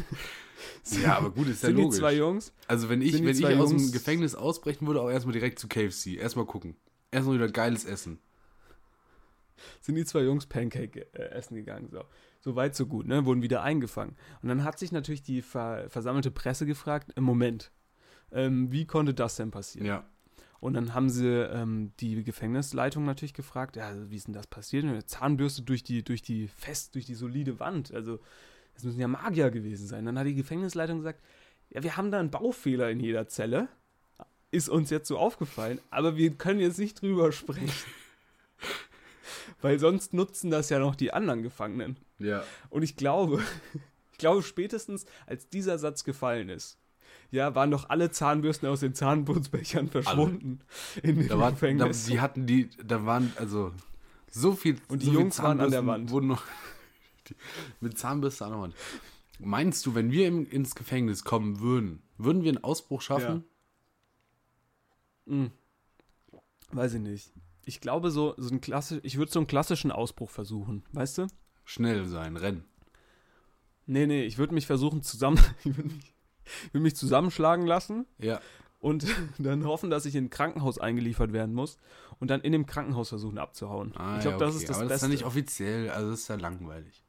Ja, 1.04 1.18
aber 1.18 1.32
gut, 1.32 1.48
ist 1.48 1.64
ja 1.64 1.68
Sind 1.68 1.78
die 1.78 1.84
logisch. 1.84 2.00
zwei 2.00 2.16
Jungs? 2.16 2.54
Also 2.68 2.90
wenn 2.90 3.02
ich, 3.02 3.14
wenn 3.14 3.28
ich 3.28 3.46
aus 3.46 3.70
dem 3.70 3.92
Gefängnis 3.92 4.36
ausbrechen 4.36 4.88
würde, 4.88 5.02
auch 5.02 5.10
erstmal 5.10 5.34
direkt 5.34 5.60
zu 5.60 5.68
KFC. 5.68 6.16
Erstmal 6.18 6.46
gucken. 6.46 6.76
Erstmal 7.12 7.36
wieder 7.36 7.50
geiles 7.52 7.86
Essen. 7.86 8.20
sind 9.82 9.96
die 9.96 10.06
zwei 10.06 10.22
Jungs 10.22 10.46
Pancake 10.46 11.08
äh, 11.14 11.30
essen 11.32 11.56
gegangen. 11.56 11.90
So. 11.92 12.04
so 12.40 12.56
weit, 12.56 12.76
so 12.76 12.86
gut, 12.86 13.06
ne? 13.06 13.26
Wurden 13.26 13.42
wieder 13.42 13.64
eingefangen. 13.64 14.16
Und 14.42 14.50
dann 14.50 14.64
hat 14.64 14.80
sich 14.80 14.92
natürlich 14.92 15.24
die 15.24 15.42
ver 15.42 15.90
versammelte 15.90 16.32
Presse 16.32 16.66
gefragt, 16.66 17.12
im 17.16 17.24
Moment, 17.26 17.72
ähm, 18.32 18.72
wie 18.72 18.86
konnte 18.86 19.14
das 19.14 19.36
denn 19.36 19.52
passieren? 19.52 19.86
Ja. 19.88 20.06
Und 20.60 20.74
dann 20.74 20.94
haben 20.94 21.10
sie 21.10 21.28
ähm, 21.28 21.92
die 22.00 22.24
Gefängnisleitung 22.24 23.06
natürlich 23.06 23.34
gefragt, 23.34 23.76
ja, 23.76 23.88
also 23.88 24.10
wie 24.10 24.16
ist 24.16 24.28
denn 24.28 24.34
das 24.34 24.48
passiert? 24.48 24.86
Eine 24.86 25.06
Zahnbürste 25.06 25.62
durch 25.62 25.84
die, 25.84 26.04
durch 26.04 26.22
die 26.22 26.48
fest, 26.48 26.96
durch 26.96 27.06
die 27.06 27.14
solide 27.14 27.60
Wand. 27.60 27.94
Also 27.94 28.20
das 28.74 28.84
müssen 28.84 29.00
ja 29.00 29.08
Magier 29.08 29.52
gewesen 29.52 29.88
sein. 29.88 30.06
Dann 30.06 30.18
hat 30.18 30.28
die 30.28 30.36
Gefängnisleitung 30.36 30.98
gesagt, 31.00 31.22
ja, 31.70 31.84
wir 31.84 31.98
haben 31.98 32.12
da 32.12 32.20
einen 32.20 32.32
Baufehler 32.32 32.90
in 32.90 33.00
jeder 33.00 33.28
Zelle. 33.28 33.68
Ist 34.52 34.70
uns 34.70 34.90
jetzt 34.90 35.08
so 35.08 35.18
aufgefallen, 35.18 35.80
aber 35.90 36.16
wir 36.16 36.32
können 36.32 36.60
jetzt 36.60 36.80
nicht 36.80 37.02
drüber 37.02 37.32
sprechen. 37.32 37.72
Weil 39.62 39.80
sonst 39.80 40.14
nutzen 40.14 40.52
das 40.52 40.70
ja 40.70 40.80
noch 40.80 40.96
die 40.96 41.12
anderen 41.12 41.44
Gefangenen. 41.44 41.98
Ja. 42.20 42.44
Und 42.70 42.84
ich 42.84 42.96
glaube, 42.96 43.42
ich 44.12 44.18
glaube 44.18 44.44
spätestens, 44.44 45.06
als 45.26 45.50
dieser 45.50 45.78
Satz 45.78 46.04
gefallen 46.04 46.50
ist, 46.50 46.78
ja, 47.32 47.56
waren 47.56 47.72
doch 47.72 47.90
alle 47.90 48.12
Zahnbürsten 48.12 48.70
aus 48.70 48.80
den 48.80 48.94
Zahnputzbechern 48.94 49.90
verschwunden 49.90 50.60
in 51.04 51.20
dem 51.20 51.28
Da 51.28 51.38
war, 51.38 51.46
da, 51.46 51.52
Gefängnis. 51.52 52.06
die 52.06 52.20
hatten 52.20 52.46
die, 52.46 52.70
da 52.84 53.06
waren 53.06 53.34
also 53.38 53.72
so 54.32 54.54
viel. 54.54 54.78
Und 54.88 55.02
die 55.02 55.08
so 55.08 55.14
Jungs 55.14 55.42
waren 55.42 55.60
an 55.60 55.72
der 55.72 55.86
Wand. 55.86 56.10
Wurden 56.12 56.28
noch, 56.28 56.44
die, 57.30 57.36
mit 57.80 57.98
Zahnbürste 57.98 58.46
an 58.46 58.52
der 58.52 58.60
Wand. 58.62 58.76
Meinst 59.40 59.86
du, 59.86 59.96
wenn 59.96 60.12
wir 60.12 60.28
im, 60.28 60.50
ins 60.50 60.76
Gefängnis 60.76 61.24
kommen 61.24 61.60
würden, 61.60 62.02
würden 62.18 62.44
wir 62.44 62.52
einen 62.52 62.64
Ausbruch 62.64 63.02
schaffen? 63.02 63.44
Hm. 65.28 65.52
Weiß 66.72 66.94
ich 66.94 67.02
nicht. 67.02 67.32
Ich 67.66 67.82
glaube, 67.82 68.12
so, 68.12 68.36
so 68.38 68.54
ein 68.54 68.62
klassisch, 68.62 69.00
ich 69.04 69.18
würde 69.18 69.32
so 69.32 69.40
einen 69.40 69.48
klassischen 69.48 69.92
Ausbruch 69.92 70.30
versuchen, 70.30 70.84
weißt 70.92 71.18
du? 71.20 71.28
Schnell 71.64 72.06
sein, 72.06 72.38
rennen. 72.38 72.64
Nee, 73.88 74.08
nee, 74.08 74.24
ich 74.24 74.38
würde 74.38 74.54
mich 74.54 74.68
versuchen 74.68 75.02
zusammen, 75.02 75.40
ich 75.64 75.76
würde 75.78 75.94
mich, 75.94 76.15
würd 76.72 76.84
mich 76.84 76.96
zusammenschlagen 76.96 77.66
lassen 77.66 78.06
Ja. 78.20 78.40
und 78.80 79.06
dann 79.38 79.66
hoffen, 79.66 79.90
dass 79.90 80.06
ich 80.06 80.16
in 80.16 80.26
ein 80.26 80.30
Krankenhaus 80.30 80.78
eingeliefert 80.80 81.34
werden 81.34 81.54
muss 81.54 81.78
und 82.20 82.30
dann 82.30 82.42
in 82.42 82.52
dem 82.52 82.66
Krankenhaus 82.66 83.10
versuchen 83.10 83.38
abzuhauen. 83.38 83.94
Ah, 83.98 84.16
ich 84.18 84.22
glaube, 84.24 84.38
ja, 84.40 84.46
das 84.46 84.56
okay. 84.56 84.64
ist 84.64 84.70
das 84.70 84.78
Aber 84.78 84.86
das 84.88 84.96
ist 84.98 85.02
Beste. 85.02 85.06
ja 85.08 85.12
nicht 85.12 85.26
offiziell, 85.26 85.90
also 85.90 86.12
das 86.12 86.20
ist 86.22 86.28
ja 86.28 86.36
langweilig. 86.36 87.02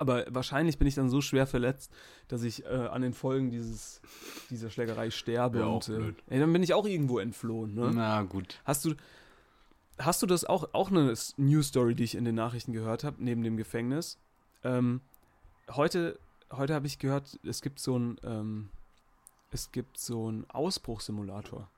Aber 0.00 0.24
wahrscheinlich 0.28 0.78
bin 0.78 0.86
ich 0.86 0.94
dann 0.94 1.08
so 1.10 1.20
schwer 1.20 1.46
verletzt, 1.46 1.92
dass 2.28 2.44
ich 2.44 2.64
äh, 2.64 2.68
an 2.68 3.02
den 3.02 3.12
Folgen 3.14 3.50
dieses, 3.50 4.00
dieser 4.48 4.70
Schlägerei 4.70 5.10
sterbe. 5.10 5.58
Wär 5.58 5.68
und, 5.68 5.88
äh, 5.88 6.12
ey, 6.28 6.38
dann 6.38 6.52
bin 6.52 6.62
ich 6.62 6.72
auch 6.72 6.86
irgendwo 6.86 7.18
entflohen. 7.18 7.74
Ne? 7.74 7.90
Na 7.92 8.22
gut. 8.22 8.60
Hast 8.64 8.84
du, 8.84 8.94
hast 9.98 10.22
du 10.22 10.26
das 10.26 10.44
auch, 10.44 10.72
auch 10.72 10.92
eine 10.92 11.12
News 11.36 11.66
Story, 11.66 11.96
die 11.96 12.04
ich 12.04 12.14
in 12.14 12.24
den 12.24 12.36
Nachrichten 12.36 12.72
gehört 12.72 13.02
habe, 13.02 13.16
neben 13.24 13.42
dem 13.42 13.56
Gefängnis? 13.56 14.20
Ähm, 14.62 15.00
heute 15.70 16.18
heute 16.52 16.74
habe 16.74 16.86
ich 16.86 16.98
gehört, 16.98 17.38
es 17.44 17.60
gibt 17.62 17.78
so 17.78 17.98
ein, 17.98 18.18
ähm, 18.22 18.70
es 19.50 19.70
gibt 19.72 19.98
so 19.98 20.28
einen 20.28 20.48
Ausbruchssimulator. 20.50 21.68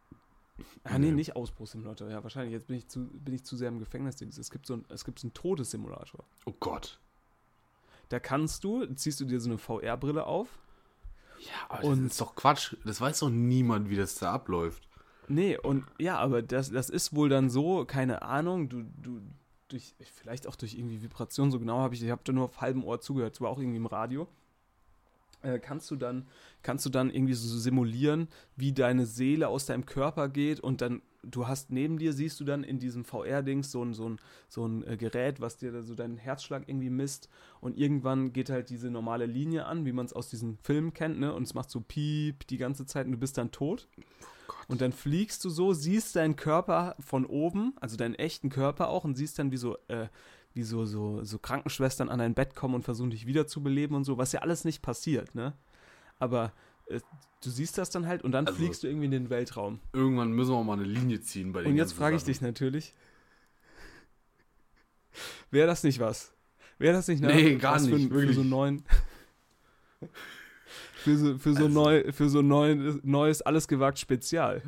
Ah, 0.84 0.98
nee, 0.98 1.10
nicht 1.10 1.36
Ausbruchssimulator. 1.36 2.08
Ja, 2.10 2.22
wahrscheinlich. 2.22 2.52
Jetzt 2.52 2.66
bin 2.66 2.76
ich 2.76 2.86
zu, 2.88 3.06
bin 3.06 3.34
ich 3.34 3.44
zu 3.44 3.56
sehr 3.56 3.68
im 3.68 3.78
Gefängnis. 3.78 4.20
Es 4.20 4.50
gibt 4.50 4.66
so 4.66 4.74
ein, 4.74 4.84
es 4.90 5.04
gibt 5.04 5.18
so 5.18 5.26
einen 5.26 5.34
Todessimulator. 5.34 6.24
Oh 6.44 6.52
Gott. 6.60 6.98
Da 8.10 8.20
kannst 8.20 8.64
du, 8.64 8.84
ziehst 8.94 9.20
du 9.20 9.24
dir 9.24 9.40
so 9.40 9.48
eine 9.48 9.58
VR-Brille 9.58 10.26
auf. 10.26 10.48
Ja, 11.38 11.52
aber 11.76 11.84
Und- 11.84 12.04
das 12.04 12.12
ist 12.12 12.20
doch 12.20 12.34
Quatsch. 12.34 12.76
Das 12.84 13.00
weiß 13.00 13.20
doch 13.20 13.30
niemand, 13.30 13.88
wie 13.88 13.96
das 13.96 14.16
da 14.16 14.32
abläuft. 14.32 14.86
Nee, 15.28 15.56
und 15.56 15.84
ja, 15.98 16.18
aber 16.18 16.42
das, 16.42 16.70
das 16.70 16.90
ist 16.90 17.14
wohl 17.14 17.28
dann 17.28 17.48
so, 17.50 17.84
keine 17.84 18.22
Ahnung, 18.22 18.68
du, 18.68 18.82
du, 18.82 19.20
durch, 19.72 19.94
vielleicht 20.14 20.46
auch 20.46 20.56
durch 20.56 20.74
irgendwie 20.74 21.02
Vibration, 21.02 21.50
so 21.50 21.58
genau 21.58 21.78
habe 21.78 21.94
ich, 21.94 22.02
ich 22.02 22.10
habe 22.10 22.22
da 22.24 22.32
nur 22.32 22.44
auf 22.44 22.60
halbem 22.60 22.84
Ohr 22.84 23.00
zugehört, 23.00 23.34
zwar 23.34 23.50
auch 23.50 23.58
irgendwie 23.58 23.78
im 23.78 23.86
Radio. 23.86 24.28
Äh, 25.42 25.58
kannst 25.58 25.90
du 25.90 25.96
dann, 25.96 26.26
kannst 26.62 26.84
du 26.84 26.90
dann 26.90 27.10
irgendwie 27.10 27.32
so 27.32 27.58
simulieren, 27.58 28.28
wie 28.56 28.72
deine 28.72 29.06
Seele 29.06 29.48
aus 29.48 29.64
deinem 29.64 29.86
Körper 29.86 30.28
geht 30.28 30.60
und 30.60 30.82
dann, 30.82 31.00
du 31.22 31.48
hast 31.48 31.70
neben 31.70 31.98
dir, 31.98 32.12
siehst 32.12 32.38
du 32.40 32.44
dann 32.44 32.62
in 32.62 32.78
diesem 32.78 33.04
VR-Dings 33.06 33.70
so 33.70 33.82
ein, 33.82 33.94
so 33.94 34.10
ein, 34.10 34.18
so 34.48 34.66
ein 34.66 34.86
äh, 34.86 34.98
Gerät, 34.98 35.40
was 35.40 35.56
dir 35.56 35.82
so 35.82 35.94
deinen 35.94 36.18
Herzschlag 36.18 36.68
irgendwie 36.68 36.90
misst 36.90 37.30
und 37.62 37.78
irgendwann 37.78 38.34
geht 38.34 38.50
halt 38.50 38.68
diese 38.68 38.90
normale 38.90 39.24
Linie 39.24 39.64
an, 39.64 39.86
wie 39.86 39.92
man 39.92 40.04
es 40.04 40.12
aus 40.12 40.28
diesen 40.28 40.58
Filmen 40.58 40.92
kennt, 40.92 41.18
ne, 41.18 41.32
und 41.32 41.44
es 41.44 41.54
macht 41.54 41.70
so 41.70 41.80
piep 41.80 42.46
die 42.48 42.58
ganze 42.58 42.84
Zeit 42.84 43.06
und 43.06 43.12
du 43.12 43.18
bist 43.18 43.38
dann 43.38 43.50
tot. 43.50 43.88
Und 44.68 44.80
dann 44.80 44.92
fliegst 44.92 45.44
du 45.44 45.50
so, 45.50 45.72
siehst 45.72 46.16
deinen 46.16 46.36
Körper 46.36 46.96
von 47.00 47.24
oben, 47.26 47.74
also 47.80 47.96
deinen 47.96 48.14
echten 48.14 48.50
Körper 48.50 48.88
auch, 48.88 49.04
und 49.04 49.14
siehst 49.16 49.38
dann, 49.38 49.50
wie 49.52 49.56
so, 49.56 49.76
äh, 49.88 50.08
wie 50.54 50.62
so, 50.62 50.84
so, 50.86 51.22
so 51.24 51.38
Krankenschwestern 51.38 52.08
an 52.08 52.18
dein 52.18 52.34
Bett 52.34 52.54
kommen 52.56 52.74
und 52.74 52.82
versuchen, 52.84 53.10
dich 53.10 53.26
wiederzubeleben 53.26 53.96
und 53.96 54.04
so, 54.04 54.18
was 54.18 54.32
ja 54.32 54.40
alles 54.40 54.64
nicht 54.64 54.82
passiert, 54.82 55.34
ne? 55.34 55.52
Aber 56.18 56.52
äh, 56.88 57.00
du 57.42 57.50
siehst 57.50 57.78
das 57.78 57.90
dann 57.90 58.06
halt 58.06 58.22
und 58.22 58.32
dann 58.32 58.46
Also- 58.46 58.58
fliegst 58.58 58.82
du 58.82 58.86
irgendwie 58.88 59.06
in 59.06 59.10
den 59.12 59.30
Weltraum. 59.30 59.80
Irgendwann 59.92 60.32
müssen 60.32 60.52
wir 60.52 60.62
mal 60.64 60.74
eine 60.74 60.84
Linie 60.84 61.20
ziehen 61.20 61.52
bei 61.52 61.62
den 61.62 61.72
Und 61.72 61.76
jetzt 61.78 61.92
frage 61.92 62.16
ich 62.16 62.24
dich 62.24 62.40
natürlich, 62.40 62.94
wäre 65.50 65.66
das 65.66 65.82
nicht 65.84 65.98
was? 66.00 66.32
Wäre 66.78 66.94
das 66.94 67.08
nicht 67.08 67.22
Nee, 67.22 67.56
gar 67.56 67.74
was 67.76 67.84
nicht, 67.84 67.92
für, 67.94 68.08
für 68.08 68.14
wirklich. 68.14 68.34
so 68.36 68.40
einen 68.42 68.50
neuen 68.50 68.84
für 71.04 71.16
so, 71.16 71.38
für 71.38 71.52
so 71.54 71.64
Also- 71.64 71.68
neu 71.68 72.12
für 72.12 72.28
so 72.28 72.42
neu, 72.42 72.74
neues 73.02 73.42
alles 73.42 73.68
gewagt 73.68 73.98
Spezial. 73.98 74.62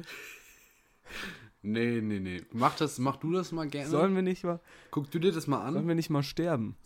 Nee, 1.62 2.00
nee, 2.00 2.18
nee. 2.18 2.42
Mach 2.52 2.74
das, 2.76 2.98
mach 2.98 3.16
du 3.16 3.32
das 3.32 3.52
mal 3.52 3.68
gerne. 3.68 3.88
Sollen 3.88 4.14
wir 4.14 4.22
nicht 4.22 4.42
mal, 4.44 4.60
Guck 4.90 5.10
du 5.10 5.18
dir 5.20 5.30
das 5.32 5.46
mal 5.46 5.62
sollen 5.64 5.76
an. 5.84 5.88
wir 5.88 5.94
nicht 5.94 6.10
mal 6.10 6.22
sterben? 6.24 6.76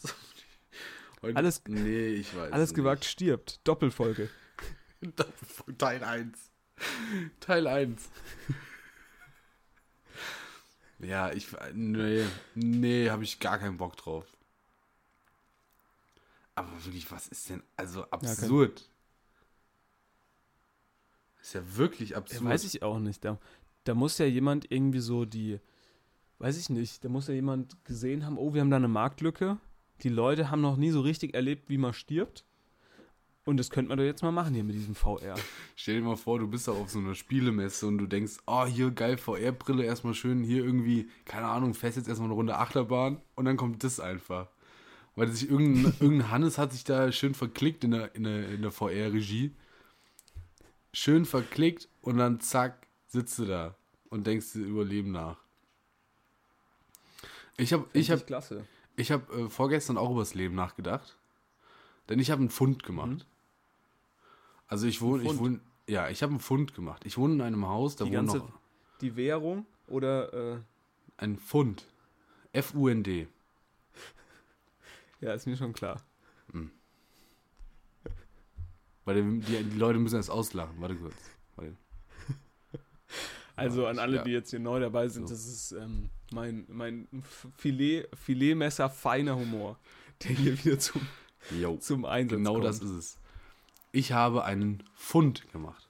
Heute- 1.22 1.36
alles- 1.36 1.62
Nee, 1.66 2.08
ich 2.08 2.36
weiß. 2.36 2.52
Alles 2.52 2.70
nicht. 2.70 2.76
gewagt 2.76 3.04
stirbt. 3.06 3.60
Doppelfolge. 3.64 4.28
Teil 5.78 6.04
1. 6.04 6.38
Teil 7.40 7.66
1. 7.66 8.10
Ja, 10.98 11.30
ich. 11.32 11.48
Nee, 11.74 12.24
nee, 12.54 13.10
habe 13.10 13.24
ich 13.24 13.38
gar 13.40 13.58
keinen 13.58 13.76
Bock 13.76 13.96
drauf. 13.96 14.24
Aber 16.54 16.70
wirklich, 16.84 17.10
was 17.10 17.28
ist 17.28 17.50
denn. 17.50 17.62
Also 17.76 18.04
absurd. 18.10 18.88
Ist 21.46 21.54
ja 21.54 21.76
wirklich 21.76 22.10
Ja, 22.10 22.16
absurd. 22.18 22.44
weiß 22.44 22.64
ich 22.64 22.82
auch 22.82 22.98
nicht. 22.98 23.24
Da, 23.24 23.38
da 23.84 23.94
muss 23.94 24.18
ja 24.18 24.26
jemand 24.26 24.70
irgendwie 24.70 24.98
so 25.00 25.24
die, 25.24 25.58
weiß 26.38 26.58
ich 26.58 26.70
nicht, 26.70 27.04
da 27.04 27.08
muss 27.08 27.28
ja 27.28 27.34
jemand 27.34 27.84
gesehen 27.84 28.26
haben, 28.26 28.38
oh, 28.38 28.52
wir 28.54 28.60
haben 28.60 28.70
da 28.70 28.76
eine 28.76 28.88
Marktlücke. 28.88 29.58
Die 30.02 30.08
Leute 30.08 30.50
haben 30.50 30.60
noch 30.60 30.76
nie 30.76 30.90
so 30.90 31.00
richtig 31.00 31.34
erlebt, 31.34 31.68
wie 31.68 31.78
man 31.78 31.92
stirbt. 31.92 32.44
Und 33.44 33.58
das 33.58 33.70
könnte 33.70 33.90
man 33.90 33.98
doch 33.98 34.04
jetzt 34.04 34.22
mal 34.22 34.32
machen 34.32 34.54
hier 34.54 34.64
mit 34.64 34.74
diesem 34.74 34.96
VR. 34.96 35.36
Stell 35.76 36.00
dir 36.00 36.02
mal 36.02 36.16
vor, 36.16 36.40
du 36.40 36.48
bist 36.48 36.66
da 36.66 36.72
auf 36.72 36.90
so 36.90 36.98
einer 36.98 37.14
Spielemesse 37.14 37.86
und 37.86 37.98
du 37.98 38.06
denkst, 38.08 38.38
oh, 38.46 38.66
hier 38.66 38.90
geil, 38.90 39.16
VR-Brille, 39.16 39.84
erstmal 39.84 40.14
schön, 40.14 40.42
hier 40.42 40.64
irgendwie, 40.64 41.08
keine 41.24 41.46
Ahnung, 41.46 41.72
fährst 41.74 41.96
jetzt 41.96 42.08
erstmal 42.08 42.26
eine 42.28 42.34
Runde 42.34 42.58
Achterbahn 42.58 43.20
und 43.36 43.44
dann 43.44 43.56
kommt 43.56 43.84
das 43.84 44.00
einfach. 44.00 44.48
Weil 45.14 45.28
sich 45.28 45.48
irgendein, 45.48 45.94
irgendein 46.00 46.30
Hannes 46.32 46.58
hat 46.58 46.72
sich 46.72 46.82
da 46.82 47.12
schön 47.12 47.34
verklickt 47.34 47.84
in 47.84 47.92
der, 47.92 48.14
in 48.16 48.24
der, 48.24 48.48
in 48.48 48.62
der 48.62 48.72
VR-Regie. 48.72 49.52
Schön 50.98 51.26
verklickt 51.26 51.90
und 52.00 52.16
dann 52.16 52.40
zack, 52.40 52.86
sitzt 53.06 53.38
du 53.38 53.44
da 53.44 53.74
und 54.08 54.26
denkst 54.26 54.54
dir 54.54 54.64
über 54.64 54.82
Leben 54.82 55.12
nach. 55.12 55.36
Ich 57.58 57.74
habe 57.74 57.84
ich 57.92 58.10
hab, 58.10 58.26
klasse. 58.26 58.64
ich 58.96 59.12
hab, 59.12 59.30
äh, 59.30 59.50
vorgestern 59.50 59.98
auch 59.98 60.10
über 60.10 60.20
das 60.20 60.32
Leben 60.32 60.54
nachgedacht. 60.54 61.18
Denn 62.08 62.18
ich 62.18 62.30
habe 62.30 62.40
einen 62.40 62.48
Fund 62.48 62.82
gemacht. 62.82 63.26
Also 64.68 64.86
ich 64.86 65.02
wohne, 65.02 65.24
ich 65.24 65.38
wohne, 65.38 65.60
ja, 65.86 66.08
ich 66.08 66.22
habe 66.22 66.30
einen 66.30 66.40
Fund 66.40 66.74
gemacht. 66.74 67.04
Ich 67.04 67.18
wohne 67.18 67.34
in 67.34 67.40
einem 67.42 67.68
Haus, 67.68 67.96
da 67.96 68.06
Die 68.06 68.12
ganze- 68.12 68.38
noch 68.38 68.52
Die 69.02 69.16
Währung 69.16 69.66
oder, 69.88 70.32
äh, 70.32 70.58
ein 71.18 71.38
Fund. 71.38 71.84
F-U-N-D. 72.54 73.28
ja, 75.20 75.34
ist 75.34 75.46
mir 75.46 75.58
schon 75.58 75.74
klar. 75.74 76.00
Weil 79.06 79.22
die, 79.22 79.62
die, 79.62 79.78
Leute 79.78 79.98
müssen 79.98 80.16
das 80.16 80.28
auslachen. 80.28 80.74
Warte 80.78 80.96
kurz. 80.96 81.14
Warte. 81.56 81.74
Also 83.58 83.86
an 83.86 83.98
alle, 83.98 84.22
die 84.22 84.32
jetzt 84.32 84.50
hier 84.50 84.58
neu 84.58 84.78
dabei 84.80 85.08
sind, 85.08 85.28
So. 85.28 85.34
das 85.34 85.46
ist 85.46 85.72
ähm, 85.72 86.10
mein, 86.30 86.66
mein 86.68 87.08
Filet, 87.56 88.06
Filetmesser 88.14 88.90
feiner 88.90 89.34
Humor, 89.34 89.78
der 90.22 90.32
hier 90.32 90.62
wieder 90.62 90.78
zum, 90.78 91.00
Jo, 91.58 91.78
zum 91.78 92.04
Einsatz 92.04 92.36
genau 92.36 92.52
kommt. 92.54 92.66
das 92.66 92.80
ist 92.80 92.90
es. 92.90 93.18
Ich 93.92 94.12
habe 94.12 94.44
einen 94.44 94.82
Fund 94.94 95.50
gemacht. 95.52 95.88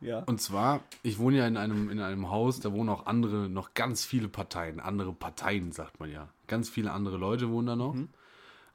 Ja. 0.00 0.20
Und 0.20 0.40
zwar, 0.40 0.80
ich 1.02 1.18
wohne 1.18 1.36
ja 1.38 1.46
in 1.46 1.58
einem, 1.58 1.90
in 1.90 2.00
einem 2.00 2.30
Haus, 2.30 2.60
da 2.60 2.72
wohnen 2.72 2.88
auch 2.88 3.04
andere, 3.04 3.50
noch 3.50 3.74
ganz 3.74 4.06
viele 4.06 4.28
Parteien. 4.28 4.80
Andere 4.80 5.12
Parteien, 5.12 5.70
sagt 5.70 6.00
man 6.00 6.10
ja. 6.10 6.30
Ganz 6.46 6.70
viele 6.70 6.92
andere 6.92 7.18
Leute 7.18 7.50
wohnen 7.50 7.66
da 7.66 7.76
noch. 7.76 7.94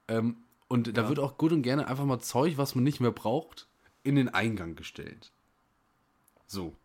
Ähm, 0.07 0.37
und 0.67 0.95
da 0.97 1.03
Ja. 1.03 1.09
wird 1.09 1.19
auch 1.19 1.37
gut 1.37 1.51
und 1.51 1.61
gerne 1.61 1.87
einfach 1.87 2.05
mal 2.05 2.19
Zeug, 2.19 2.57
was 2.57 2.75
man 2.75 2.83
nicht 2.83 2.99
mehr 2.99 3.11
braucht, 3.11 3.67
in 4.03 4.15
den 4.15 4.29
Eingang 4.29 4.75
gestellt. 4.75 5.31
So. 6.47 6.75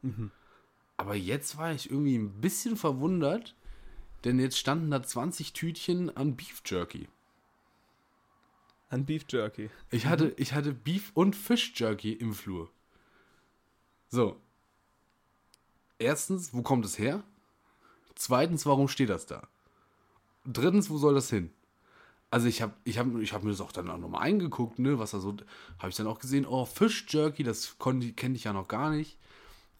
Aber 0.96 1.14
jetzt 1.14 1.56
war 1.56 1.72
ich 1.72 1.90
irgendwie 1.90 2.16
ein 2.16 2.40
bisschen 2.40 2.76
verwundert, 2.76 3.54
denn 4.24 4.38
jetzt 4.38 4.58
standen 4.58 4.90
da 4.90 5.02
20 5.02 5.52
Tütchen 5.52 6.16
an 6.16 6.36
Beef 6.36 6.62
Jerky. 6.64 7.08
An 8.88 9.04
Beef 9.06 9.24
Jerky. 9.28 9.70
Ich 9.90 10.06
hatte, 10.06 10.34
ich 10.36 10.52
hatte 10.52 10.72
Beef 10.72 11.10
und 11.14 11.34
Fish 11.34 11.72
Jerky 11.76 12.12
im 12.12 12.34
Flur. 12.34 12.68
So. 14.10 14.36
Erstens, 15.98 16.52
wo 16.52 16.62
kommt 16.62 16.84
es 16.84 16.98
her? 16.98 17.22
Zweitens, 18.14 18.66
warum 18.66 18.88
steht 18.88 19.08
das 19.08 19.26
da? 19.26 19.48
Drittens, 20.44 20.90
wo 20.90 20.98
soll 20.98 21.14
das 21.14 21.30
hin? 21.30 21.50
Also 22.32 22.48
ich 22.48 22.62
habe 22.62 22.72
ich 22.84 22.98
hab, 22.98 23.14
ich 23.16 23.34
hab 23.34 23.42
mir 23.42 23.50
das 23.50 23.60
auch 23.60 23.72
dann 23.72 23.90
auch 23.90 23.98
nochmal 23.98 24.22
eingeguckt, 24.22 24.78
ne, 24.78 24.98
was 24.98 25.10
da 25.10 25.20
so, 25.20 25.36
habe 25.78 25.90
ich 25.90 25.96
dann 25.96 26.06
auch 26.06 26.18
gesehen, 26.18 26.46
oh, 26.46 26.64
Fish 26.64 27.04
Jerky, 27.06 27.42
das 27.42 27.76
kenne 27.78 28.34
ich 28.34 28.44
ja 28.44 28.54
noch 28.54 28.68
gar 28.68 28.88
nicht. 28.90 29.18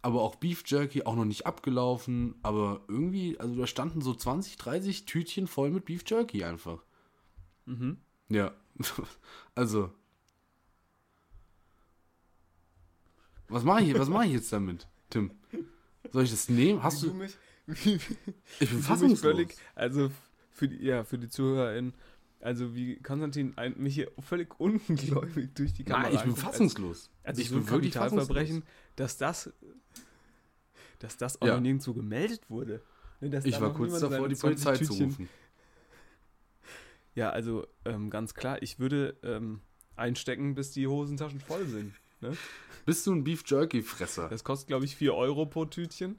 Aber 0.03 0.20
auch 0.20 0.34
Beef 0.34 0.62
Jerky, 0.66 1.05
auch 1.05 1.16
noch 1.16 1.24
nicht 1.24 1.46
abgelaufen. 1.46 2.34
Aber 2.42 2.82
irgendwie, 2.88 3.40
also 3.40 3.55
da 3.55 3.66
standen 3.66 4.03
so 4.03 4.12
20, 4.14 4.59
30 4.59 5.07
Tütchen 5.07 5.46
voll 5.46 5.70
mit 5.70 5.86
Beef 5.86 6.03
Jerky 6.07 6.44
einfach. 6.44 6.82
Mhm. 7.64 7.96
Ja, 8.28 8.53
also. 9.55 9.90
Was 13.48 13.64
mache 13.64 13.84
ich, 13.84 13.98
was 13.98 14.09
mache 14.09 14.26
ich 14.26 14.32
jetzt 14.32 14.53
damit, 14.53 14.86
Tim? 15.09 15.30
Soll 16.11 16.24
ich 16.24 16.30
das 16.30 16.48
nehmen? 16.48 16.82
Hast 16.82 17.03
du? 17.03 17.14
mich, 17.14 17.36
Ich 17.66 18.00
bin 18.59 18.78
du 18.78 18.82
fassungslos. 18.82 19.20
völlig, 19.20 19.57
also 19.74 20.11
für 20.50 20.68
die, 20.68 20.84
ja, 20.84 21.05
für 21.05 21.16
die 21.18 21.28
ZuhörerInnen, 21.28 21.94
also 22.43 22.74
wie 22.74 22.97
Konstantin 23.01 23.53
ein, 23.57 23.74
mich 23.78 23.95
hier 23.95 24.11
völlig 24.20 24.49
ungläubig 24.61 25.55
durch 25.55 25.72
die 25.72 25.84
Kamera 25.84 26.03
Nein, 26.09 26.14
ich 26.14 26.20
bin 26.20 26.30
anguckt, 26.30 26.45
als- 26.47 26.53
fassungslos. 26.55 27.11
Also 27.22 27.40
ich 27.40 27.49
so 27.49 27.55
bin 27.57 27.68
wirklich 27.70 27.93
Kapitalverbrechen, 27.95 28.62
dass 28.97 29.16
das, 29.16 29.53
dass 30.99 31.16
das 31.16 31.40
auch 31.40 31.47
Ja. 31.47 31.61
nirgendwo 31.61 31.93
gemeldet 31.95 32.43
wurde. 32.51 32.82
Ne, 33.20 33.30
dass 33.30 33.45
Ich 33.45 33.61
war 33.61 33.72
kurz 33.72 33.99
davor, 34.01 34.28
die 34.28 34.34
20 34.36 34.64
Polizei 34.64 34.84
zu 34.84 34.93
Tütchen- 34.93 35.05
rufen. 35.07 35.28
Ja, 37.14 37.28
also 37.28 37.66
ähm, 37.84 38.09
ganz 38.09 38.32
klar, 38.32 38.62
ich 38.62 38.78
würde 38.78 39.16
ähm, 39.22 39.61
einstecken, 39.97 40.55
bis 40.55 40.70
die 40.70 40.86
Hosentaschen 40.86 41.40
voll 41.40 41.66
sind. 41.66 41.93
Ne? 42.22 42.32
Bist 42.86 43.07
du 43.07 43.12
ein 43.12 43.22
Beef 43.22 43.43
Jerky 43.47 43.82
Fresser? 43.82 44.30
Das 44.30 44.45
kostet, 44.45 44.68
glaube 44.68 44.86
ich, 44.86 44.97
4 44.97 45.12
Euro 45.14 45.45
pro 45.45 45.66
Tütchen. 45.66 46.18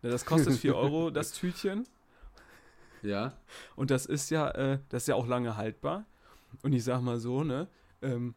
Ne, 0.00 0.08
das 0.10 0.24
kostet 0.24 0.54
4 0.56 0.74
Euro, 0.74 1.10
das 1.10 1.32
Tütchen. 1.32 1.86
Ja. 3.02 3.36
Und 3.76 3.90
das 3.90 4.06
ist 4.06 4.30
ja, 4.30 4.50
äh, 4.50 4.78
das 4.88 5.04
ist 5.04 5.06
ja 5.08 5.14
auch 5.14 5.26
lange 5.26 5.56
haltbar. 5.56 6.06
Und 6.62 6.72
ich 6.72 6.84
sag 6.84 7.00
mal 7.00 7.18
so, 7.18 7.44
ne, 7.44 7.68
ähm, 8.02 8.34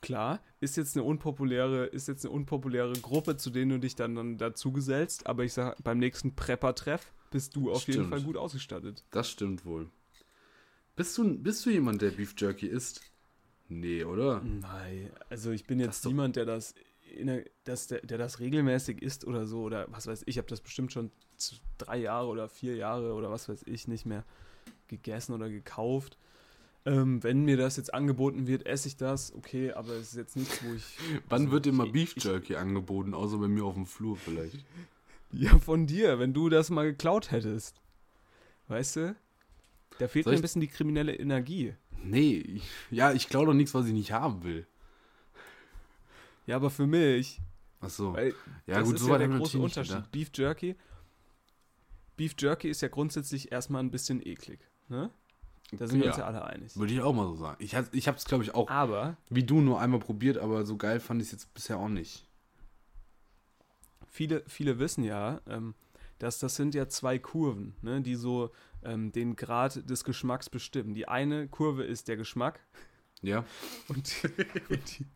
klar, 0.00 0.40
ist 0.60 0.76
jetzt 0.76 0.96
eine 0.96 1.04
unpopuläre, 1.04 1.86
ist 1.86 2.08
jetzt 2.08 2.24
eine 2.24 2.34
unpopuläre 2.34 2.92
Gruppe, 2.94 3.36
zu 3.36 3.50
denen 3.50 3.70
du 3.70 3.78
dich 3.78 3.94
dann, 3.94 4.14
dann 4.14 4.38
dazu 4.38 4.72
gesellst, 4.72 5.26
aber 5.26 5.44
ich 5.44 5.52
sag, 5.52 5.82
beim 5.82 5.98
nächsten 5.98 6.34
Prepper-Treff 6.34 7.12
bist 7.30 7.56
du 7.56 7.70
auf 7.70 7.86
jeden 7.86 7.92
Stimmt. 7.92 8.10
Fall 8.10 8.22
gut 8.22 8.36
ausgestattet. 8.36 9.04
Das 9.10 9.30
stimmt 9.30 9.64
wohl. 9.64 9.90
Bist 10.96 11.16
du, 11.16 11.38
bist 11.38 11.64
du 11.64 11.70
jemand, 11.70 12.02
der 12.02 12.10
Beef 12.10 12.34
Jerky 12.36 12.66
isst? 12.66 13.00
Nee, 13.68 14.04
oder? 14.04 14.42
Nein, 14.42 15.10
also 15.30 15.50
ich 15.50 15.66
bin 15.66 15.80
jetzt 15.80 16.04
niemand, 16.04 16.36
der 16.36 16.44
das, 16.44 16.74
der, 17.20 17.44
das 17.64 17.86
der, 17.88 18.00
der 18.02 18.18
das 18.18 18.40
regelmäßig 18.40 19.02
isst 19.02 19.24
oder 19.26 19.46
so, 19.46 19.62
oder 19.62 19.86
was 19.90 20.06
weiß 20.06 20.22
ich, 20.22 20.28
ich 20.28 20.38
habe 20.38 20.48
das 20.48 20.60
bestimmt 20.60 20.92
schon 20.92 21.10
drei 21.78 21.98
Jahre 21.98 22.28
oder 22.28 22.48
vier 22.48 22.76
Jahre 22.76 23.14
oder 23.14 23.30
was 23.30 23.48
weiß 23.48 23.62
ich 23.66 23.88
nicht 23.88 24.06
mehr 24.06 24.24
gegessen 24.88 25.32
oder 25.32 25.48
gekauft. 25.48 26.16
Ähm, 26.84 27.22
wenn 27.22 27.44
mir 27.44 27.56
das 27.56 27.76
jetzt 27.76 27.94
angeboten 27.94 28.48
wird, 28.48 28.66
esse 28.66 28.88
ich 28.88 28.96
das, 28.96 29.32
okay, 29.34 29.72
aber 29.72 29.92
es 29.92 30.08
ist 30.08 30.16
jetzt 30.16 30.36
nichts, 30.36 30.64
wo 30.64 30.74
ich. 30.74 30.84
Wann 31.28 31.50
wird 31.52 31.64
dir 31.66 31.72
mal 31.72 31.86
ich- 31.86 31.92
Beef 31.92 32.16
ich- 32.16 32.24
Jerky 32.24 32.56
angeboten, 32.56 33.14
außer 33.14 33.38
bei 33.38 33.46
mir 33.48 33.64
auf 33.64 33.74
dem 33.74 33.86
Flur 33.86 34.16
vielleicht? 34.16 34.64
Ja, 35.34 35.58
von 35.58 35.86
dir, 35.86 36.18
wenn 36.18 36.34
du 36.34 36.50
das 36.50 36.68
mal 36.68 36.84
geklaut 36.84 37.30
hättest. 37.30 37.80
Weißt 38.68 38.96
du? 38.96 39.16
Da 39.98 40.06
fehlt 40.06 40.24
Soll 40.24 40.32
mir 40.32 40.34
ich- 40.34 40.40
ein 40.40 40.42
bisschen 40.42 40.60
die 40.60 40.66
kriminelle 40.68 41.14
Energie. 41.14 41.72
Nee, 42.04 42.34
ich, 42.36 42.64
ja, 42.90 43.12
ich 43.12 43.28
klaue 43.30 43.46
doch 43.46 43.54
nichts, 43.54 43.72
was 43.72 43.86
ich 43.86 43.94
nicht 43.94 44.12
haben 44.12 44.42
will. 44.44 44.66
Ja, 46.46 46.56
aber 46.56 46.70
für 46.70 46.86
mich, 46.86 47.40
Ach 47.80 47.90
so. 47.90 48.12
weil 48.14 48.34
Ja, 48.66 48.78
das 48.78 48.84
gut, 48.86 48.96
ist 48.96 49.02
so 49.02 49.10
ja 49.12 49.18
der 49.18 49.28
große 49.28 49.58
Unterschied. 49.58 50.10
Beef 50.10 50.30
Jerky. 50.34 50.76
Beef 52.16 52.34
Jerky 52.38 52.68
ist 52.68 52.80
ja 52.82 52.88
grundsätzlich 52.88 53.50
erstmal 53.52 53.82
ein 53.82 53.90
bisschen 53.90 54.24
eklig. 54.26 54.60
Ne? 54.88 55.10
Da 55.72 55.86
sind 55.86 56.00
wir 56.00 56.08
uns 56.08 56.18
ja 56.18 56.26
alle 56.26 56.44
einig. 56.44 56.76
Würde 56.76 56.92
ich 56.92 57.00
auch 57.00 57.14
mal 57.14 57.26
so 57.26 57.34
sagen. 57.36 57.56
Ich, 57.64 57.74
ich 57.92 58.06
habe 58.08 58.18
es, 58.18 58.24
glaube 58.26 58.44
ich, 58.44 58.54
auch 58.54 58.68
Aber 58.68 59.16
wie 59.30 59.42
du 59.42 59.60
nur 59.60 59.80
einmal 59.80 60.00
probiert, 60.00 60.36
aber 60.38 60.66
so 60.66 60.76
geil 60.76 61.00
fand 61.00 61.22
ich 61.22 61.28
es 61.28 61.32
jetzt 61.32 61.54
bisher 61.54 61.78
auch 61.78 61.88
nicht. 61.88 62.28
viele, 64.08 64.42
viele 64.46 64.78
wissen 64.78 65.04
ja, 65.04 65.40
ähm, 65.46 65.74
dass 66.18 66.38
das 66.38 66.56
sind 66.56 66.74
ja 66.74 66.88
zwei 66.88 67.18
Kurven, 67.18 67.74
ne, 67.82 68.00
die 68.02 68.14
so 68.14 68.50
ähm, 68.84 69.10
den 69.12 69.34
Grad 69.34 69.88
des 69.88 70.04
Geschmacks 70.04 70.50
bestimmen. 70.50 70.94
Die 70.94 71.08
eine 71.08 71.48
Kurve 71.48 71.84
ist 71.84 72.06
der 72.08 72.16
Geschmack 72.16 72.60
Ja? 73.22 73.44
und 73.88 74.12
die, 74.22 74.28
und 74.74 74.98
die, 74.98 75.06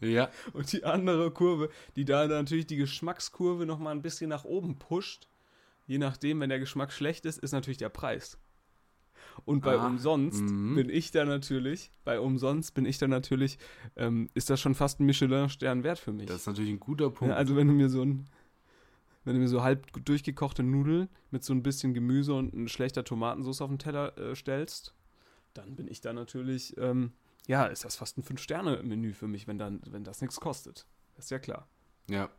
Ja. 0.00 0.30
und 0.52 0.72
die 0.72 0.84
andere 0.84 1.30
Kurve, 1.30 1.70
die 1.96 2.04
da 2.04 2.26
natürlich 2.26 2.66
die 2.66 2.76
Geschmackskurve 2.76 3.66
nochmal 3.66 3.94
ein 3.94 4.02
bisschen 4.02 4.28
nach 4.28 4.44
oben 4.44 4.78
pusht. 4.78 5.28
Je 5.86 5.98
nachdem, 5.98 6.40
wenn 6.40 6.48
der 6.48 6.60
Geschmack 6.60 6.92
schlecht 6.92 7.26
ist, 7.26 7.38
ist 7.38 7.52
natürlich 7.52 7.78
der 7.78 7.88
Preis. 7.88 8.38
Und 9.44 9.62
bei 9.62 9.78
Ah, 9.78 9.86
umsonst 9.86 10.42
mhm. 10.42 10.74
bin 10.74 10.88
ich 10.88 11.10
da 11.10 11.24
natürlich, 11.24 11.90
bei 12.04 12.20
umsonst 12.20 12.74
bin 12.74 12.84
ich 12.84 12.98
da 12.98 13.08
natürlich, 13.08 13.58
ähm, 13.96 14.28
ist 14.34 14.50
das 14.50 14.60
schon 14.60 14.74
fast 14.74 15.00
ein 15.00 15.06
Michelin-Stern 15.06 15.84
wert 15.84 15.98
für 15.98 16.12
mich. 16.12 16.26
Das 16.26 16.38
ist 16.38 16.46
natürlich 16.46 16.70
ein 16.70 16.80
guter 16.80 17.10
Punkt. 17.10 17.32
Ja, 17.32 17.36
also 17.36 17.56
wenn 17.56 17.68
du 17.68 17.72
mir 17.72 17.88
so 17.88 18.02
ein, 18.02 18.28
wenn 19.24 19.34
du 19.34 19.40
mir 19.40 19.48
so 19.48 19.62
halb 19.62 19.86
durchgekochte 20.04 20.62
Nudeln 20.62 21.08
mit 21.30 21.44
so 21.44 21.52
ein 21.54 21.62
bisschen 21.62 21.94
Gemüse 21.94 22.34
und 22.34 22.54
eine 22.54 22.68
schlechter 22.68 23.04
Tomatensauce 23.04 23.62
auf 23.62 23.70
den 23.70 23.78
Teller 23.78 24.16
äh, 24.18 24.34
stellst, 24.34 24.94
dann 25.54 25.76
bin 25.76 25.88
ich 25.88 26.00
da 26.00 26.12
natürlich, 26.12 26.76
ähm, 26.78 27.12
ja, 27.46 27.66
ist 27.66 27.84
das 27.84 27.96
fast 27.96 28.18
ein 28.18 28.22
Fünf-Sterne-Menü 28.22 29.14
für 29.14 29.28
mich, 29.28 29.46
wenn, 29.46 29.58
dann, 29.58 29.80
wenn 29.86 30.04
das 30.04 30.20
nichts 30.20 30.40
kostet. 30.40 30.86
Das 31.16 31.26
ist 31.26 31.30
ja 31.30 31.38
klar. 31.38 31.68
Ja. 32.08 32.30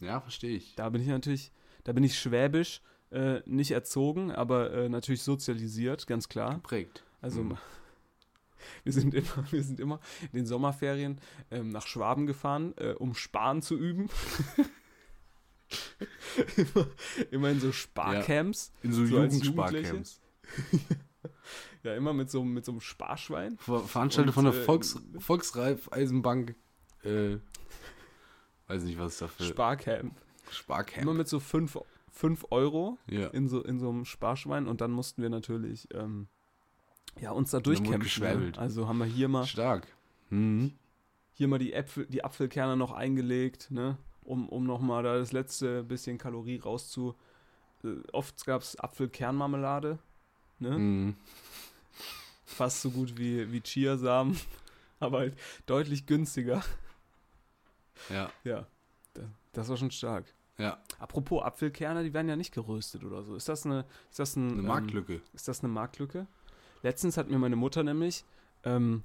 Ja, 0.00 0.20
verstehe 0.20 0.56
ich. 0.56 0.74
Da 0.76 0.88
bin 0.88 1.02
ich 1.02 1.08
natürlich, 1.08 1.52
da 1.84 1.92
bin 1.92 2.04
ich 2.04 2.18
schwäbisch, 2.18 2.80
äh, 3.10 3.40
nicht 3.44 3.72
erzogen, 3.72 4.30
aber 4.30 4.72
äh, 4.72 4.88
natürlich 4.88 5.22
sozialisiert, 5.22 6.06
ganz 6.06 6.28
klar. 6.28 6.54
Geprägt. 6.54 7.04
Also 7.20 7.42
Mhm. 7.42 7.58
wir 8.84 8.92
sind 8.92 9.14
immer, 9.14 9.44
wir 9.50 9.62
sind 9.62 9.80
immer 9.80 10.00
in 10.32 10.38
den 10.38 10.46
Sommerferien 10.46 11.20
ähm, 11.50 11.70
nach 11.70 11.86
Schwaben 11.86 12.26
gefahren, 12.26 12.74
äh, 12.76 12.92
um 12.92 13.14
Sparen 13.14 13.62
zu 13.62 13.76
üben. 13.76 14.08
immer, 16.56 16.86
immer 17.30 17.50
in 17.50 17.60
so 17.60 17.72
Sparcamps. 17.72 18.72
In 18.82 18.92
so, 18.92 19.04
So 19.04 19.16
Jugendsparcamps. 19.16 20.20
Ja, 21.82 21.94
immer 21.94 22.12
mit 22.12 22.30
so, 22.30 22.44
mit 22.44 22.64
so 22.64 22.72
einem 22.72 22.80
Sparschwein. 22.80 23.56
Ver 23.58 23.80
Veranstaltet 23.80 24.28
Und, 24.28 24.34
von 24.34 24.44
der 24.44 24.54
äh, 24.54 24.64
Volks 24.64 25.00
Volksreifeisenbank. 25.18 26.54
Äh, 27.04 27.38
weiß 28.66 28.82
nicht, 28.82 28.98
was 28.98 29.14
es 29.14 29.18
dafür 29.20 29.46
Sparcamp. 29.46 30.14
Sparcamp. 30.50 31.02
Immer 31.02 31.14
mit 31.14 31.28
so 31.28 31.40
5 31.40 31.78
Euro 32.50 32.98
ja. 33.08 33.28
in 33.28 33.48
so, 33.48 33.62
in 33.62 33.78
so 33.78 33.88
einem 33.88 34.04
Sparschwein 34.04 34.68
und 34.68 34.80
dann 34.80 34.90
mussten 34.90 35.22
wir 35.22 35.30
natürlich 35.30 35.88
ähm, 35.94 36.28
ja, 37.18 37.30
uns 37.30 37.50
da 37.50 37.60
durchkämpfen. 37.60 38.50
Ne? 38.50 38.52
Also 38.56 38.88
haben 38.88 38.98
wir 38.98 39.06
hier 39.06 39.28
mal, 39.28 39.44
Stark. 39.46 39.88
Mhm. 40.28 40.72
hier 41.32 41.48
mal 41.48 41.58
die, 41.58 41.72
Äpfel, 41.72 42.06
die 42.06 42.24
Apfelkerne 42.24 42.76
noch 42.76 42.92
eingelegt, 42.92 43.70
ne? 43.70 43.96
um, 44.22 44.48
um 44.48 44.64
nochmal 44.64 45.02
da 45.02 45.16
das 45.16 45.32
letzte 45.32 45.82
bisschen 45.82 46.18
Kalorie 46.18 46.58
rauszu. 46.58 47.14
Äh, 47.82 47.96
oft 48.12 48.44
gab 48.46 48.62
es 48.62 48.76
Apfelkernmarmelade, 48.76 49.98
ne? 50.60 50.78
Mhm. 50.78 51.16
fast 52.44 52.82
so 52.82 52.90
gut 52.90 53.16
wie, 53.16 53.50
wie 53.52 53.60
Chiasamen, 53.60 54.38
aber 55.00 55.18
halt 55.20 55.38
deutlich 55.66 56.06
günstiger. 56.06 56.62
Ja, 58.08 58.30
Ja, 58.44 58.66
das, 59.52 59.68
war 59.68 59.76
schon 59.76 59.90
stark. 59.90 60.24
ja. 60.58 60.78
Apropos 60.98 61.42
Apfelkerne, 61.42 62.02
die 62.04 62.12
werden 62.14 62.28
ja 62.28 62.36
nicht 62.36 62.52
geröstet 62.54 63.04
oder 63.04 63.22
so. 63.22 63.34
Ist 63.34 63.48
das 63.48 63.64
eine, 63.66 63.84
ist 64.10 64.18
das 64.18 64.36
ein, 64.36 64.50
Eine 64.52 64.60
ähm, 64.60 64.66
Marktlücke. 64.66 65.20
Ist 65.32 65.48
das 65.48 65.60
eine 65.64 65.72
Marktlücke? 65.72 66.26
Letztens 66.82 67.16
hat 67.16 67.28
mir 67.30 67.38
meine 67.38 67.56
Mutter 67.56 67.82
nämlich. 67.82 68.24
Ähm, 68.64 69.02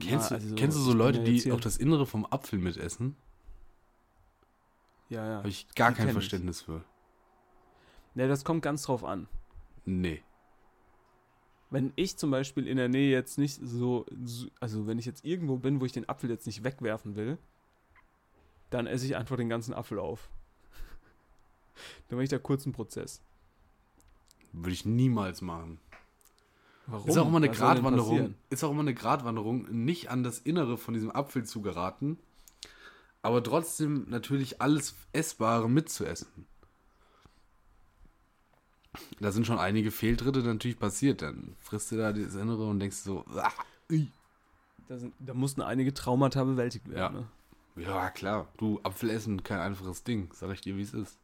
Kennst, 0.00 0.30
du, 0.30 0.34
also 0.34 0.54
kennst 0.54 0.76
du 0.76 0.82
so 0.82 0.92
Leute, 0.92 1.24
die 1.24 1.38
hier- 1.38 1.54
auch 1.54 1.60
das 1.60 1.76
Innere 1.78 2.06
vom 2.06 2.26
Apfel 2.26 2.58
mitessen? 2.58 3.16
Ja, 5.08 5.26
ja. 5.26 5.36
Habe 5.38 5.48
ich 5.48 5.66
gar 5.74 5.90
Die 5.90 5.96
kein 5.96 6.06
kenn 6.06 6.08
ich. 6.08 6.12
Verständnis 6.12 6.60
für. 6.62 6.84
Ne, 8.14 8.28
das 8.28 8.44
kommt 8.44 8.62
ganz 8.62 8.82
drauf 8.82 9.04
an. 9.04 9.26
Nee. 9.86 10.22
Wenn 11.70 11.92
ich 11.96 12.16
zum 12.16 12.30
Beispiel 12.30 12.66
in 12.66 12.76
der 12.76 12.88
Nähe 12.88 13.10
jetzt 13.10 13.38
nicht 13.38 13.60
so, 13.62 14.06
so. 14.24 14.46
Also, 14.60 14.86
wenn 14.86 14.98
ich 14.98 15.04
jetzt 15.06 15.24
irgendwo 15.24 15.56
bin, 15.56 15.80
wo 15.80 15.84
ich 15.84 15.92
den 15.92 16.08
Apfel 16.08 16.30
jetzt 16.30 16.46
nicht 16.46 16.64
wegwerfen 16.64 17.14
will, 17.14 17.36
dann 18.70 18.86
esse 18.86 19.06
ich 19.06 19.16
einfach 19.16 19.36
den 19.36 19.48
ganzen 19.48 19.74
Apfel 19.74 19.98
auf. 19.98 20.30
dann 22.08 22.16
mache 22.16 22.24
ich 22.24 22.30
da 22.30 22.38
kurz 22.38 22.64
einen 22.64 22.72
Prozess. 22.72 23.22
Würde 24.52 24.72
ich 24.72 24.86
niemals 24.86 25.42
machen. 25.42 25.78
Warum? 26.86 27.08
Ist 27.08 27.18
auch 27.18 27.28
immer 27.28 27.36
eine 27.36 27.50
Was 27.50 27.58
Gratwanderung. 27.58 28.34
Ist 28.48 28.64
auch 28.64 28.70
immer 28.70 28.80
eine 28.80 28.94
Gratwanderung, 28.94 29.66
nicht 29.70 30.10
an 30.10 30.22
das 30.22 30.38
Innere 30.38 30.78
von 30.78 30.94
diesem 30.94 31.10
Apfel 31.10 31.44
zu 31.44 31.60
geraten, 31.60 32.18
aber 33.20 33.42
trotzdem 33.42 34.06
natürlich 34.08 34.62
alles 34.62 34.94
Essbare 35.12 35.68
mitzuessen. 35.68 36.46
Da 39.20 39.32
sind 39.32 39.46
schon 39.46 39.58
einige 39.58 39.90
Fehltritte 39.90 40.40
natürlich 40.40 40.78
passiert. 40.78 41.22
Dann 41.22 41.56
frisst 41.60 41.92
du 41.92 41.96
da 41.96 42.12
das 42.12 42.34
Innere 42.34 42.66
und 42.66 42.80
denkst 42.80 42.96
so, 42.96 43.24
ah. 43.36 43.52
Da, 44.88 44.98
sind, 44.98 45.14
da 45.18 45.34
mussten 45.34 45.60
einige 45.60 45.92
Traumata 45.92 46.44
bewältigt 46.44 46.88
werden. 46.88 46.96
Ja. 47.14 47.20
Ne? 47.20 47.26
ja 47.84 48.10
klar, 48.10 48.48
du 48.56 48.80
Apfel 48.82 49.10
essen 49.10 49.42
kein 49.42 49.60
einfaches 49.60 50.02
Ding, 50.02 50.30
sag 50.32 50.50
ich 50.52 50.62
dir, 50.62 50.76
wie 50.76 50.82
es 50.82 50.94
ist. 50.94 51.18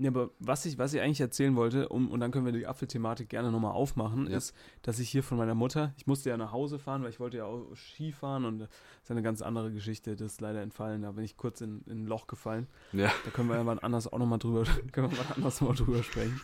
Ja, 0.00 0.10
aber 0.10 0.30
was 0.38 0.64
ich, 0.64 0.78
was 0.78 0.94
ich 0.94 1.00
eigentlich 1.00 1.20
erzählen 1.20 1.56
wollte, 1.56 1.88
um, 1.88 2.08
und 2.10 2.20
dann 2.20 2.30
können 2.30 2.44
wir 2.44 2.52
die 2.52 2.66
Apfelthematik 2.66 3.28
gerne 3.28 3.50
nochmal 3.50 3.72
aufmachen, 3.72 4.28
Ja. 4.30 4.36
ist, 4.36 4.54
dass 4.82 4.98
ich 5.00 5.08
hier 5.10 5.22
von 5.24 5.38
meiner 5.38 5.54
Mutter, 5.56 5.92
ich 5.96 6.06
musste 6.06 6.30
ja 6.30 6.36
nach 6.36 6.52
Hause 6.52 6.78
fahren, 6.78 7.02
weil 7.02 7.10
ich 7.10 7.18
wollte 7.18 7.38
ja 7.38 7.44
auch 7.46 7.74
Ski 7.74 8.12
fahren 8.12 8.44
und 8.44 8.60
das 8.60 8.68
ist 9.04 9.10
eine 9.10 9.22
ganz 9.22 9.42
andere 9.42 9.72
Geschichte, 9.72 10.14
das 10.14 10.32
ist 10.32 10.40
leider 10.40 10.62
entfallen, 10.62 11.02
da 11.02 11.10
bin 11.12 11.24
ich 11.24 11.36
kurz 11.36 11.60
in, 11.60 11.82
in 11.86 12.04
ein 12.04 12.06
Loch 12.06 12.26
gefallen. 12.28 12.68
Ja, 12.92 13.10
Da 13.24 13.30
können 13.32 13.48
wir 13.48 13.56
ja 13.56 13.66
wann 13.66 13.80
anders 13.80 14.06
auch 14.12 14.18
nochmal 14.18 14.38
drüber, 14.38 14.62
können 14.92 15.10
wir 15.10 15.18
wann 15.18 15.36
anders 15.36 15.60
mal 15.60 15.74
drüber 15.74 16.02
sprechen. 16.04 16.40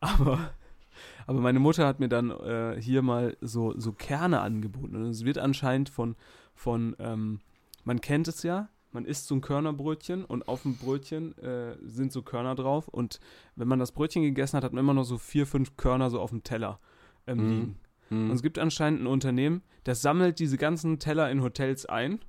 Aber, 0.00 0.50
aber 1.26 1.40
meine 1.40 1.58
Mutter 1.60 1.86
hat 1.86 2.00
mir 2.00 2.08
dann 2.08 2.30
äh, 2.30 2.80
hier 2.80 3.02
mal 3.02 3.36
so, 3.40 3.78
so 3.78 3.92
Kerne 3.92 4.40
angeboten. 4.40 4.96
Und 4.96 5.10
es 5.10 5.24
wird 5.24 5.38
anscheinend 5.38 5.88
von, 5.88 6.16
von 6.54 6.96
ähm, 6.98 7.40
man 7.84 8.00
kennt 8.00 8.28
es 8.28 8.42
ja, 8.42 8.68
man 8.92 9.04
isst 9.04 9.26
so 9.26 9.34
ein 9.34 9.40
Körnerbrötchen 9.40 10.24
und 10.24 10.48
auf 10.48 10.62
dem 10.62 10.76
Brötchen 10.76 11.36
äh, 11.38 11.76
sind 11.82 12.12
so 12.12 12.22
Körner 12.22 12.54
drauf. 12.54 12.88
Und 12.88 13.20
wenn 13.56 13.68
man 13.68 13.78
das 13.78 13.92
Brötchen 13.92 14.22
gegessen 14.22 14.56
hat, 14.56 14.64
hat 14.64 14.72
man 14.72 14.82
immer 14.84 14.94
noch 14.94 15.04
so 15.04 15.18
vier, 15.18 15.46
fünf 15.46 15.76
Körner 15.76 16.10
so 16.10 16.20
auf 16.20 16.30
dem 16.30 16.42
Teller 16.42 16.80
ähm, 17.26 17.38
Mhm. 17.38 17.50
liegen. 17.50 17.78
Hm. 18.08 18.30
Und 18.30 18.36
es 18.36 18.42
gibt 18.42 18.58
anscheinend 18.58 19.02
ein 19.02 19.06
Unternehmen, 19.06 19.62
das 19.84 20.00
sammelt 20.00 20.38
diese 20.38 20.56
ganzen 20.56 20.98
Teller 20.98 21.30
in 21.30 21.42
Hotels 21.42 21.84
ein, 21.84 22.20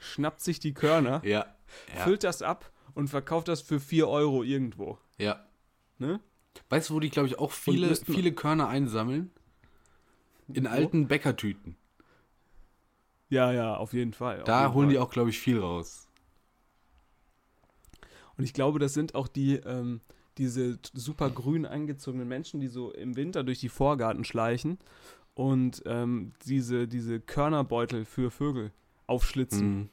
schnappt 0.00 0.40
sich 0.40 0.58
die 0.58 0.74
Körner, 0.74 1.22
ja, 1.24 1.46
ja, 1.94 2.00
füllt 2.02 2.24
das 2.24 2.42
ab 2.42 2.72
und 2.94 3.06
verkauft 3.08 3.46
das 3.46 3.62
für 3.62 3.78
4 3.78 4.08
Euro 4.08 4.42
irgendwo. 4.42 4.98
ja. 5.18 5.46
Ne? 5.98 6.18
Weißt 6.68 6.90
du, 6.90 6.94
wo 6.94 7.00
die, 7.00 7.08
glaube 7.10 7.28
ich, 7.28 7.38
auch 7.38 7.52
viele, 7.52 7.94
viele 7.94 8.32
Körner 8.32 8.68
einsammeln? 8.68 9.30
In 10.52 10.64
Wo? 10.64 10.68
alten 10.70 11.06
Bäckertüten. 11.06 11.76
Ja, 13.32 13.50
ja, 13.50 13.76
auf 13.76 13.94
jeden 13.94 14.12
Fall. 14.12 14.42
Da 14.44 14.60
jeden 14.60 14.74
holen 14.74 14.88
die 14.90 14.96
Fall. 14.96 15.04
auch, 15.04 15.10
glaube 15.10 15.30
ich, 15.30 15.38
viel 15.38 15.58
raus. 15.58 16.06
Und 18.36 18.44
ich 18.44 18.52
glaube, 18.52 18.78
das 18.78 18.92
sind 18.92 19.14
auch 19.14 19.26
die, 19.26 19.54
ähm, 19.54 20.02
diese 20.36 20.78
super 20.92 21.30
grün 21.30 21.64
angezogenen 21.64 22.28
Menschen, 22.28 22.60
die 22.60 22.68
so 22.68 22.92
im 22.92 23.16
Winter 23.16 23.42
durch 23.42 23.58
die 23.58 23.70
Vorgarten 23.70 24.24
schleichen 24.24 24.78
und 25.32 25.82
ähm, 25.86 26.34
diese, 26.44 26.86
diese 26.86 27.20
Körnerbeutel 27.20 28.04
für 28.04 28.30
Vögel 28.30 28.70
aufschlitzen. 29.06 29.78
Mhm. 29.78 29.88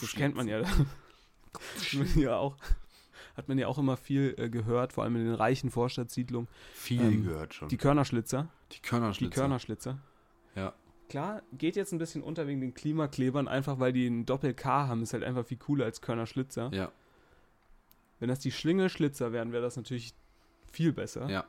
Das 0.00 0.12
kennt 0.12 0.36
man 0.36 0.46
ja. 0.46 0.62
Hat 0.62 1.94
man 1.94 2.18
ja 2.20 2.36
auch, 2.36 2.56
hat 3.36 3.48
man 3.48 3.58
ja 3.58 3.66
auch 3.66 3.78
immer 3.78 3.96
viel 3.96 4.36
äh, 4.38 4.48
gehört, 4.48 4.92
vor 4.92 5.02
allem 5.02 5.16
in 5.16 5.24
den 5.24 5.34
reichen 5.34 5.72
Vorstadtsiedlungen. 5.72 6.48
Viel 6.72 7.00
Ähm, 7.00 7.24
gehört 7.24 7.52
schon. 7.52 7.68
Die 7.68 7.76
Körnerschlitzer. 7.76 8.48
die 8.70 8.78
Körnerschlitzer. 8.78 9.30
Die 9.30 9.40
Körnerschlitzer. 9.40 9.98
Ja. 10.54 10.72
Klar, 11.10 11.42
geht 11.52 11.74
jetzt 11.76 11.92
ein 11.92 11.98
bisschen 11.98 12.22
unter 12.22 12.46
wegen 12.46 12.60
den 12.60 12.72
Klimaklebern, 12.72 13.48
einfach 13.48 13.80
weil 13.80 13.92
die 13.92 14.06
einen 14.06 14.24
Doppel-K 14.26 14.86
haben, 14.86 15.02
ist 15.02 15.12
halt 15.12 15.24
einfach 15.24 15.44
viel 15.44 15.58
cooler 15.58 15.84
als 15.84 16.00
Körnerschlitzer. 16.00 16.70
Ja, 16.72 16.90
Wenn 18.20 18.28
das 18.28 18.38
die 18.38 18.52
Schlingelschlitzer 18.52 19.32
wären, 19.32 19.50
wäre 19.52 19.62
das 19.62 19.76
natürlich 19.76 20.14
viel 20.72 20.92
besser. 20.92 21.28
ja. 21.28 21.44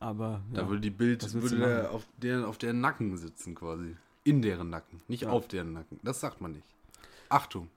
Aber 0.00 0.42
Da 0.52 0.62
ja. 0.62 0.68
würde 0.68 0.80
die 0.80 0.90
Bild 0.90 1.32
würde 1.32 1.56
der 1.58 1.90
auf, 1.90 2.06
deren, 2.18 2.44
auf 2.44 2.56
deren 2.58 2.80
Nacken 2.80 3.16
sitzen 3.16 3.54
quasi. 3.56 3.96
In 4.24 4.42
deren 4.42 4.70
Nacken, 4.70 5.00
nicht 5.08 5.22
Ja. 5.22 5.30
auf 5.30 5.48
deren 5.48 5.72
Nacken. 5.72 5.98
Das 6.04 6.20
sagt 6.20 6.40
man 6.40 6.52
nicht. 6.52 6.64
Achtung. 7.28 7.68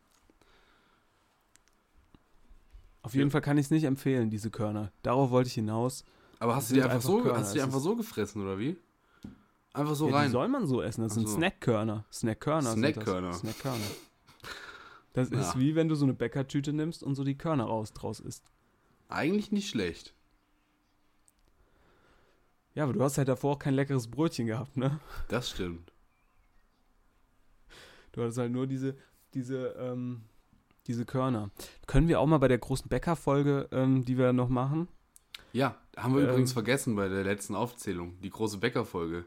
auf 3.04 3.16
jeden 3.16 3.32
Fall 3.32 3.42
kann 3.42 3.58
ich 3.58 3.66
es 3.66 3.72
nicht 3.72 3.86
empfehlen, 3.86 4.30
diese 4.30 4.52
Körner. 4.52 4.92
Darauf 5.02 5.32
wollte 5.32 5.48
ich 5.48 5.54
hinaus. 5.56 6.04
Aber 6.40 6.56
hast 6.56 6.70
du 6.70 6.76
die 6.76 6.84
einfach 6.84 7.02
so, 7.02 7.22
Körner, 7.22 7.40
hast 7.40 7.52
du 7.54 7.56
die 7.58 7.62
einfach 7.64 7.80
so 7.80 7.96
gefressen 7.96 8.42
oder 8.44 8.58
wie? 8.60 8.78
Einfach 9.74 9.96
so 9.96 10.06
ja, 10.06 10.12
die 10.12 10.18
rein. 10.18 10.32
soll 10.32 10.48
man 10.50 10.68
so 10.68 10.82
essen. 10.82 11.02
Das 11.04 11.14
sind 11.14 11.28
so. 11.28 11.36
Snackkörner. 11.38 12.06
Snackkörner. 12.12 12.74
Snackkörner. 12.74 13.34
Snackkörner. 13.34 13.86
Das 15.14 15.30
Ja. 15.30 15.40
ist 15.42 15.58
wie 15.60 15.76
wenn 15.76 15.88
du 15.90 15.96
so 15.96 16.06
eine 16.06 16.14
Bäckertüte 16.14 16.74
nimmst 16.74 17.04
und 17.04 17.16
so 17.16 17.24
die 17.24 17.38
Körner 17.38 17.66
raus 17.66 17.94
draus 17.94 18.20
isst. 18.20 18.44
Eigentlich 19.10 19.52
nicht 19.52 19.70
schlecht. 19.70 20.14
Ja, 22.74 22.84
aber 22.86 22.94
du 22.94 23.04
hast 23.04 23.18
halt 23.18 23.28
davor 23.28 23.56
auch 23.56 23.60
kein 23.60 23.74
leckeres 23.74 24.10
Brötchen 24.10 24.48
gehabt, 24.48 24.78
ne? 24.78 25.00
Das 25.28 25.50
stimmt. 25.50 25.92
Du 28.14 28.22
hattest 28.22 28.38
halt 28.38 28.52
nur 28.52 28.68
diese, 28.68 28.96
diese, 29.34 29.68
ähm, 29.78 30.22
diese 30.88 31.06
Körner. 31.06 31.50
Können 31.88 32.08
wir 32.08 32.20
auch 32.22 32.28
mal 32.28 32.38
bei 32.38 32.48
der 32.48 32.58
großen 32.58 32.88
Bäckerfolge, 32.88 33.68
ähm, 33.72 34.06
die 34.06 34.18
wir 34.18 34.32
noch 34.34 34.48
machen? 34.50 34.88
Ja, 35.54 35.76
haben 35.98 36.16
wir 36.16 36.24
Ähm. 36.24 36.30
übrigens 36.30 36.54
vergessen 36.54 36.96
bei 36.96 37.10
der 37.10 37.24
letzten 37.26 37.56
Aufzählung. 37.56 38.20
Die 38.22 38.30
große 38.30 38.58
Bäckerfolge. 38.60 39.26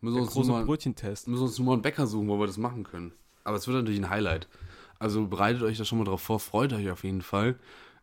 Müssen 0.00 0.16
wir 0.16 0.22
Der 0.22 0.30
große 0.30 0.50
mal, 0.50 0.64
Brötchentest. 0.64 1.28
müssen 1.28 1.42
uns 1.42 1.58
nur 1.58 1.66
mal 1.66 1.72
einen 1.74 1.82
Bäcker 1.82 2.06
suchen, 2.06 2.28
wo 2.28 2.38
wir 2.38 2.46
das 2.46 2.56
machen 2.58 2.84
können. 2.84 3.12
Aber 3.44 3.56
es 3.56 3.66
wird 3.66 3.76
natürlich 3.76 4.00
ein 4.00 4.10
Highlight. 4.10 4.48
Also 4.98 5.26
bereitet 5.26 5.62
euch 5.62 5.78
da 5.78 5.84
schon 5.84 5.98
mal 5.98 6.04
drauf 6.04 6.22
vor, 6.22 6.40
freut 6.40 6.72
euch 6.72 6.90
auf 6.90 7.04
jeden 7.04 7.22
Fall. 7.22 7.58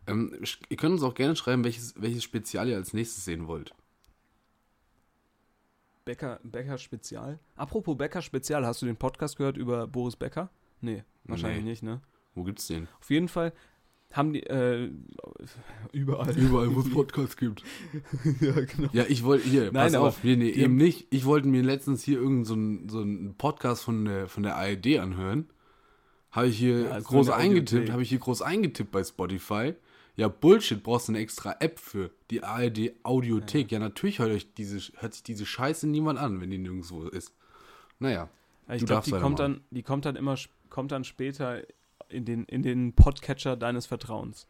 Ähm, 0.07 0.33
ihr 0.69 0.77
könnt 0.77 0.93
uns 0.93 1.03
auch 1.03 1.13
gerne 1.15 1.35
schreiben, 1.35 1.63
welches, 1.63 1.93
welches 2.01 2.23
Spezial 2.23 2.67
ihr 2.69 2.75
als 2.75 2.93
nächstes 2.93 3.25
sehen 3.25 3.47
wollt. 3.47 3.73
Bäcker, 6.05 6.39
Bäcker 6.43 6.77
Spezial. 6.77 7.39
Apropos 7.55 7.97
Bäcker 7.97 8.21
Spezial, 8.21 8.65
hast 8.65 8.81
du 8.81 8.85
den 8.85 8.95
Podcast 8.95 9.35
gehört 9.37 9.57
über 9.57 9.87
Boris 9.87 10.15
Becker? 10.15 10.49
Nee, 10.79 11.03
wahrscheinlich 11.25 11.63
Nee. 11.63 11.69
nicht, 11.71 11.83
ne? 11.83 12.01
Wo 12.33 12.43
gibt's 12.43 12.67
den? 12.67 12.87
Auf 13.01 13.09
jeden 13.09 13.27
Fall, 13.27 13.51
haben 14.13 14.33
die, 14.33 14.43
äh, 14.43 14.89
überall. 15.91 16.35
Überall, 16.37 16.73
wo 16.75 16.79
es 16.79 16.89
Podcasts 16.93 17.37
gibt. 17.37 17.63
ja, 18.41 18.53
genau. 18.53 18.89
Ja, 18.93 19.05
ich 19.07 19.23
wollte 19.23 19.47
hier, 19.47 19.65
Nein, 19.71 19.91
pass 19.91 19.95
auf, 19.95 20.23
nee, 20.23 20.35
nee, 20.35 20.49
eben 20.49 20.75
nicht. 20.75 21.07
Ich 21.09 21.25
wollte 21.25 21.47
mir 21.47 21.61
letztens 21.61 22.03
hier 22.03 22.17
irgendeinen 22.17 22.45
so 22.45 22.53
einen 22.53 22.89
so 22.89 23.01
einen 23.01 23.35
Podcast 23.35 23.83
von 23.83 24.05
der, 24.05 24.27
von 24.27 24.43
der 24.43 24.55
ARD 24.55 24.99
anhören. 24.99 25.49
Habe 26.31 26.47
ich 26.47 26.57
hier 26.57 26.81
Ja, 26.81 26.99
groß 26.99 27.29
eingetippt, 27.29 27.91
habe 27.91 28.01
ich 28.01 28.09
hier 28.09 28.19
groß 28.19 28.41
eingetippt 28.41 28.91
bei 28.91 29.03
Spotify. 29.03 29.73
Ja, 30.15 30.27
Bullshit, 30.29 30.81
brauchst 30.81 31.07
du 31.07 31.11
eine 31.11 31.19
extra 31.19 31.55
App 31.59 31.79
für 31.79 32.09
die 32.31 32.43
ARD 32.43 32.93
Audiothek. 33.03 33.71
Ja, 33.71 33.77
natürlich 33.79 34.17
hört, 34.19 34.31
euch 34.31 34.53
diese, 34.55 34.79
hört 34.99 35.13
sich 35.13 35.23
diese 35.23 35.45
Scheiße 35.45 35.87
niemand 35.87 36.17
an, 36.17 36.41
wenn 36.41 36.49
die 36.49 36.57
nirgendwo 36.57 37.03
ist. 37.03 37.33
Naja, 37.99 38.27
Ja, 38.67 38.75
ich 38.75 38.85
glaube, 38.85 39.03
die 39.05 39.11
kommt 39.11 39.39
dann, 39.39 39.61
die 39.69 39.83
kommt 39.83 40.05
dann 40.05 40.15
immer, 40.15 40.35
kommt 40.69 40.91
dann 40.91 41.03
später 41.03 41.61
in 42.09 42.25
den, 42.25 42.45
in 42.45 42.63
den 42.63 42.93
Podcatcher 42.93 43.55
deines 43.55 43.85
Vertrauens. 43.85 44.47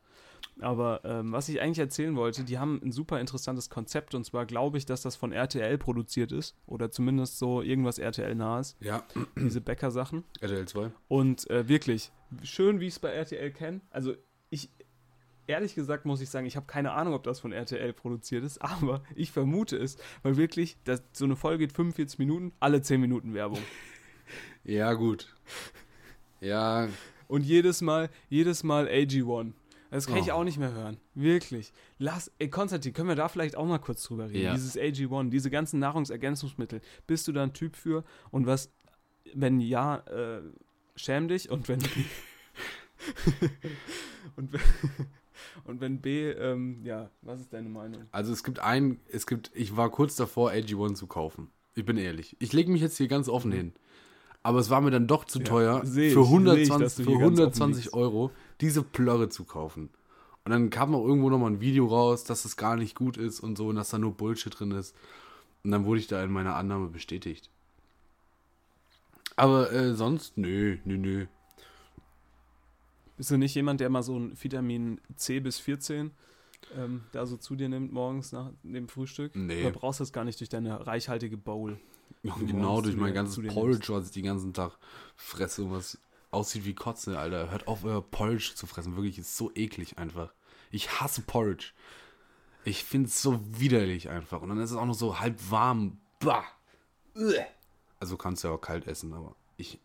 Aber 0.60 1.02
ähm, 1.04 1.32
was 1.32 1.50
ich 1.50 1.62
eigentlich 1.62 1.80
erzählen 1.80 2.16
wollte, 2.16 2.44
die 2.44 2.58
haben 2.58 2.82
ein 2.84 2.92
super 2.92 3.20
interessantes 3.20 3.70
Konzept 3.70 4.16
und 4.16 4.26
zwar 4.26 4.46
glaube 4.46 4.78
ich, 4.78 4.86
dass 4.86 5.02
das 5.02 5.16
von 5.16 5.32
RTL 5.32 5.78
produziert 5.78 6.32
ist 6.32 6.56
oder 6.66 6.90
zumindest 6.90 7.38
so 7.38 7.62
irgendwas 7.62 8.00
RTL-nahes, 8.00 8.76
ja, 8.80 9.04
diese 9.36 9.62
Bäcker-Sachen. 9.62 10.24
RTL 10.42 10.68
2. 10.68 10.92
Und 11.08 11.50
äh, 11.50 11.68
wirklich, 11.68 12.12
schön, 12.44 12.80
wie 12.80 12.88
ich 12.88 12.94
es 12.94 13.00
bei 13.00 13.10
RTL 13.10 13.52
kenne. 13.52 13.82
Also 13.92 14.16
ich, 14.50 14.70
ehrlich 15.46 15.76
gesagt 15.76 16.06
muss 16.06 16.22
ich 16.22 16.30
sagen, 16.30 16.46
ich 16.48 16.56
habe 16.56 16.66
keine 16.66 16.92
Ahnung, 16.92 17.14
ob 17.14 17.24
das 17.24 17.40
von 17.40 17.52
RTL 17.52 17.94
produziert 17.94 18.44
ist, 18.44 18.58
aber 18.62 19.04
ich 19.16 19.32
vermute 19.32 19.78
es, 19.78 19.98
weil 20.24 20.38
wirklich, 20.38 20.78
das, 20.84 21.04
so 21.14 21.26
eine 21.26 21.36
Folge 21.36 21.68
geht 21.68 21.74
45 21.74 22.18
Minuten, 22.20 22.54
alle 22.60 22.82
10 22.82 23.00
Minuten 23.00 23.34
Werbung. 23.34 23.62
Ja, 24.64 24.94
gut. 24.94 25.34
Ja, 26.42 26.90
Und 27.28 27.44
jedes 27.46 27.82
Mal, 27.82 28.10
jedes 28.30 28.64
Mal 28.64 28.88
AG1. 28.88 29.54
Das 29.90 30.06
kann 30.08 30.18
ich 30.18 30.32
Oh. 30.32 30.36
auch 30.36 30.44
nicht 30.44 30.58
mehr 30.58 30.74
hören. 30.74 30.98
Wirklich. 31.16 31.72
Lass, 31.98 32.30
ey, 32.40 32.50
Konstantin, 32.50 32.92
können 32.94 33.08
wir 33.08 33.16
da 33.16 33.30
vielleicht 33.30 33.56
auch 33.56 33.66
mal 33.66 33.80
kurz 33.80 34.04
drüber 34.04 34.30
reden? 34.30 34.44
Ja. 34.44 34.54
Dieses 34.54 34.78
AG1, 34.78 35.30
diese 35.30 35.50
ganzen 35.50 35.80
Nahrungsergänzungsmittel. 35.80 36.82
Bist 37.06 37.26
du 37.28 37.32
da 37.32 37.44
ein 37.44 37.54
Typ 37.54 37.76
für? 37.78 38.04
Und 38.32 38.48
was, 38.48 38.70
wenn 39.34 39.62
ja, 39.62 39.98
äh, 40.08 40.42
schäm 40.98 41.30
dich 41.30 41.50
und 41.50 41.70
wenn. 41.70 41.80
und, 44.36 44.54
wenn 44.54 44.62
und 45.66 45.82
wenn 45.82 46.02
B, 46.02 46.32
ähm, 46.32 46.82
ja, 46.84 47.10
was 47.22 47.42
ist 47.42 47.54
deine 47.54 47.70
Meinung? 47.70 48.04
Also 48.12 48.34
es 48.34 48.44
gibt 48.44 48.60
ein, 48.60 49.00
es 49.12 49.26
gibt, 49.26 49.52
ich 49.54 49.76
war 49.78 49.90
kurz 49.90 50.16
davor, 50.16 50.52
AG1 50.52 50.96
zu 50.96 51.08
kaufen. 51.08 51.50
Ich 51.76 51.86
bin 51.86 51.98
ehrlich. 51.98 52.36
Ich 52.40 52.54
lege 52.54 52.72
mich 52.72 52.82
jetzt 52.82 52.98
hier 52.98 53.08
ganz 53.08 53.30
offen 53.30 53.52
hin. 53.52 53.74
Aber 54.44 54.60
es 54.60 54.70
war 54.70 54.82
mir 54.82 54.92
dann 54.92 55.08
doch 55.08 55.26
zu 55.26 55.40
Ja, 55.40 55.46
teuer, 55.46 55.82
seh 55.86 56.08
ich, 56.08 56.14
für 56.14 56.26
seh 56.26 56.62
ich, 56.62 56.70
dass 56.70 56.98
120, 56.98 56.98
du 56.98 57.04
für 57.04 57.10
hier 57.10 57.20
ganz 57.20 57.40
offen 57.40 57.44
120 57.44 57.84
liegst. 57.84 57.94
Euro 57.94 58.32
diese 58.62 58.84
Plörre 58.84 59.30
zu 59.30 59.44
kaufen. 59.44 59.90
Und 60.46 60.52
dann 60.52 60.70
kam 60.70 60.96
auch 60.96 61.06
irgendwo 61.06 61.30
nochmal 61.30 61.52
ein 61.52 61.60
Video 61.60 61.88
raus, 61.88 62.24
dass 62.24 62.46
es 62.46 62.56
gar 62.56 62.78
nicht 62.78 62.96
gut 62.96 63.18
ist 63.18 63.42
und 63.42 63.58
so 63.58 63.68
und 63.68 63.76
dass 63.76 63.90
da 63.90 63.98
nur 63.98 64.14
Bullshit 64.14 64.58
drin 64.58 64.72
ist. 64.72 64.96
Und 65.64 65.72
dann 65.72 65.86
wurde 65.86 66.00
ich 66.00 66.08
da 66.08 66.24
in 66.24 66.32
meiner 66.32 66.56
Annahme 66.56 66.88
bestätigt. 66.88 67.50
Aber 69.36 69.72
äh, 69.74 69.94
sonst, 69.94 70.38
nö, 70.38 70.78
nö, 70.86 70.98
nö. 70.98 71.26
Bist 73.18 73.32
du 73.32 73.38
nicht 73.38 73.56
jemand, 73.56 73.82
der 73.82 73.90
mal 73.90 74.04
so 74.04 74.18
ein 74.18 74.42
Vitamin 74.42 75.02
C 75.16 75.40
bis 75.40 75.60
14 75.60 76.12
ähm, 76.76 77.04
da 77.12 77.26
so 77.26 77.38
zu 77.38 77.56
dir 77.56 77.70
nimmt 77.70 77.92
morgens 77.92 78.32
nach 78.32 78.52
dem 78.64 78.88
Frühstück? 78.88 79.36
Nee. 79.36 79.62
Oder 79.62 79.72
brauchst 79.72 80.00
du 80.00 80.04
das 80.04 80.14
gar 80.14 80.24
nicht 80.24 80.40
durch 80.40 80.50
deine 80.50 80.86
reichhaltige 80.86 81.38
Bowl? 81.38 81.80
Ja, 82.24 82.36
genau, 82.40 82.82
durch 82.82 82.96
mein 82.96 83.14
ganzes 83.14 83.46
Porridge, 83.54 83.88
was 83.90 84.08
ich 84.08 84.12
den 84.12 84.26
ganzen 84.26 84.54
Tag 84.54 84.78
fresse 85.16 85.64
und 85.64 85.72
was 85.72 86.00
aussieht 86.32 86.66
wie 86.66 86.74
Kotze, 86.74 87.18
Alter. 87.18 87.52
Hört 87.52 87.68
auf, 87.68 87.84
euer 87.84 88.02
Porridge 88.02 88.54
zu 88.56 88.68
fressen. 88.68 88.96
Wirklich, 88.96 89.18
ist 89.20 89.38
so 89.38 89.52
eklig 89.56 89.98
einfach. 89.98 90.34
Ich 90.72 91.00
hasse 91.00 91.22
Porridge. 91.22 91.74
Ich 92.66 92.84
finde 92.84 93.08
es 93.08 93.22
so 93.22 93.40
widerlich 93.60 94.10
einfach. 94.10 94.42
Und 94.42 94.50
dann 94.50 94.60
ist 94.60 94.72
es 94.72 94.78
auch 94.78 94.86
noch 94.86 94.94
so 94.94 95.20
halb 95.20 95.40
warm. 95.50 96.00
Bah. 96.20 96.44
Also 98.00 98.18
kannst 98.18 98.44
du 98.44 98.50
ja 98.50 98.54
auch 98.54 98.62
kalt 98.62 98.88
essen, 98.88 99.14
aber 99.14 99.36
ich. 99.56 99.80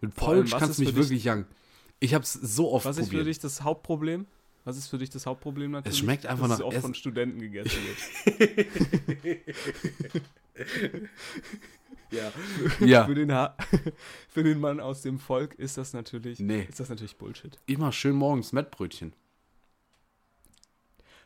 Mit 0.00 0.10
allem, 0.10 0.12
Porridge 0.12 0.52
was 0.52 0.60
kannst 0.60 0.78
du 0.78 0.84
mich 0.84 0.96
wirklich 0.96 1.24
jagen. 1.24 1.46
Ich 2.00 2.14
habe 2.14 2.24
es 2.24 2.32
so 2.32 2.72
oft 2.72 2.86
Was 2.86 2.96
ist 2.96 3.04
für 3.04 3.10
probiert. 3.10 3.26
dich 3.28 3.38
das 3.38 3.62
Hauptproblem? 3.62 4.26
Was 4.64 4.76
ist 4.76 4.88
für 4.88 4.98
dich 4.98 5.10
das 5.10 5.24
Hauptproblem 5.26 5.70
natürlich? 5.70 5.98
schmeckt 5.98 6.26
einfach 6.26 6.42
Dass 6.48 6.58
nach 6.58 6.58
es 6.58 6.64
oft 6.64 6.76
Essen. 6.76 6.82
von 6.82 6.94
Studenten 6.94 7.40
gegessen 7.40 7.78
wird. 7.86 9.40
ja. 12.10 12.32
Ja. 12.80 13.04
Für 13.06 13.14
den, 13.14 13.32
ha 13.32 13.56
für 14.28 14.42
den 14.42 14.60
Mann 14.60 14.80
aus 14.80 15.02
dem 15.02 15.18
Volk 15.18 15.54
ist 15.54 15.78
das 15.78 15.92
natürlich, 15.92 16.40
Nee. 16.40 16.66
ist 16.68 16.80
das 16.80 16.88
natürlich 16.88 17.16
Bullshit. 17.16 17.58
Immer 17.66 17.92
schön 17.92 18.16
morgens 18.16 18.52
Mettbrötchen. 18.52 19.12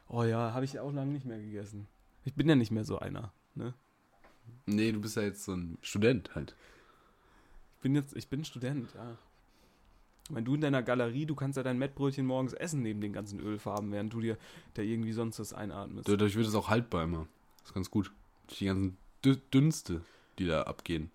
Oh 0.09 0.23
ja, 0.23 0.53
habe 0.53 0.65
ich 0.65 0.79
auch 0.79 0.93
lange 0.93 1.13
nicht 1.13 1.25
mehr 1.27 1.39
gegessen. 1.41 1.87
Ich 2.25 2.35
bin 2.35 2.49
ja 2.49 2.55
nicht 2.55 2.71
mehr 2.71 2.85
so 2.85 2.99
einer. 2.99 3.33
Ne? 3.55 3.75
Nee, 4.67 4.93
du 4.93 5.01
bist 5.01 5.17
ja 5.17 5.23
jetzt 5.23 5.45
so 5.45 5.55
ein 5.55 5.79
Student 5.83 6.35
halt. 6.35 6.55
Ich 7.77 7.83
bin 7.83 7.95
jetzt, 7.95 8.15
ich 8.17 8.29
bin 8.29 8.45
Student, 8.45 8.91
ja. 8.95 9.17
Wenn 10.31 10.45
du 10.45 10.55
in 10.55 10.61
deiner 10.63 10.83
Galerie, 10.83 11.27
du 11.27 11.35
kannst 11.35 11.57
ja 11.59 11.63
dein 11.63 11.79
Mettbrötchen 11.79 12.25
morgens 12.25 12.55
essen 12.55 12.83
neben 12.83 13.01
den 13.01 13.13
ganzen 13.13 13.41
Ölfarben, 13.41 13.93
während 13.93 14.13
du 14.13 14.21
dir 14.21 14.39
da 14.75 14.83
irgendwie 14.83 15.13
sonst 15.13 15.39
was 15.39 15.53
einatmest. 15.53 16.09
Dadurch 16.09 16.35
wird 16.35 16.47
es 16.47 16.55
auch 16.55 16.69
haltbar 16.69 17.05
immer. 17.05 17.27
Das 17.59 17.69
ist 17.71 17.75
ganz 17.75 17.91
gut. 17.91 18.11
Die 18.59 18.65
ganzen 18.67 18.97
Dü 19.25 19.37
Dünste, 19.53 20.01
die 20.39 20.47
da 20.47 20.63
abgehen. 20.63 21.11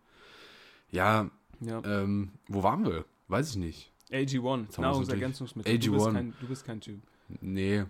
Ja, 0.92 1.30
Ja. 1.60 1.82
ähm, 1.84 2.32
wo 2.48 2.64
waren 2.64 2.86
wir? 2.86 3.06
Weiß 3.28 3.50
ich 3.52 3.56
nicht. 3.58 3.92
AG1, 4.12 4.22
Jetzt 4.22 4.38
haben 4.40 4.64
wir's 4.64 4.78
Nahrungsergänzungsmittel. 4.78 5.80
Du 5.80 5.92
bist, 5.94 6.06
AG1. 6.08 6.14
kein, 6.14 6.34
du 6.42 6.48
bist 6.48 6.66
kein 6.66 6.82
Typ. 6.82 7.02
Nee, 7.42 7.86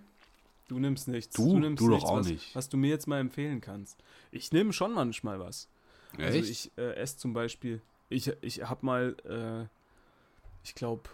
Du 0.67 0.77
nimmst 0.77 1.07
nichts. 1.07 1.35
Du? 1.35 1.57
nimmst 1.57 1.81
Du 1.81 1.87
doch 1.87 1.95
nichts, 1.95 2.09
auch 2.09 2.17
was, 2.17 2.27
nicht. 2.27 2.55
Was 2.55 2.69
du 2.69 2.77
mir 2.77 2.89
jetzt 2.89 3.07
mal 3.07 3.19
empfehlen 3.19 3.59
kannst. 3.59 3.97
Ich 4.31 4.51
nehme 4.51 4.71
schon 4.71 4.93
manchmal 4.93 5.39
was. 5.39 5.67
echt? 6.13 6.21
Also 6.21 6.37
ich 6.39 6.71
äh, 6.77 6.93
esse 6.95 7.17
zum 7.17 7.33
Beispiel, 7.33 7.81
ich, 8.09 8.31
ich 8.41 8.61
habe 8.69 8.85
mal, 8.85 9.15
äh, 9.25 9.67
ich 10.63 10.75
glaube, 10.75 11.09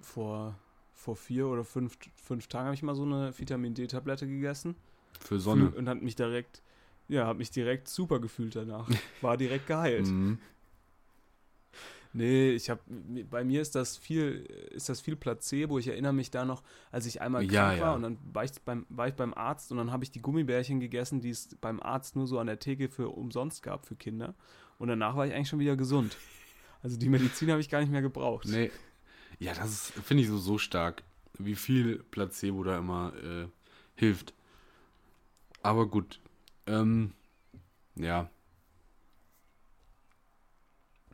vor, 0.00 0.54
vor 0.92 1.16
vier 1.16 1.46
oder 1.46 1.64
fünf, 1.64 1.96
fünf 2.14 2.46
Tagen 2.46 2.66
habe 2.66 2.74
ich 2.74 2.82
mal 2.82 2.94
so 2.94 3.04
eine 3.04 3.38
Vitamin 3.38 3.74
D-Tablette 3.74 4.26
gegessen. 4.26 4.74
Für 5.20 5.38
Sonne. 5.38 5.70
Und 5.70 5.88
hat 5.88 6.02
mich 6.02 6.16
direkt, 6.16 6.62
ja, 7.08 7.26
habe 7.26 7.38
mich 7.38 7.50
direkt 7.50 7.88
super 7.88 8.20
gefühlt 8.20 8.56
danach. 8.56 8.88
War 9.20 9.36
direkt 9.36 9.66
geheilt. 9.66 10.06
Mhm. 10.06 10.38
Nee, 12.12 12.50
ich 12.50 12.68
habe 12.68 12.80
bei 13.30 13.44
mir 13.44 13.60
ist 13.62 13.76
das 13.76 13.96
viel 13.96 14.44
ist 14.72 14.88
das 14.88 15.00
viel 15.00 15.14
Placebo. 15.14 15.78
Ich 15.78 15.86
erinnere 15.86 16.12
mich 16.12 16.32
da 16.32 16.44
noch, 16.44 16.64
als 16.90 17.06
ich 17.06 17.20
einmal 17.20 17.42
krank 17.42 17.52
Ja, 17.52 17.72
ja. 17.72 17.82
war 17.82 17.94
und 17.94 18.02
dann 18.02 18.18
war 18.32 18.42
ich 18.42 18.50
beim 18.64 18.84
war 18.88 19.06
ich 19.06 19.14
beim 19.14 19.32
Arzt 19.32 19.70
und 19.70 19.78
dann 19.78 19.92
habe 19.92 20.02
ich 20.02 20.10
die 20.10 20.20
Gummibärchen 20.20 20.80
gegessen, 20.80 21.20
die 21.20 21.30
es 21.30 21.56
beim 21.60 21.80
Arzt 21.80 22.16
nur 22.16 22.26
so 22.26 22.40
an 22.40 22.48
der 22.48 22.58
Theke 22.58 22.88
für 22.88 23.10
umsonst 23.10 23.62
gab 23.62 23.86
für 23.86 23.94
Kinder 23.94 24.34
und 24.78 24.88
danach 24.88 25.14
war 25.14 25.26
ich 25.26 25.34
eigentlich 25.34 25.48
schon 25.48 25.60
wieder 25.60 25.76
gesund. 25.76 26.16
Also 26.82 26.96
die 26.96 27.08
Medizin 27.08 27.50
habe 27.50 27.60
ich 27.60 27.68
gar 27.68 27.80
nicht 27.80 27.90
mehr 27.90 28.02
gebraucht. 28.02 28.46
Nee. 28.46 28.70
Ja, 29.38 29.54
das 29.54 29.90
finde 30.04 30.22
ich 30.22 30.28
so, 30.28 30.38
so 30.38 30.58
stark, 30.58 31.02
wie 31.38 31.54
viel 31.54 32.02
Placebo 32.10 32.62
da 32.64 32.78
immer 32.78 33.12
äh, 33.22 33.48
hilft. 33.94 34.34
Aber 35.62 35.86
gut. 35.86 36.20
Ähm, 36.66 37.12
ja. 37.96 38.30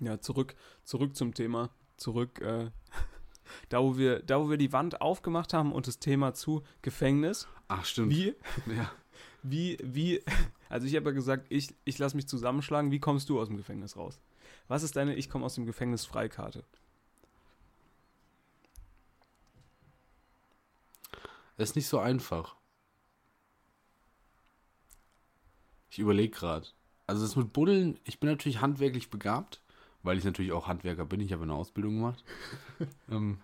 Ja, 0.00 0.20
zurück 0.20 0.54
zurück 0.84 1.16
zum 1.16 1.32
Thema, 1.34 1.70
zurück 1.96 2.40
äh, 2.40 2.70
da 3.70 3.82
wo 3.82 3.96
wir 3.96 4.20
da 4.22 4.40
wo 4.40 4.50
wir 4.50 4.58
die 4.58 4.72
Wand 4.72 5.00
aufgemacht 5.00 5.54
haben 5.54 5.72
und 5.72 5.86
das 5.86 5.98
Thema 5.98 6.34
zu 6.34 6.62
Gefängnis. 6.82 7.48
Ach, 7.68 7.84
stimmt. 7.84 8.10
Wie 8.10 8.34
Ja. 8.66 8.92
Wie, 9.48 9.78
wie, 9.82 10.22
also 10.68 10.86
ich 10.86 10.96
habe 10.96 11.10
ja 11.10 11.14
gesagt, 11.14 11.46
ich, 11.48 11.74
ich 11.84 11.98
lasse 11.98 12.16
mich 12.16 12.26
zusammenschlagen. 12.26 12.90
Wie 12.90 12.98
kommst 12.98 13.28
du 13.28 13.40
aus 13.40 13.48
dem 13.48 13.56
Gefängnis 13.56 13.96
raus? 13.96 14.20
Was 14.68 14.82
ist 14.82 14.96
deine 14.96 15.14
Ich 15.14 15.30
komme 15.30 15.44
aus 15.44 15.54
dem 15.54 15.66
Gefängnis 15.66 16.04
Freikarte? 16.04 16.64
Ist 21.56 21.76
nicht 21.76 21.88
so 21.88 21.98
einfach. 21.98 22.56
Ich 25.90 25.98
überlege 25.98 26.34
gerade. 26.36 26.66
Also 27.06 27.22
das 27.22 27.36
mit 27.36 27.52
Buddeln, 27.52 27.98
ich 28.04 28.20
bin 28.20 28.28
natürlich 28.28 28.60
handwerklich 28.60 29.08
begabt, 29.08 29.60
weil 30.02 30.18
ich 30.18 30.24
natürlich 30.24 30.52
auch 30.52 30.66
Handwerker 30.66 31.06
bin. 31.06 31.20
Ich 31.20 31.32
habe 31.32 31.44
eine 31.44 31.54
Ausbildung 31.54 31.94
gemacht. 31.94 32.24
ähm, 33.10 33.38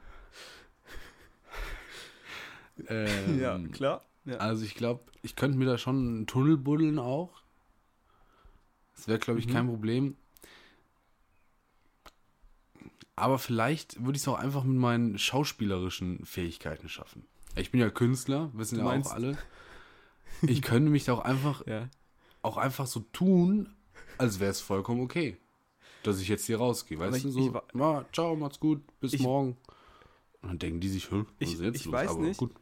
ähm, 2.88 3.70
klar. 3.72 4.04
Ja. 4.24 4.36
Also 4.36 4.64
ich 4.64 4.74
glaube, 4.74 5.04
ich 5.22 5.36
könnte 5.36 5.56
mir 5.56 5.64
da 5.66 5.78
schon 5.78 5.96
einen 5.96 6.26
Tunnel 6.26 6.56
buddeln 6.56 6.98
auch. 6.98 7.40
Das 8.96 9.08
wäre, 9.08 9.18
glaube 9.18 9.40
ich, 9.40 9.46
Mhm. 9.46 9.52
kein 9.52 9.66
Problem. 9.68 10.16
Aber 13.16 13.38
vielleicht 13.38 14.02
würde 14.04 14.16
ich 14.16 14.22
es 14.22 14.28
auch 14.28 14.38
einfach 14.38 14.64
mit 14.64 14.76
meinen 14.78 15.18
schauspielerischen 15.18 16.24
Fähigkeiten 16.24 16.88
schaffen. 16.88 17.26
Ich 17.56 17.70
bin 17.70 17.80
ja 17.80 17.90
Künstler, 17.90 18.50
wissen 18.54 18.78
ja 18.78 18.86
auch 18.86 19.10
alle. 19.12 19.36
Ich 20.40 20.62
könnte 20.62 20.90
mich 20.90 21.04
da 21.04 21.12
auch 21.12 21.20
einfach, 21.20 21.64
ja. 21.66 21.88
auch 22.40 22.56
einfach 22.56 22.86
so 22.86 23.00
tun, 23.12 23.68
als 24.16 24.40
wäre 24.40 24.50
es 24.50 24.60
vollkommen 24.62 25.02
okay. 25.02 25.36
Dass 26.04 26.20
ich 26.20 26.26
jetzt 26.28 26.46
hier 26.46 26.56
rausgehe, 26.56 26.98
weißt 26.98 27.18
ich- 27.18 27.22
du? 27.24 27.28
ich 27.28 27.34
So, 27.34 27.54
wa- 27.54 27.62
ja, 27.74 28.04
ciao, 28.12 28.34
macht's 28.34 28.58
gut, 28.58 28.80
bis 28.98 29.12
Ich- 29.12 29.20
morgen. 29.20 29.58
Und 30.40 30.48
dann 30.48 30.58
denken 30.58 30.80
die 30.80 30.88
sich, 30.88 31.10
hm, 31.10 31.26
was 31.38 31.48
Ich- 31.48 31.54
ist 31.54 31.60
jetzt 31.60 31.76
ich 31.76 31.84
los? 31.84 31.92
weiß 31.92 32.10
Aber 32.10 32.20
nicht. 32.22 32.38
gut. 32.38 32.54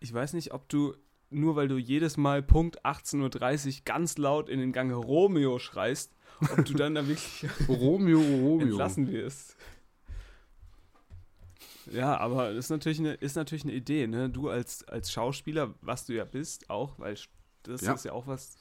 Ich 0.00 0.12
weiß 0.12 0.32
nicht, 0.32 0.52
ob 0.52 0.68
du, 0.70 0.94
nur 1.30 1.54
weil 1.54 1.68
du 1.68 1.76
jedes 1.76 2.16
Mal 2.16 2.42
Punkt 2.42 2.84
18.30 2.84 3.78
Uhr 3.80 3.84
ganz 3.84 4.16
laut 4.18 4.48
in 4.48 4.58
den 4.58 4.72
Gang 4.72 4.92
Romeo 4.92 5.58
schreist, 5.58 6.15
ob 6.40 6.64
du 6.64 6.74
dann 6.74 6.94
da 6.94 7.06
wirklich 7.06 7.50
Romeo, 7.68 8.20
Romeo. 8.20 8.60
entlassen 8.68 9.10
wirst. 9.10 9.56
Ja, 11.92 12.16
aber 12.18 12.48
das 12.54 12.66
ist 12.66 12.70
natürlich 12.70 12.98
eine, 12.98 13.14
ist 13.14 13.36
natürlich 13.36 13.64
eine 13.64 13.72
Idee, 13.74 14.06
ne? 14.06 14.28
Du 14.28 14.48
als, 14.48 14.82
als 14.88 15.12
Schauspieler, 15.12 15.74
was 15.82 16.04
du 16.06 16.14
ja 16.14 16.24
bist, 16.24 16.68
auch, 16.68 16.98
weil 16.98 17.16
das 17.62 17.80
Ja. 17.82 17.92
ist 17.94 18.04
ja 18.04 18.12
auch 18.12 18.26
was. 18.26 18.56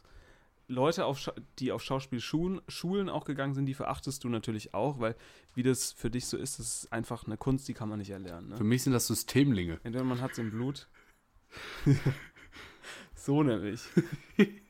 Leute, 0.67 1.05
auf, 1.05 1.31
die 1.59 1.71
auf 1.71 1.83
Schauspielschulen 1.83 2.59
Schulen 2.67 3.07
auch 3.07 3.25
gegangen 3.25 3.53
sind, 3.53 3.67
die 3.67 3.75
verachtest 3.75 4.23
du 4.23 4.29
natürlich 4.29 4.73
auch, 4.73 4.99
weil 4.99 5.15
wie 5.53 5.61
das 5.61 5.91
für 5.91 6.09
dich 6.09 6.25
so 6.25 6.37
ist, 6.37 6.57
das 6.57 6.83
ist 6.83 6.93
einfach 6.93 7.25
eine 7.25 7.37
Kunst, 7.37 7.67
die 7.67 7.75
kann 7.75 7.87
man 7.87 7.99
nicht 7.99 8.09
erlernen. 8.09 8.49
Ne? 8.49 8.57
Für 8.57 8.63
mich 8.63 8.81
sind 8.83 8.93
das 8.93 9.05
Systemlinge. 9.05 9.79
Entweder 9.83 10.03
man 10.03 10.21
hat 10.21 10.31
es 10.31 10.39
im 10.39 10.49
Blut. 10.49 10.87
so 13.15 13.43
nämlich. 13.43 13.81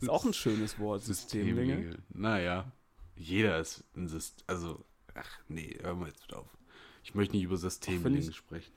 Ist 0.00 0.08
auch 0.10 0.24
ein 0.24 0.34
schönes 0.34 0.78
Wort, 0.78 1.02
Systemlinge. 1.02 1.98
Naja, 2.10 2.70
jeder 3.16 3.58
ist 3.60 3.82
ein 3.96 4.08
System. 4.08 4.44
Also, 4.46 4.84
ach 5.14 5.38
nee, 5.48 5.76
hör 5.80 5.94
mal 5.94 6.08
jetzt 6.08 6.22
wieder 6.24 6.40
auf. 6.40 6.56
Ich 7.02 7.14
möchte 7.14 7.34
nicht 7.36 7.44
über 7.44 7.56
Systemlinge 7.56 8.18
ich- 8.18 8.36
sprechen. 8.36 8.72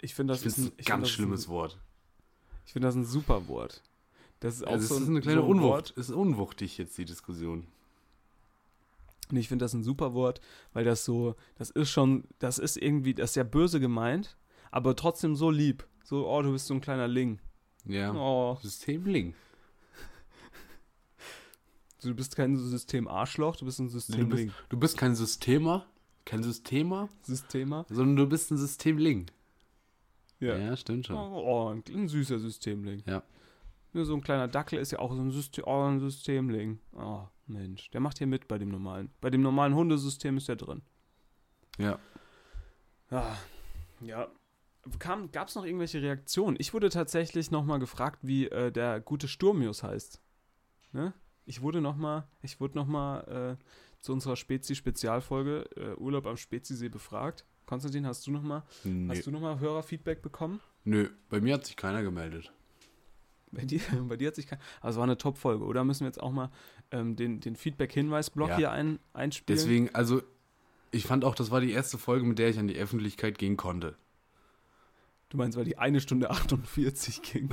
Ich 0.00 0.14
finde 0.14 0.34
Ich 0.34 0.42
das, 0.42 0.54
finde 0.54 0.68
ist 0.68 0.72
ein 0.72 0.76
ein 0.76 0.80
ich 0.80 0.86
ganz 0.86 1.08
schlimmes 1.10 1.46
ein, 1.46 1.50
Wort. 1.50 1.78
Ich 2.66 2.72
finde 2.72 2.88
das 2.88 2.94
ein 2.94 3.04
super 3.04 3.46
Wort. 3.48 3.82
Das 4.40 4.54
ist 4.56 4.66
auch 4.66 4.72
Also, 4.72 4.94
so 4.96 5.02
ist 5.02 5.08
eine 5.08 5.20
kleine 5.20 5.40
so 5.40 5.44
ein 5.46 5.50
Unwucht. 5.50 5.68
Wort. 5.68 5.94
Es 5.96 6.08
ist 6.08 6.14
unwuchtig 6.14 6.78
jetzt, 6.78 6.96
die 6.98 7.04
Diskussion. 7.04 7.66
Und 9.30 9.36
ich 9.36 9.48
finde 9.48 9.64
das 9.64 9.72
ein 9.74 9.84
super 9.84 10.14
Wort, 10.14 10.40
weil 10.72 10.84
das 10.84 11.04
so, 11.04 11.36
das 11.56 11.70
ist 11.70 11.90
schon, 11.90 12.24
das 12.38 12.58
ist 12.58 12.76
irgendwie, 12.76 13.14
das 13.14 13.30
ist 13.30 13.36
ja 13.36 13.44
böse 13.44 13.78
gemeint, 13.80 14.36
aber 14.70 14.96
trotzdem 14.96 15.36
so 15.36 15.50
lieb. 15.50 15.86
So, 16.04 16.28
oh, 16.28 16.42
du 16.42 16.52
bist 16.52 16.66
so 16.66 16.74
ein 16.74 16.80
kleiner 16.80 17.06
Ling. 17.08 17.38
Ja. 17.84 18.12
Oh, 18.12 18.58
Systemling. 18.60 19.34
Du 22.02 22.14
bist 22.14 22.36
kein 22.36 22.56
System-Arschloch, 22.56 23.56
du 23.56 23.64
bist 23.64 23.78
ein 23.80 23.88
Du 23.88 23.94
bist, 23.94 24.06
System-Ling. 24.06 24.52
du 24.68 24.76
bist 24.78 24.96
kein 24.98 25.14
Systemer, 25.14 25.86
kein 26.24 26.42
Systemer, 26.42 27.08
Systemer? 27.22 27.86
sondern 27.88 28.16
du 28.16 28.26
bist 28.28 28.50
ein 28.50 28.58
Systemling. 28.58 29.26
Ja. 30.40 30.56
Ja, 30.56 30.76
stimmt 30.76 31.06
schon. 31.06 31.16
Oh, 31.16 31.42
oh, 31.44 31.68
ein, 31.70 31.84
ein 31.94 32.08
süßer 32.08 32.38
Systemling. 32.38 33.02
Ja. 33.06 33.22
Nur 33.92 34.04
so 34.06 34.14
ein 34.14 34.22
kleiner 34.22 34.48
Dackel 34.48 34.78
ist 34.78 34.90
ja 34.90 34.98
auch 34.98 35.14
so 35.14 35.20
ein, 35.20 35.30
System, 35.30 35.64
oh, 35.66 35.82
ein 35.84 36.00
Systemling. 36.00 36.80
Oh, 36.94 37.26
Mensch. 37.46 37.90
Der 37.90 38.00
macht 38.00 38.18
hier 38.18 38.26
mit 38.26 38.48
bei 38.48 38.58
dem 38.58 38.70
normalen. 38.70 39.10
Bei 39.20 39.30
dem 39.30 39.42
normalen 39.42 39.74
Hundesystem 39.74 40.36
ist 40.36 40.48
der 40.48 40.56
drin. 40.56 40.82
Ja. 41.78 41.98
Ah, 43.10 43.36
ja. 44.00 44.28
Gab 44.98 45.48
es 45.48 45.54
noch 45.54 45.64
irgendwelche 45.64 46.02
Reaktionen? 46.02 46.56
Ich 46.58 46.74
wurde 46.74 46.88
tatsächlich 46.88 47.50
nochmal 47.52 47.78
gefragt, 47.78 48.18
wie 48.22 48.48
äh, 48.48 48.72
der 48.72 49.00
gute 49.00 49.28
Sturmius 49.28 49.82
heißt. 49.82 50.20
Ne? 50.92 51.12
Ich 51.44 51.60
wurde 51.62 51.80
nochmal, 51.80 52.24
ich 52.42 52.60
wurde 52.60 52.76
nochmal 52.78 53.56
äh, 53.60 53.64
zu 54.00 54.12
unserer 54.12 54.36
Spezi-Spezialfolge 54.36 55.64
äh, 55.76 55.94
Urlaub 56.00 56.26
am 56.26 56.36
Spezisee 56.36 56.88
befragt. 56.88 57.44
Konstantin, 57.66 58.06
hast 58.06 58.26
du 58.26 58.30
nochmal 58.30 58.62
Nee. 58.84 59.08
hast 59.16 59.26
du 59.26 59.30
noch 59.30 59.40
mal 59.40 59.58
Hörerfeedback 59.60 60.22
bekommen? 60.22 60.60
Nö, 60.84 61.08
bei 61.28 61.40
mir 61.40 61.54
hat 61.54 61.66
sich 61.66 61.76
keiner 61.76 62.02
gemeldet. 62.02 62.52
Bei 63.50 63.64
dir, 63.64 63.80
bei 64.08 64.16
dir 64.16 64.28
hat 64.28 64.34
sich 64.36 64.46
kein. 64.46 64.58
Aber 64.80 64.90
es 64.90 64.96
war 64.96 65.02
eine 65.04 65.18
Top-Folge, 65.18 65.64
oder? 65.64 65.84
Müssen 65.84 66.00
wir 66.00 66.08
jetzt 66.08 66.20
auch 66.22 66.32
mal 66.32 66.50
ähm, 66.90 67.16
den, 67.16 67.40
den 67.40 67.54
Feedback-Hinweis-Block 67.56 68.48
Ja. 68.50 68.56
hier 68.56 68.70
ein, 68.72 68.98
einspielen? 69.12 69.58
Deswegen, 69.58 69.94
also, 69.94 70.22
ich 70.90 71.06
fand 71.06 71.24
auch, 71.24 71.34
das 71.34 71.50
war 71.50 71.60
die 71.60 71.72
erste 71.72 71.98
Folge, 71.98 72.24
mit 72.24 72.38
der 72.38 72.48
ich 72.50 72.58
an 72.58 72.66
die 72.68 72.76
Öffentlichkeit 72.76 73.38
gehen 73.38 73.56
konnte. 73.56 73.96
Du 75.28 75.38
meinst, 75.38 75.56
weil 75.56 75.64
die 75.64 75.78
eine 75.78 76.00
Stunde 76.00 76.30
48 76.30 77.22
ging. 77.22 77.48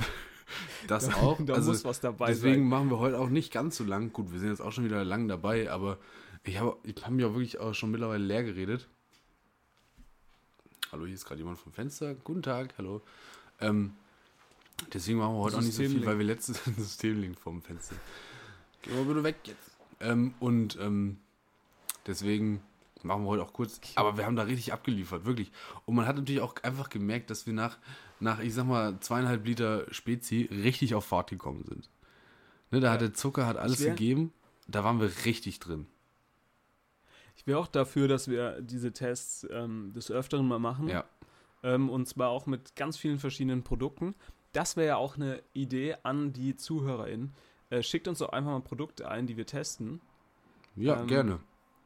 Das 0.86 1.08
da, 1.08 1.14
auch. 1.16 1.38
Da 1.44 1.54
also, 1.54 1.70
muss 1.70 1.84
was 1.84 2.00
dabei 2.00 2.28
deswegen 2.28 2.62
sein. 2.62 2.68
machen 2.68 2.90
wir 2.90 2.98
heute 2.98 3.18
auch 3.18 3.28
nicht 3.28 3.52
ganz 3.52 3.76
so 3.76 3.84
lang. 3.84 4.12
Gut, 4.12 4.32
wir 4.32 4.38
sind 4.38 4.48
jetzt 4.48 4.60
auch 4.60 4.72
schon 4.72 4.84
wieder 4.84 5.04
lang 5.04 5.28
dabei, 5.28 5.70
aber 5.70 5.98
ich 6.44 6.58
habe 6.58 6.76
ich 6.84 6.94
hab 7.02 7.10
mich 7.10 7.24
auch 7.24 7.34
wirklich 7.34 7.58
auch 7.58 7.74
schon 7.74 7.90
mittlerweile 7.90 8.24
leer 8.24 8.42
geredet. 8.42 8.88
Hallo, 10.92 11.06
hier 11.06 11.14
ist 11.14 11.24
gerade 11.24 11.38
jemand 11.38 11.58
vom 11.58 11.72
Fenster. 11.72 12.14
Guten 12.14 12.42
Tag, 12.42 12.74
hallo. 12.78 13.02
Ähm, 13.60 13.92
deswegen 14.92 15.18
machen 15.18 15.34
wir 15.34 15.40
heute 15.40 15.58
auch 15.58 15.62
nicht 15.62 15.74
so 15.74 15.82
viel, 15.82 16.04
weil 16.04 16.18
wir 16.18 16.24
letztes 16.24 16.64
Systemlink 16.76 17.38
vom 17.38 17.62
Fenster. 17.62 17.94
Geh 18.82 18.90
mal 18.92 19.04
bitte 19.04 19.22
weg 19.22 19.36
jetzt. 19.44 19.76
Ähm, 20.00 20.34
und 20.40 20.78
ähm, 20.80 21.18
deswegen 22.06 22.60
machen 23.02 23.22
wir 23.22 23.28
heute 23.28 23.42
auch 23.42 23.52
kurz. 23.52 23.80
Aber 23.94 24.16
wir 24.16 24.26
haben 24.26 24.36
da 24.36 24.42
richtig 24.42 24.72
abgeliefert, 24.72 25.24
wirklich. 25.24 25.52
Und 25.84 25.94
man 25.94 26.06
hat 26.06 26.16
natürlich 26.16 26.40
auch 26.40 26.56
einfach 26.62 26.88
gemerkt, 26.88 27.30
dass 27.30 27.46
wir 27.46 27.52
nach, 27.52 27.78
nach 28.20 28.40
ich 28.40 28.54
sag 28.54 28.66
mal, 28.66 28.98
zweieinhalb 29.00 29.44
Liter 29.46 29.86
Spezi 29.92 30.48
richtig 30.50 30.94
auf 30.94 31.04
Fahrt 31.04 31.30
gekommen 31.30 31.64
sind. 31.64 31.88
Ne, 32.70 32.80
da 32.80 32.92
hat 32.92 33.00
der 33.00 33.12
Zucker 33.14 33.46
hat 33.46 33.56
alles 33.56 33.80
wär- 33.80 33.90
gegeben. 33.90 34.32
Da 34.68 34.84
waren 34.84 35.00
wir 35.00 35.10
richtig 35.24 35.58
drin. 35.58 35.86
Ich 37.36 37.46
wäre 37.46 37.58
auch 37.58 37.66
dafür, 37.66 38.06
dass 38.06 38.28
wir 38.28 38.60
diese 38.60 38.92
Tests 38.92 39.46
ähm, 39.50 39.92
des 39.94 40.10
Öfteren 40.10 40.46
mal 40.46 40.58
machen. 40.58 40.88
Ja. 40.88 41.04
Ähm, 41.62 41.88
und 41.88 42.06
zwar 42.06 42.28
auch 42.28 42.46
mit 42.46 42.76
ganz 42.76 42.96
vielen 42.96 43.18
verschiedenen 43.18 43.62
Produkten. 43.64 44.14
Das 44.52 44.76
wäre 44.76 44.88
ja 44.88 44.96
auch 44.96 45.16
eine 45.16 45.42
Idee 45.52 45.96
an 46.02 46.32
die 46.32 46.56
ZuhörerInnen. 46.56 47.32
Äh, 47.70 47.82
schickt 47.82 48.08
uns 48.08 48.18
doch 48.18 48.30
einfach 48.30 48.50
mal 48.52 48.60
Produkte 48.60 49.08
ein, 49.08 49.26
die 49.26 49.36
wir 49.36 49.46
testen. 49.46 50.00
Ja, 50.76 51.00
Ähm, 51.00 51.06
gerne. 51.06 51.40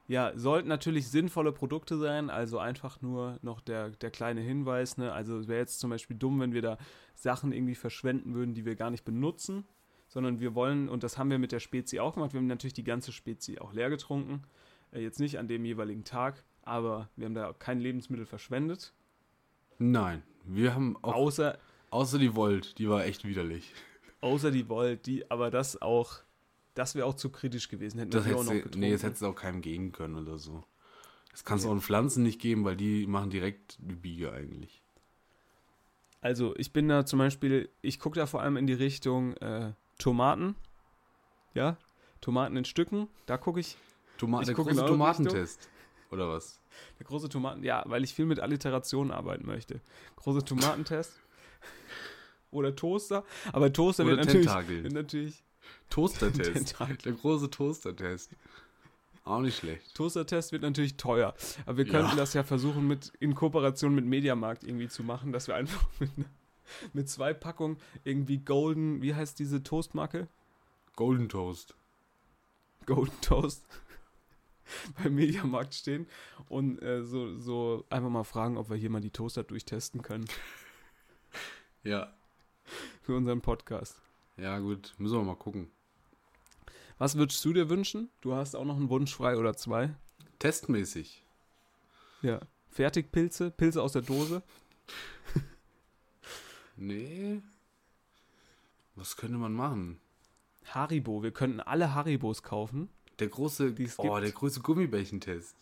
Ja, 0.07 0.33
sollten 0.37 0.69
natürlich 0.69 1.09
sinnvolle 1.09 1.51
Produkte 1.53 1.97
sein, 1.97 2.29
also 2.29 2.59
einfach 2.59 3.01
nur 3.01 3.39
noch 3.41 3.61
der, 3.63 3.91
der 3.91 4.11
kleine 4.11 4.43
Hinweis, 4.43 4.99
ne? 4.99 5.13
Also 5.13 5.39
es 5.39 5.49
wäre 5.49 5.61
jetzt 5.61 5.81
zum 5.81 5.89
Beispiel 5.89 6.17
dumm, 6.17 6.41
wenn 6.41 6.53
wir 6.53 6.61
da 6.61 6.77
Sachen 7.15 7.53
irgendwie 7.53 7.75
verschwenden 7.75 8.35
würden, 8.35 8.53
die 8.55 8.67
wir 8.67 8.77
gar 8.77 8.91
nicht 8.91 9.05
benutzen, 9.05 9.65
sondern 10.09 10.41
wir 10.41 10.55
wollen, 10.55 10.91
und 10.91 11.03
das 11.05 11.17
haben 11.17 11.31
wir 11.31 11.39
mit 11.39 11.53
der 11.53 11.61
Spezi 11.61 12.01
auch 12.01 12.15
gemacht, 12.15 12.35
wir 12.35 12.41
haben 12.41 12.47
natürlich 12.47 12.75
die 12.75 12.85
ganze 12.85 13.13
Spezi 13.13 13.59
auch 13.59 13.73
leer 13.73 13.89
getrunken. 13.89 14.43
Äh, 14.93 15.01
jetzt 15.01 15.21
nicht 15.21 15.39
an 15.39 15.49
dem 15.49 15.65
jeweiligen 15.65 16.05
Tag, 16.05 16.45
aber 16.63 17.09
wir 17.17 17.25
haben 17.25 17.35
da 17.35 17.55
kein 17.59 17.81
Lebensmittel 17.81 18.27
verschwendet. 18.27 18.93
Nein, 19.79 20.23
wir 20.45 20.75
haben 20.75 20.97
auch, 21.03 21.15
Außer, 21.15 21.59
außer 21.91 22.19
die 22.19 22.35
Volt, 22.35 22.79
die 22.79 22.91
war 22.91 23.07
echt 23.07 23.25
widerlich. 23.25 23.73
außer 24.21 24.51
die 24.51 24.69
Volt, 24.69 25.07
die, 25.07 25.31
aber 25.31 25.51
das 25.51 25.81
auch, 25.81 26.19
das 26.75 26.95
wäre 26.95 27.07
auch 27.07 27.15
zu 27.15 27.31
kritisch 27.31 27.69
gewesen. 27.69 27.99
Hätten 27.99 28.11
Das 28.11 28.27
wir 28.27 28.37
auch 28.37 28.45
noch 28.45 28.53
getrunken. 28.53 28.81
nee, 28.81 28.91
das 28.93 29.03
hättest 29.03 29.23
du 29.23 29.27
auch 29.27 29.35
keinem 29.35 29.61
geben 29.63 29.93
können 29.93 30.17
oder 30.17 30.39
so. 30.39 30.63
Das 31.31 31.45
kannst 31.45 31.65
du 31.65 31.69
Ja. 31.69 31.73
auch 31.73 31.77
in 31.77 31.83
Pflanzen 31.83 32.23
nicht 32.23 32.41
geben, 32.41 32.65
weil 32.65 32.77
die 32.77 33.07
machen 33.07 33.31
direkt 33.31 33.77
die 33.81 33.97
Biege 33.97 34.33
eigentlich. 34.33 34.83
Also, 36.21 36.55
ich 36.57 36.73
bin 36.73 36.89
da 36.89 37.05
zum 37.05 37.19
Beispiel, 37.19 37.69
ich 37.83 37.99
gucke 37.99 38.19
da 38.19 38.27
vor 38.27 38.41
allem 38.41 38.57
in 38.57 38.67
die 38.67 38.73
Richtung 38.73 39.37
äh, 39.39 39.73
Tomaten. 39.99 40.55
Ja, 41.53 41.77
Tomaten 42.21 42.57
in 42.57 42.65
Stücken. 42.65 43.09
Da 43.27 43.37
gucke 43.37 43.61
ich. 43.61 43.77
Toma 44.17 44.41
Ich 44.41 44.47
der 44.47 44.55
guck 44.55 44.69
große 44.69 44.87
Tomatentest. 44.87 45.69
Oder 46.11 46.29
was? 46.31 46.61
Der 46.99 47.07
große 47.07 47.29
Tomaten, 47.29 47.63
ja, 47.65 47.83
weil 47.87 48.05
ich 48.05 48.15
viel 48.15 48.27
mit 48.27 48.41
Alliterationen 48.41 49.11
arbeiten 49.13 49.45
möchte. 49.47 49.81
Große 50.17 50.45
Tomatentest. 50.45 51.21
Oder 52.51 52.75
Toaster. 52.75 53.25
Aber 53.53 53.73
Toaster 53.73 54.05
Oder 54.05 54.17
wird 54.17 54.27
natürlich, 54.27 54.85
wird 54.85 54.93
natürlich. 54.93 55.45
Toastertest. 55.91 56.77
Der 57.05 57.13
große 57.13 57.51
Toastertest. 57.51 58.31
Auch 59.25 59.41
nicht 59.41 59.59
schlecht. 59.59 59.95
Toastertest 59.95 60.53
wird 60.53 60.63
natürlich 60.63 60.97
teuer. 60.97 61.35
Aber 61.67 61.79
wir 61.79 61.87
Ja. 61.87 61.93
könnten 61.93 62.17
das 62.17 62.35
ja 62.35 62.43
versuchen, 62.43 62.87
mit, 62.87 63.13
in 63.21 63.35
Kooperation 63.35 63.95
mit 63.95 64.05
Mediamarkt 64.05 64.65
irgendwie 64.65 64.89
zu 64.89 65.03
machen, 65.03 65.33
dass 65.33 65.49
wir 65.49 65.55
einfach 65.55 65.87
mit, 66.01 66.11
mit 66.93 67.09
zwei 67.09 67.33
Packungen 67.33 67.79
irgendwie 68.05 68.39
Golden, 68.39 69.01
wie 69.03 69.15
heißt 69.15 69.39
diese 69.39 69.63
Toastmarke? 69.63 70.29
Golden 70.97 71.29
Toast. 71.29 71.75
Golden 72.87 73.19
Toast 73.23 73.65
beim 75.03 75.15
Mediamarkt 75.15 75.75
stehen 75.75 76.07
und 76.51 76.83
äh, 76.83 77.03
so, 77.03 77.39
so 77.39 77.85
einfach 77.89 78.11
mal 78.11 78.25
fragen, 78.25 78.59
ob 78.59 78.69
wir 78.69 78.77
hier 78.77 78.91
mal 78.91 79.01
die 79.01 79.11
Toaster 79.11 79.43
durchtesten 79.43 80.03
können 80.03 80.27
Ja. 81.83 82.13
für 83.03 83.17
unseren 83.17 83.41
Podcast. 83.41 84.01
Ja, 84.37 84.59
gut. 84.59 84.95
Müssen 84.99 85.17
wir 85.17 85.23
mal 85.23 85.37
gucken. 85.37 85.71
Was 86.99 87.17
würdest 87.17 87.45
du 87.45 87.53
dir 87.53 87.69
wünschen? 87.69 88.11
Du 88.21 88.35
hast 88.35 88.55
auch 88.55 88.65
noch 88.65 88.77
einen 88.77 88.89
Wunsch 88.89 89.15
frei 89.15 89.37
oder 89.37 89.57
zwei. 89.57 89.95
Testmäßig. 90.39 91.25
Ja. 92.23 92.41
Fertigpilze, 92.71 93.51
Pilze 93.51 93.83
aus 93.83 93.93
der 93.93 94.03
Dose. 94.03 94.43
Nee. 96.77 97.41
Was 98.97 99.17
könnte 99.17 99.39
man 99.39 99.53
machen? 99.53 100.01
Haribo, 100.65 101.23
wir 101.23 101.31
könnten 101.31 101.61
alle 101.61 101.95
Haribos 101.95 102.43
kaufen. 102.43 102.89
Der 103.19 103.29
große, 103.29 103.75
oh, 103.99 104.19
der 104.19 104.33
große 104.33 104.61
Gummibärchentest. 104.61 105.57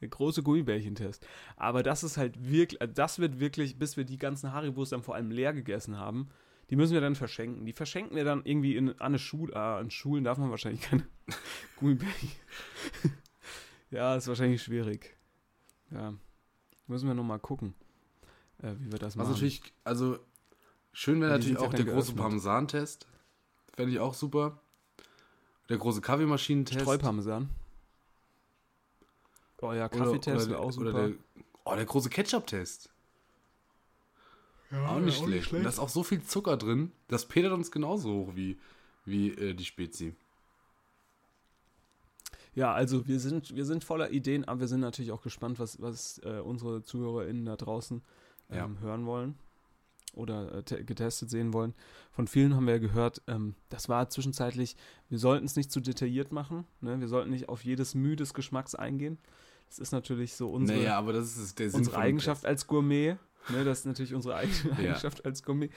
Der 0.00 0.08
große 0.08 0.42
Gummibärchentest. 0.42 1.26
Aber 1.56 1.82
das 1.82 2.02
ist 2.02 2.16
halt 2.16 2.48
wirklich, 2.50 2.80
das 2.94 3.18
wird 3.18 3.40
wirklich, 3.40 3.78
bis 3.78 3.96
wir 3.96 4.04
die 4.04 4.18
ganzen 4.18 4.52
Haribos 4.52 4.90
dann 4.90 5.02
vor 5.02 5.14
allem 5.14 5.30
leer 5.30 5.52
gegessen 5.52 5.98
haben, 5.98 6.30
die 6.72 6.76
müssen 6.76 6.94
wir 6.94 7.02
dann 7.02 7.14
verschenken. 7.14 7.66
Die 7.66 7.74
verschenken 7.74 8.16
wir 8.16 8.24
dann 8.24 8.46
irgendwie 8.46 8.76
in, 8.76 8.92
an 8.92 8.98
eine 8.98 9.18
Schule. 9.18 9.54
Ah, 9.54 9.76
an 9.76 9.90
Schulen 9.90 10.24
darf 10.24 10.38
man 10.38 10.48
wahrscheinlich 10.48 10.80
keine 10.80 11.06
Gummibärchen. 11.76 12.30
ja, 13.90 14.16
ist 14.16 14.26
wahrscheinlich 14.26 14.62
schwierig. 14.62 15.14
Ja. 15.90 16.14
Müssen 16.86 17.08
wir 17.08 17.14
nochmal 17.14 17.40
gucken, 17.40 17.74
äh, 18.62 18.72
wie 18.78 18.90
wir 18.90 18.98
das 18.98 19.08
Was 19.08 19.16
machen. 19.16 19.32
natürlich, 19.32 19.62
also 19.84 20.18
schön 20.94 21.20
wäre 21.20 21.32
natürlich 21.32 21.58
auch 21.58 21.74
der 21.74 21.84
große. 21.84 22.14
Parmesan-Test. 22.14 23.06
Fände 23.74 23.92
ich 23.92 24.00
auch 24.00 24.14
super. 24.14 24.58
Der 25.68 25.76
große 25.76 26.00
Kaffeemaschinentest. 26.00 26.80
Streuparmesan. 26.80 27.50
Oh 29.60 29.74
ja, 29.74 29.90
Kaffeetest 29.90 30.48
wäre 30.48 30.58
auch 30.58 30.72
super. 30.72 30.88
Oder 30.88 31.08
der, 31.08 31.18
oh, 31.66 31.74
der 31.74 31.84
große 31.84 32.08
Ketchup-Test. 32.08 32.88
Auch 34.72 35.00
nicht 35.00 35.18
schlecht. 35.22 35.52
Und 35.52 35.62
da 35.62 35.68
ist 35.68 35.78
auch 35.78 35.88
so 35.88 36.02
viel 36.02 36.22
Zucker 36.22 36.56
drin, 36.56 36.92
das 37.08 37.26
pedert 37.28 37.52
uns 37.52 37.70
genauso 37.70 38.10
hoch 38.12 38.32
wie, 38.34 38.58
wie 39.04 39.30
äh, 39.30 39.54
die 39.54 39.64
Spezi. 39.64 40.14
Ja, 42.54 42.72
also 42.74 43.06
wir 43.06 43.18
sind, 43.18 43.54
wir 43.56 43.64
sind 43.64 43.82
voller 43.82 44.10
Ideen, 44.10 44.44
aber 44.46 44.60
wir 44.60 44.68
sind 44.68 44.80
natürlich 44.80 45.10
auch 45.12 45.22
gespannt, 45.22 45.58
was, 45.58 45.80
was 45.80 46.18
äh, 46.24 46.40
unsere 46.40 46.82
ZuhörerInnen 46.82 47.46
da 47.46 47.56
draußen 47.56 48.02
ähm, 48.50 48.56
Ja. 48.56 48.70
hören 48.82 49.06
wollen 49.06 49.34
oder 50.14 50.56
äh, 50.56 50.62
te- 50.62 50.84
getestet 50.84 51.30
sehen 51.30 51.54
wollen. 51.54 51.72
Von 52.10 52.26
vielen 52.26 52.54
haben 52.54 52.66
wir 52.66 52.74
ja 52.74 52.78
gehört, 52.80 53.22
ähm, 53.26 53.54
das 53.70 53.88
war 53.88 54.10
zwischenzeitlich, 54.10 54.76
wir 55.08 55.18
sollten 55.18 55.46
es 55.46 55.56
nicht 55.56 55.72
zu 55.72 55.80
detailliert 55.80 56.32
machen, 56.32 56.64
ne? 56.82 57.00
wir 57.00 57.08
sollten 57.08 57.30
nicht 57.30 57.48
auf 57.48 57.64
jedes 57.64 57.94
Mühe 57.94 58.16
des 58.16 58.34
Geschmacks 58.34 58.74
eingehen. 58.74 59.18
Das 59.70 59.78
ist 59.78 59.92
natürlich 59.92 60.34
so 60.34 60.50
unsere, 60.50 60.78
naja, 60.80 60.98
aber 60.98 61.14
das 61.14 61.38
ist 61.38 61.58
der 61.58 61.70
Sinn 61.70 61.78
unsere 61.78 61.96
Eigenschaft 61.96 62.44
als 62.44 62.66
Gourmet. 62.66 63.16
Ne? 63.50 63.64
Das 63.64 63.80
ist 63.80 63.86
natürlich 63.86 64.14
unsere 64.14 64.36
eigene 64.36 64.54
Ja. 64.82 64.90
Eigenschaft 64.90 65.24
als 65.24 65.42
Gourmet. 65.42 65.70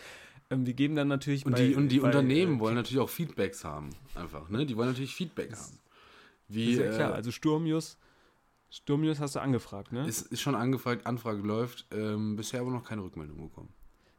Ähm, 0.49 0.66
wir 0.66 0.74
geben 0.74 0.95
dann 0.95 1.07
natürlich 1.07 1.45
Und 1.45 1.53
bei- 1.53 1.68
die, 1.68 1.76
und 1.76 1.89
die 1.89 1.99
bei, 1.99 2.07
Unternehmen 2.07 2.57
äh, 2.57 2.59
wollen 2.59 2.76
natürlich 2.76 2.99
auch 2.99 3.09
Feedbacks 3.09 3.63
haben. 3.63 3.89
Einfach, 4.13 4.49
ne? 4.49 4.66
Die 4.66 4.76
wollen 4.78 4.89
natürlich 4.89 5.16
Feedback 5.16 5.51
haben. 5.53 5.80
Wie, 6.47 6.72
Ist 6.74 6.80
ja 6.80 6.91
klar, 6.91 7.11
äh, 7.11 7.16
also 7.16 7.32
Sturmius, 7.32 7.97
Sturmius 8.70 9.20
hast 9.20 9.36
du 9.36 9.39
angefragt, 9.39 9.91
ne? 9.91 10.07
ist, 10.07 10.22
ist 10.32 10.41
schon 10.41 10.53
angefragt, 10.55 11.07
Anfrage 11.07 11.41
läuft, 11.41 11.86
ähm, 11.91 12.36
bisher 12.36 12.61
aber 12.61 12.72
noch 12.72 12.84
keine 12.84 13.03
Rückmeldung 13.03 13.38
bekommen. 13.49 13.70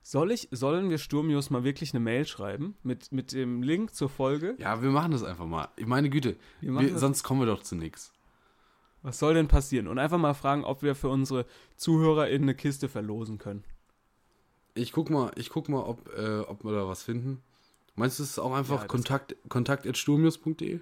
Soll 0.03 0.31
ich, 0.31 0.49
sollen 0.53 0.89
wir 0.89 0.99
Sturmius 0.99 1.51
mal 1.51 1.65
wirklich 1.65 1.93
eine 1.93 2.01
Mail 2.01 2.27
schreiben 2.27 2.77
mit, 2.85 3.11
mit 3.13 3.33
dem 3.33 3.63
Link 3.63 3.93
zur 3.95 4.09
Folge? 4.09 4.55
Ja, 4.59 4.81
wir 4.83 4.91
machen 4.91 5.11
das 5.13 5.25
einfach 5.25 5.47
mal. 5.47 5.69
Ich 5.77 5.87
meine 5.87 6.09
Güte, 6.11 6.37
Wir 6.61 6.73
wir, 6.73 6.97
sonst 6.99 7.23
kommen 7.25 7.41
wir 7.41 7.47
doch 7.47 7.63
zu 7.63 7.75
nichts. 7.75 8.13
Was 9.07 9.21
soll 9.21 9.35
denn 9.35 9.47
passieren? 9.47 9.87
Und 9.87 10.01
einfach 10.01 10.19
mal 10.19 10.35
fragen, 10.35 10.65
ob 10.65 10.83
wir 10.83 10.97
für 10.97 11.09
unsere 11.09 11.47
ZuhörerInnen 11.77 12.43
eine 12.43 12.57
Kiste 12.57 12.89
verlosen 12.89 13.39
können. 13.39 13.63
Ich 14.75 14.91
guck 14.91 15.11
mal, 15.11 15.31
ich 15.37 15.49
guck 15.49 15.69
mal, 15.69 15.85
ob, 15.85 16.13
äh, 16.19 16.41
ob 16.41 16.65
wir 16.65 16.73
da 16.73 16.89
was 16.89 17.05
finden. 17.05 17.41
Meinst 17.95 18.19
du, 18.19 18.25
es 18.25 18.31
ist 18.31 18.39
auch 18.41 18.53
einfach 18.53 18.81
Ja, 18.81 18.87
kontakt, 18.89 19.37
kontakt.sturmius.de? 19.49 20.81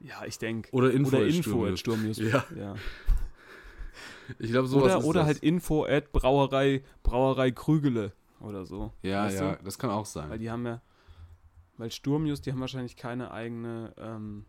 Ja, 0.00 0.24
ich 0.24 0.38
denke. 0.38 0.70
Oder 0.72 0.90
info 0.90 1.16
Oder 1.18 1.26
info 1.26 1.42
Sturmius. 1.50 1.72
at 1.72 1.78
Sturmius. 1.78 2.18
Ja. 2.18 2.44
ja. 2.56 2.74
Ich 4.38 4.50
glaube, 4.50 4.68
sowas 4.68 4.94
Oder, 4.96 5.04
oder 5.04 5.20
das. 5.20 5.26
halt 5.26 5.38
info 5.38 5.84
at 5.84 6.12
Brauerei, 6.12 6.82
Brauerei 7.02 7.50
Krügele 7.50 8.12
oder 8.40 8.64
so. 8.64 8.92
Ja, 9.02 9.24
weißt 9.24 9.40
ja, 9.40 9.54
du? 9.56 9.64
das 9.64 9.78
kann 9.78 9.90
auch 9.90 10.06
sein. 10.06 10.30
Weil 10.30 10.38
die 10.38 10.50
haben 10.50 10.64
ja, 10.64 10.80
weil 11.76 11.90
Sturmius, 11.90 12.40
die 12.40 12.52
haben 12.52 12.60
wahrscheinlich 12.60 12.96
keine 12.96 13.32
eigene, 13.32 13.94
ähm, 13.98 14.44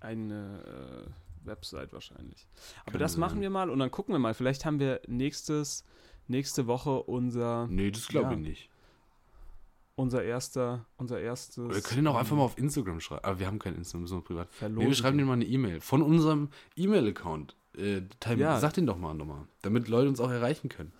eigene 0.00 1.06
äh, 1.06 1.10
Website 1.48 1.92
wahrscheinlich. 1.92 2.46
Aber 2.82 2.92
Kann 2.92 3.00
das 3.00 3.12
sein. 3.14 3.20
machen 3.20 3.40
wir 3.40 3.50
mal 3.50 3.68
und 3.70 3.78
dann 3.80 3.90
gucken 3.90 4.14
wir 4.14 4.18
mal. 4.20 4.34
Vielleicht 4.34 4.64
haben 4.64 4.78
wir 4.78 5.00
nächstes, 5.08 5.84
nächste 6.28 6.66
Woche 6.68 7.02
unser, 7.02 7.66
nee, 7.68 7.90
das 7.90 8.06
glaube 8.06 8.28
Ja. 8.28 8.32
ich 8.34 8.38
nicht. 8.46 8.70
unser 9.96 10.22
erster, 10.22 10.86
unser 10.96 11.20
erstes. 11.20 11.68
Wir 11.74 11.80
können 11.82 12.06
auch 12.06 12.14
einfach 12.16 12.36
mal 12.36 12.44
auf 12.44 12.56
Instagram 12.56 13.00
schreiben. 13.00 13.24
Aber 13.24 13.40
wir 13.40 13.46
haben 13.48 13.58
kein 13.58 13.74
Instagram, 13.74 14.02
müssen 14.02 14.18
wir 14.18 14.22
privat. 14.22 14.48
verlosen. 14.54 14.78
Nee, 14.84 14.86
wir 14.90 14.94
schreiben 14.94 15.18
denen 15.18 15.26
mal 15.26 15.34
eine 15.34 15.44
E-Mail. 15.46 15.80
Von 15.80 16.02
unserem 16.02 16.50
E-Mail-Account. 16.76 17.56
Äh, 17.76 18.02
Ja. 18.36 18.60
Sag 18.60 18.74
den 18.74 18.86
doch 18.86 18.96
mal 18.96 19.14
nochmal. 19.14 19.46
Damit 19.62 19.88
Leute 19.88 20.08
uns 20.08 20.20
auch 20.20 20.30
erreichen 20.30 20.68
können. 20.68 20.92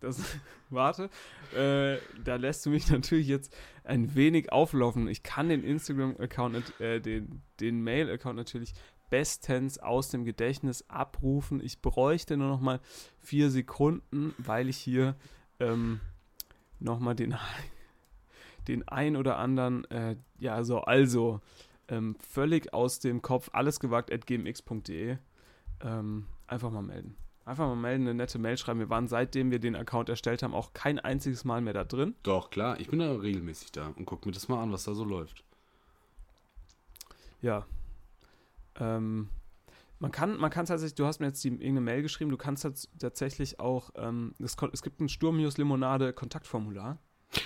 Das, 0.00 0.20
warte, 0.70 1.08
äh, 1.54 1.98
da 2.24 2.36
lässt 2.36 2.66
du 2.66 2.70
mich 2.70 2.90
natürlich 2.90 3.26
jetzt 3.28 3.54
ein 3.84 4.14
wenig 4.14 4.50
auflaufen. 4.52 5.08
Ich 5.08 5.22
kann 5.22 5.48
den 5.48 5.62
Instagram-Account, 5.62 6.80
äh, 6.80 7.00
den, 7.00 7.40
den 7.60 7.82
Mail-Account 7.82 8.36
natürlich 8.36 8.74
bestens 9.10 9.78
aus 9.78 10.10
dem 10.10 10.24
Gedächtnis 10.24 10.84
abrufen. 10.88 11.60
Ich 11.62 11.80
bräuchte 11.80 12.36
nur 12.36 12.48
noch 12.48 12.60
mal 12.60 12.80
vier 13.20 13.50
Sekunden, 13.50 14.34
weil 14.38 14.68
ich 14.68 14.76
hier 14.76 15.16
ähm, 15.60 16.00
noch 16.80 16.98
mal 16.98 17.14
den, 17.14 17.34
den 18.68 18.86
ein 18.88 19.16
oder 19.16 19.38
anderen, 19.38 19.84
äh, 19.90 20.16
ja, 20.38 20.62
so, 20.64 20.80
also, 20.80 21.40
ähm, 21.88 22.16
völlig 22.20 22.72
aus 22.72 22.98
dem 22.98 23.22
Kopf, 23.22 23.50
alles 23.52 23.78
gewagt 23.78 24.12
at 24.12 24.26
gmx.de, 24.26 25.18
ähm, 25.80 26.26
einfach 26.46 26.70
mal 26.70 26.82
melden. 26.82 27.16
Einfach 27.46 27.66
mal 27.66 27.76
melden, 27.76 28.04
eine 28.04 28.14
nette 28.14 28.38
Mail 28.38 28.56
schreiben. 28.56 28.80
Wir 28.80 28.88
waren 28.88 29.06
seitdem 29.06 29.50
wir 29.50 29.58
den 29.58 29.76
Account 29.76 30.08
erstellt 30.08 30.42
haben 30.42 30.54
auch 30.54 30.72
kein 30.72 30.98
einziges 30.98 31.44
Mal 31.44 31.60
mehr 31.60 31.74
da 31.74 31.84
drin. 31.84 32.14
Doch, 32.22 32.48
klar. 32.48 32.80
Ich 32.80 32.88
bin 32.88 33.00
da 33.00 33.12
regelmäßig 33.12 33.70
da 33.72 33.88
und 33.88 34.06
guck 34.06 34.24
mir 34.24 34.32
das 34.32 34.48
mal 34.48 34.62
an, 34.62 34.72
was 34.72 34.84
da 34.84 34.94
so 34.94 35.04
läuft. 35.04 35.44
Ja. 37.42 37.66
Ähm, 38.80 39.28
man 40.00 40.10
kann, 40.10 40.36
man 40.36 40.50
kann 40.50 40.66
tatsächlich, 40.66 40.96
du 40.96 41.06
hast 41.06 41.20
mir 41.20 41.26
jetzt 41.26 41.42
die, 41.44 41.48
irgendeine 41.48 41.80
Mail 41.80 42.02
geschrieben, 42.02 42.30
du 42.30 42.36
kannst 42.36 42.64
tats- 42.64 42.88
tatsächlich 42.98 43.60
auch, 43.60 43.90
ähm, 43.96 44.34
es, 44.38 44.56
es 44.72 44.82
gibt 44.82 45.00
ein 45.00 45.08
Sturmius 45.08 45.56
Limonade 45.56 46.12
Kontaktformular. 46.12 46.98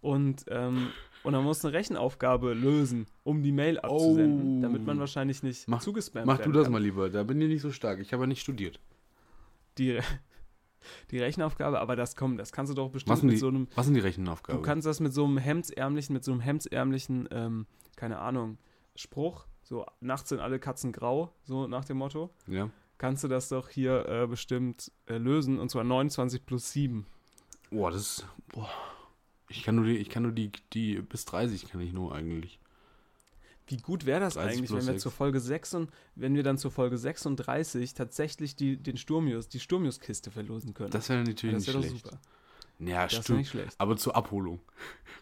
und, 0.00 0.44
ähm, 0.48 0.88
und 1.22 1.32
man 1.32 1.44
muss 1.44 1.64
eine 1.64 1.72
Rechenaufgabe 1.74 2.52
lösen, 2.52 3.06
um 3.22 3.42
die 3.42 3.52
Mail 3.52 3.78
abzusenden, 3.80 4.58
Oh. 4.58 4.62
damit 4.62 4.84
man 4.84 4.98
wahrscheinlich 4.98 5.42
nicht 5.42 5.66
Mach- 5.68 5.80
zugespammt 5.80 6.26
Mach 6.26 6.38
du 6.38 6.52
das 6.52 6.64
kann. 6.64 6.72
mal 6.72 6.82
lieber. 6.82 7.08
Da 7.10 7.22
bin 7.22 7.40
ich 7.40 7.48
nicht 7.48 7.62
so 7.62 7.72
stark. 7.72 8.00
Ich 8.00 8.12
habe 8.12 8.24
ja 8.24 8.26
nicht 8.26 8.42
studiert. 8.42 8.80
Die, 9.78 9.98
die 11.10 11.18
Rechenaufgabe, 11.18 11.80
aber 11.80 11.96
das 11.96 12.16
kommt, 12.16 12.38
das 12.38 12.52
kannst 12.52 12.70
du 12.70 12.74
doch 12.76 12.90
bestimmt 12.90 13.22
mit 13.22 13.32
die, 13.34 13.38
so 13.38 13.48
einem 13.48 13.68
was 13.74 13.86
sind 13.86 13.94
die 13.94 14.00
Rechenaufgaben? 14.00 14.60
Du 14.60 14.66
kannst 14.66 14.86
das 14.86 15.00
mit 15.00 15.14
so 15.14 15.24
einem 15.24 15.38
hemdsärmlichen, 15.38 16.12
mit 16.12 16.24
so 16.24 16.32
einem 16.32 16.40
hemdsärmlichen, 16.40 17.28
ähm, 17.30 17.66
keine 17.96 18.18
Ahnung, 18.18 18.58
Spruch, 18.96 19.46
so 19.62 19.86
nachts 20.00 20.28
sind 20.28 20.40
alle 20.40 20.58
Katzen 20.58 20.92
grau, 20.92 21.32
so 21.44 21.66
nach 21.66 21.84
dem 21.84 21.98
Motto, 21.98 22.30
ja. 22.46 22.70
kannst 22.98 23.24
du 23.24 23.28
das 23.28 23.48
doch 23.48 23.68
hier 23.68 24.06
äh, 24.08 24.26
bestimmt 24.26 24.92
äh, 25.06 25.18
lösen 25.18 25.58
und 25.58 25.70
zwar 25.70 25.84
29 25.84 26.44
plus 26.46 26.72
7. 26.72 27.06
Boah, 27.70 27.90
das 27.90 28.00
ist. 28.00 28.26
Boah. 28.48 28.70
Ich 29.48 29.62
kann 29.62 29.76
nur 29.76 29.84
die, 29.84 29.96
ich 29.96 30.08
kann 30.08 30.22
nur 30.22 30.32
die, 30.32 30.50
die 30.72 31.00
bis 31.00 31.24
30 31.26 31.68
kann 31.68 31.80
ich 31.80 31.92
nur 31.92 32.14
eigentlich. 32.14 32.58
Wie 33.66 33.78
gut 33.78 34.04
wäre 34.04 34.20
das 34.20 34.34
30 34.34 34.52
eigentlich, 34.52 34.70
wenn 34.70 34.76
wir 34.78 34.82
sechs. 34.82 35.02
zur 35.02 35.12
Folge 35.12 35.40
6 35.40 35.74
und, 35.74 35.90
wenn 36.14 36.34
wir 36.34 36.42
dann 36.42 36.58
zur 36.58 36.70
Folge 36.70 36.98
36 36.98 37.94
tatsächlich 37.94 38.56
die, 38.56 38.76
den 38.76 38.96
Sturmius, 38.96 39.48
die 39.48 39.60
Sturmius-Kiste 39.60 40.30
verlosen 40.30 40.74
können? 40.74 40.90
Das 40.90 41.08
wäre 41.08 41.24
natürlich 41.24 41.56
das 41.56 41.66
wäre 41.66 41.78
nicht 41.78 41.92
doch 41.92 41.98
schlecht. 42.00 42.04
super. 42.04 42.18
Ja, 42.78 43.06
Das 43.06 43.24
stimmt. 43.24 43.38
nicht 43.38 43.50
schlecht. 43.50 43.74
Aber 43.78 43.96
zur 43.96 44.16
Abholung. 44.16 44.60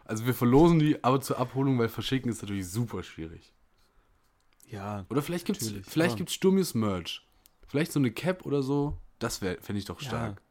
Also 0.04 0.26
wir 0.26 0.34
verlosen 0.34 0.78
die, 0.78 1.02
aber 1.04 1.20
zur 1.20 1.38
Abholung, 1.38 1.78
weil 1.78 1.88
verschicken 1.88 2.30
ist 2.30 2.42
natürlich 2.42 2.68
super 2.68 3.02
schwierig. 3.02 3.52
Ja, 4.72 5.04
Oder 5.10 5.22
vielleicht 5.22 5.44
gibt's, 5.46 5.70
vielleicht 5.86 6.12
aber- 6.12 6.18
gibt's 6.18 6.32
Sturmius 6.34 6.74
Merch. 6.74 7.26
Vielleicht 7.68 7.92
so 7.92 8.00
eine 8.00 8.10
Cap 8.10 8.44
oder 8.46 8.62
so. 8.62 8.98
Das 9.18 9.40
wäre, 9.42 9.60
fände 9.60 9.78
ich 9.78 9.84
doch 9.84 10.00
stark. 10.00 10.36
Ja. 10.38 10.42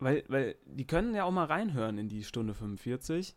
Weil, 0.00 0.24
weil 0.28 0.56
die 0.66 0.86
können 0.86 1.14
ja 1.14 1.24
auch 1.24 1.30
mal 1.30 1.46
reinhören 1.46 1.98
in 1.98 2.08
die 2.08 2.22
Stunde 2.24 2.54
45 2.54 3.36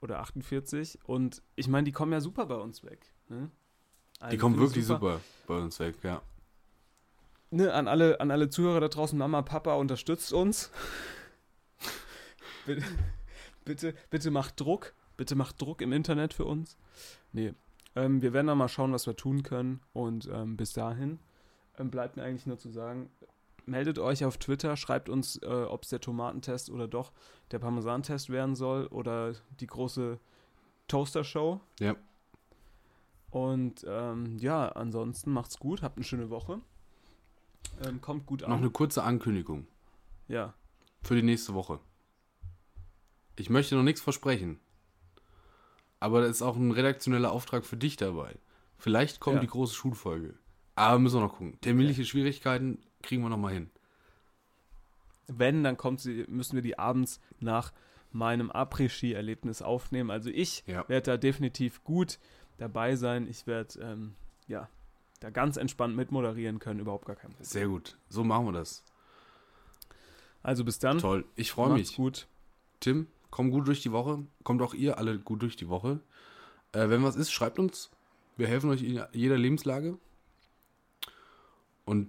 oder 0.00 0.20
48 0.20 0.98
und 1.04 1.42
ich 1.56 1.68
meine, 1.68 1.84
die 1.84 1.92
kommen 1.92 2.12
ja 2.12 2.20
super 2.20 2.46
bei 2.46 2.54
uns 2.56 2.84
weg. 2.84 3.12
Ne? 3.28 3.50
Die 4.18 4.22
Also 4.22 4.36
kommen 4.38 4.54
finde 4.56 4.66
ich 4.66 4.70
wirklich 4.72 4.86
super. 4.86 5.20
bei 5.46 5.56
uns 5.58 5.78
weg, 5.80 5.96
ja. 6.02 6.22
Ne, 7.50 7.72
an, 7.72 7.88
alle, 7.88 8.20
an 8.20 8.30
alle 8.30 8.48
Zuhörer 8.48 8.80
da 8.80 8.88
draußen, 8.88 9.18
Mama, 9.18 9.42
Papa, 9.42 9.74
unterstützt 9.74 10.32
uns. 10.32 10.70
bitte, 12.66 12.84
bitte, 13.64 13.94
bitte 14.10 14.30
macht 14.30 14.60
Druck. 14.60 14.94
Bitte 15.16 15.34
macht 15.34 15.60
Druck 15.60 15.82
im 15.82 15.92
Internet 15.92 16.32
für 16.32 16.44
uns. 16.44 16.76
Nee, 17.32 17.52
ähm, 17.96 18.22
wir 18.22 18.32
werden 18.32 18.46
dann 18.46 18.58
mal 18.58 18.68
schauen, 18.68 18.92
was 18.92 19.06
wir 19.06 19.16
tun 19.16 19.42
können. 19.42 19.80
Und 19.92 20.28
ähm, 20.32 20.56
bis 20.56 20.72
dahin 20.72 21.18
ähm, 21.78 21.90
bleibt 21.90 22.16
mir 22.16 22.22
eigentlich 22.22 22.46
nur 22.46 22.58
zu 22.58 22.70
sagen, 22.70 23.10
meldet 23.66 23.98
euch 23.98 24.24
auf 24.24 24.38
Twitter, 24.38 24.76
schreibt 24.76 25.08
uns, 25.08 25.36
äh, 25.42 25.46
ob 25.46 25.84
es 25.84 25.90
der 25.90 26.00
Tomatentest 26.00 26.70
oder 26.70 26.88
doch 26.88 27.12
der 27.50 27.58
Parmesan-Test 27.58 28.30
werden 28.30 28.54
soll 28.54 28.86
oder 28.86 29.34
die 29.60 29.66
große 29.66 30.18
Toaster-Show. 30.88 31.60
Ja. 31.78 31.94
Und 33.30 33.84
ähm, 33.88 34.38
ja, 34.38 34.68
ansonsten 34.70 35.32
macht's 35.32 35.58
gut, 35.58 35.82
habt 35.82 35.96
eine 35.96 36.04
schöne 36.04 36.30
Woche. 36.30 36.60
Ähm, 37.84 38.00
kommt 38.00 38.26
gut 38.26 38.42
an. 38.42 38.50
Noch 38.50 38.58
eine 38.58 38.70
kurze 38.70 39.04
Ankündigung 39.04 39.66
ja, 40.30 40.54
für 41.02 41.16
die 41.16 41.22
nächste 41.22 41.54
Woche. 41.54 41.80
Ich 43.36 43.50
möchte 43.50 43.74
noch 43.74 43.82
nichts 43.82 44.00
versprechen. 44.00 44.60
Aber 46.00 46.22
da 46.22 46.26
ist 46.26 46.42
auch 46.42 46.56
ein 46.56 46.70
redaktioneller 46.70 47.30
Auftrag 47.30 47.64
für 47.64 47.76
dich 47.76 47.96
dabei. 47.96 48.34
Vielleicht 48.78 49.20
kommt 49.20 49.36
Ja. 49.36 49.40
die 49.42 49.46
große 49.48 49.74
Schulfolge. 49.74 50.34
Aber 50.74 50.98
müssen 50.98 51.16
wir 51.16 51.20
noch 51.26 51.34
gucken. 51.36 51.58
Terminliche 51.60 52.04
Schwierigkeiten 52.06 52.78
kriegen 53.02 53.22
wir 53.22 53.28
noch 53.28 53.36
mal 53.38 53.52
hin. 53.52 53.70
wenn, 55.32 55.62
dann 55.62 55.76
kommt 55.76 56.00
sie, 56.00 56.24
müssen 56.28 56.56
wir 56.56 56.62
die 56.62 56.76
abends 56.76 57.20
nach 57.38 57.72
meinem 58.10 58.50
Après-Ski-Erlebnis 58.50 59.62
aufnehmen. 59.62 60.10
Also 60.10 60.28
ich 60.28 60.64
Ja. 60.66 60.88
werde 60.88 61.12
da 61.12 61.16
definitiv 61.18 61.84
gut 61.84 62.18
dabei 62.58 62.96
sein. 62.96 63.28
Ich 63.28 63.46
werde, 63.46 63.78
ähm, 63.80 64.14
ja, 64.48 64.68
da 65.20 65.30
ganz 65.30 65.56
entspannt 65.56 65.94
mitmoderieren 65.94 66.58
können, 66.58 66.80
überhaupt 66.80 67.06
gar 67.06 67.14
kein 67.14 67.30
Problem. 67.30 67.44
Sehr 67.46 67.68
gut. 67.68 67.96
So 68.08 68.24
machen 68.24 68.46
wir 68.46 68.52
das. 68.52 68.82
Also 70.42 70.64
bis 70.64 70.80
dann. 70.80 70.98
Toll. 70.98 71.24
Ich 71.36 71.52
freue 71.52 71.68
Macht's 71.68 71.90
mich. 71.90 71.96
gut. 71.96 72.26
Tim, 72.80 73.06
komm 73.30 73.50
gut 73.50 73.66
durch 73.68 73.82
die 73.82 73.92
Woche. 73.92 74.24
Kommt 74.44 74.62
auch 74.62 74.74
ihr 74.74 74.98
alle 74.98 75.18
gut 75.18 75.42
durch 75.42 75.56
die 75.56 75.68
Woche. 75.68 76.00
Äh, 76.72 76.88
wenn 76.88 77.02
was 77.02 77.16
ist, 77.16 77.32
schreibt 77.32 77.58
uns. 77.58 77.90
Wir 78.36 78.46
helfen 78.46 78.70
euch 78.70 78.82
in 78.82 79.00
jeder 79.12 79.36
Lebenslage. 79.38 79.98
Und 81.84 82.08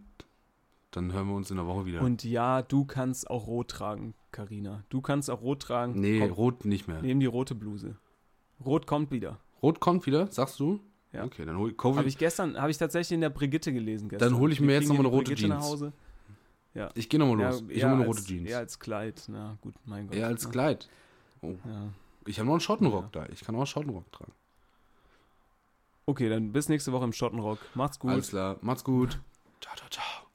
dann 0.91 1.13
hören 1.13 1.27
wir 1.27 1.35
uns 1.35 1.49
in 1.51 1.57
der 1.57 1.65
Woche 1.65 1.85
wieder. 1.85 2.01
Und 2.01 2.23
ja, 2.23 2.61
du 2.61 2.85
kannst 2.85 3.29
auch 3.29 3.47
rot 3.47 3.69
tragen, 3.69 4.13
Karina. 4.31 4.83
Du 4.89 5.01
kannst 5.01 5.29
auch 5.29 5.41
rot 5.41 5.61
tragen. 5.61 5.99
nee, 5.99 6.19
Komm, 6.19 6.31
rot 6.31 6.65
nicht 6.65 6.87
mehr. 6.87 7.01
Nehmen 7.01 7.19
die 7.19 7.25
rote 7.25 7.55
Bluse. 7.55 7.95
Rot 8.63 8.87
kommt 8.87 9.11
wieder. 9.11 9.39
Rot 9.63 9.79
kommt 9.79 10.05
wieder, 10.05 10.27
sagst 10.27 10.59
du? 10.59 10.79
Ja. 11.13 11.23
Okay, 11.25 11.45
dann 11.45 11.57
hol, 11.57 11.73
Habe 11.77 12.01
ich, 12.01 12.07
ich 12.07 12.17
gestern, 12.17 12.57
habe 12.59 12.71
ich 12.71 12.77
tatsächlich 12.77 13.15
in 13.15 13.21
der 13.21 13.29
Brigitte 13.29 13.73
gelesen 13.73 14.07
gestern. 14.09 14.31
Dann 14.31 14.39
hol 14.39 14.51
ich 14.51 14.61
mir 14.61 14.73
jetzt 14.73 14.87
kriegen 14.87 14.93
noch 14.93 14.97
mal 14.97 15.03
die 15.03 15.07
eine 15.09 15.17
rote 15.17 15.31
Brigitte 15.31 15.47
nach 15.49 15.59
Jeans. 15.61 15.71
Hause. 15.71 16.91
ich 16.95 17.09
gehe 17.09 17.19
nochmal 17.19 17.39
Ja, 17.39 17.49
los. 17.49 17.63
ich 17.67 17.77
eher 17.77 17.87
hole 17.87 17.95
mir 17.97 18.01
eine 18.03 18.09
als- 18.09 18.17
rote 18.19 18.27
Jeans. 18.27 18.49
Eher 18.49 18.57
als 18.59 18.79
Kleid. 18.79 19.23
Na 19.27 19.57
gut, 19.61 19.73
mein 19.85 20.07
Gott. 20.07 20.15
Eher 20.15 20.27
als 20.27 20.43
Ja. 20.43 20.49
Kleid. 20.51 20.89
Oh. 21.41 21.55
Ja. 21.65 21.89
Ich 22.25 22.37
habe 22.39 22.47
noch 22.47 22.53
einen 22.53 22.61
Schottenrock 22.61 23.11
da. 23.11 23.25
Ich 23.29 23.41
kann 23.41 23.55
auch 23.55 23.59
einen 23.59 23.67
Schottenrock 23.67 24.11
tragen. 24.11 24.33
Okay, 26.05 26.29
dann 26.29 26.51
bis 26.51 26.69
nächste 26.69 26.91
Woche 26.91 27.05
im 27.05 27.13
Schottenrock. 27.13 27.59
Macht's 27.75 27.99
gut. 27.99 28.11
Alles 28.11 28.29
klar. 28.29 28.57
Macht's 28.61 28.83
gut. 28.83 29.19
Ciao, 29.59 29.75
ciao, 29.75 29.89
ciao. 29.89 30.30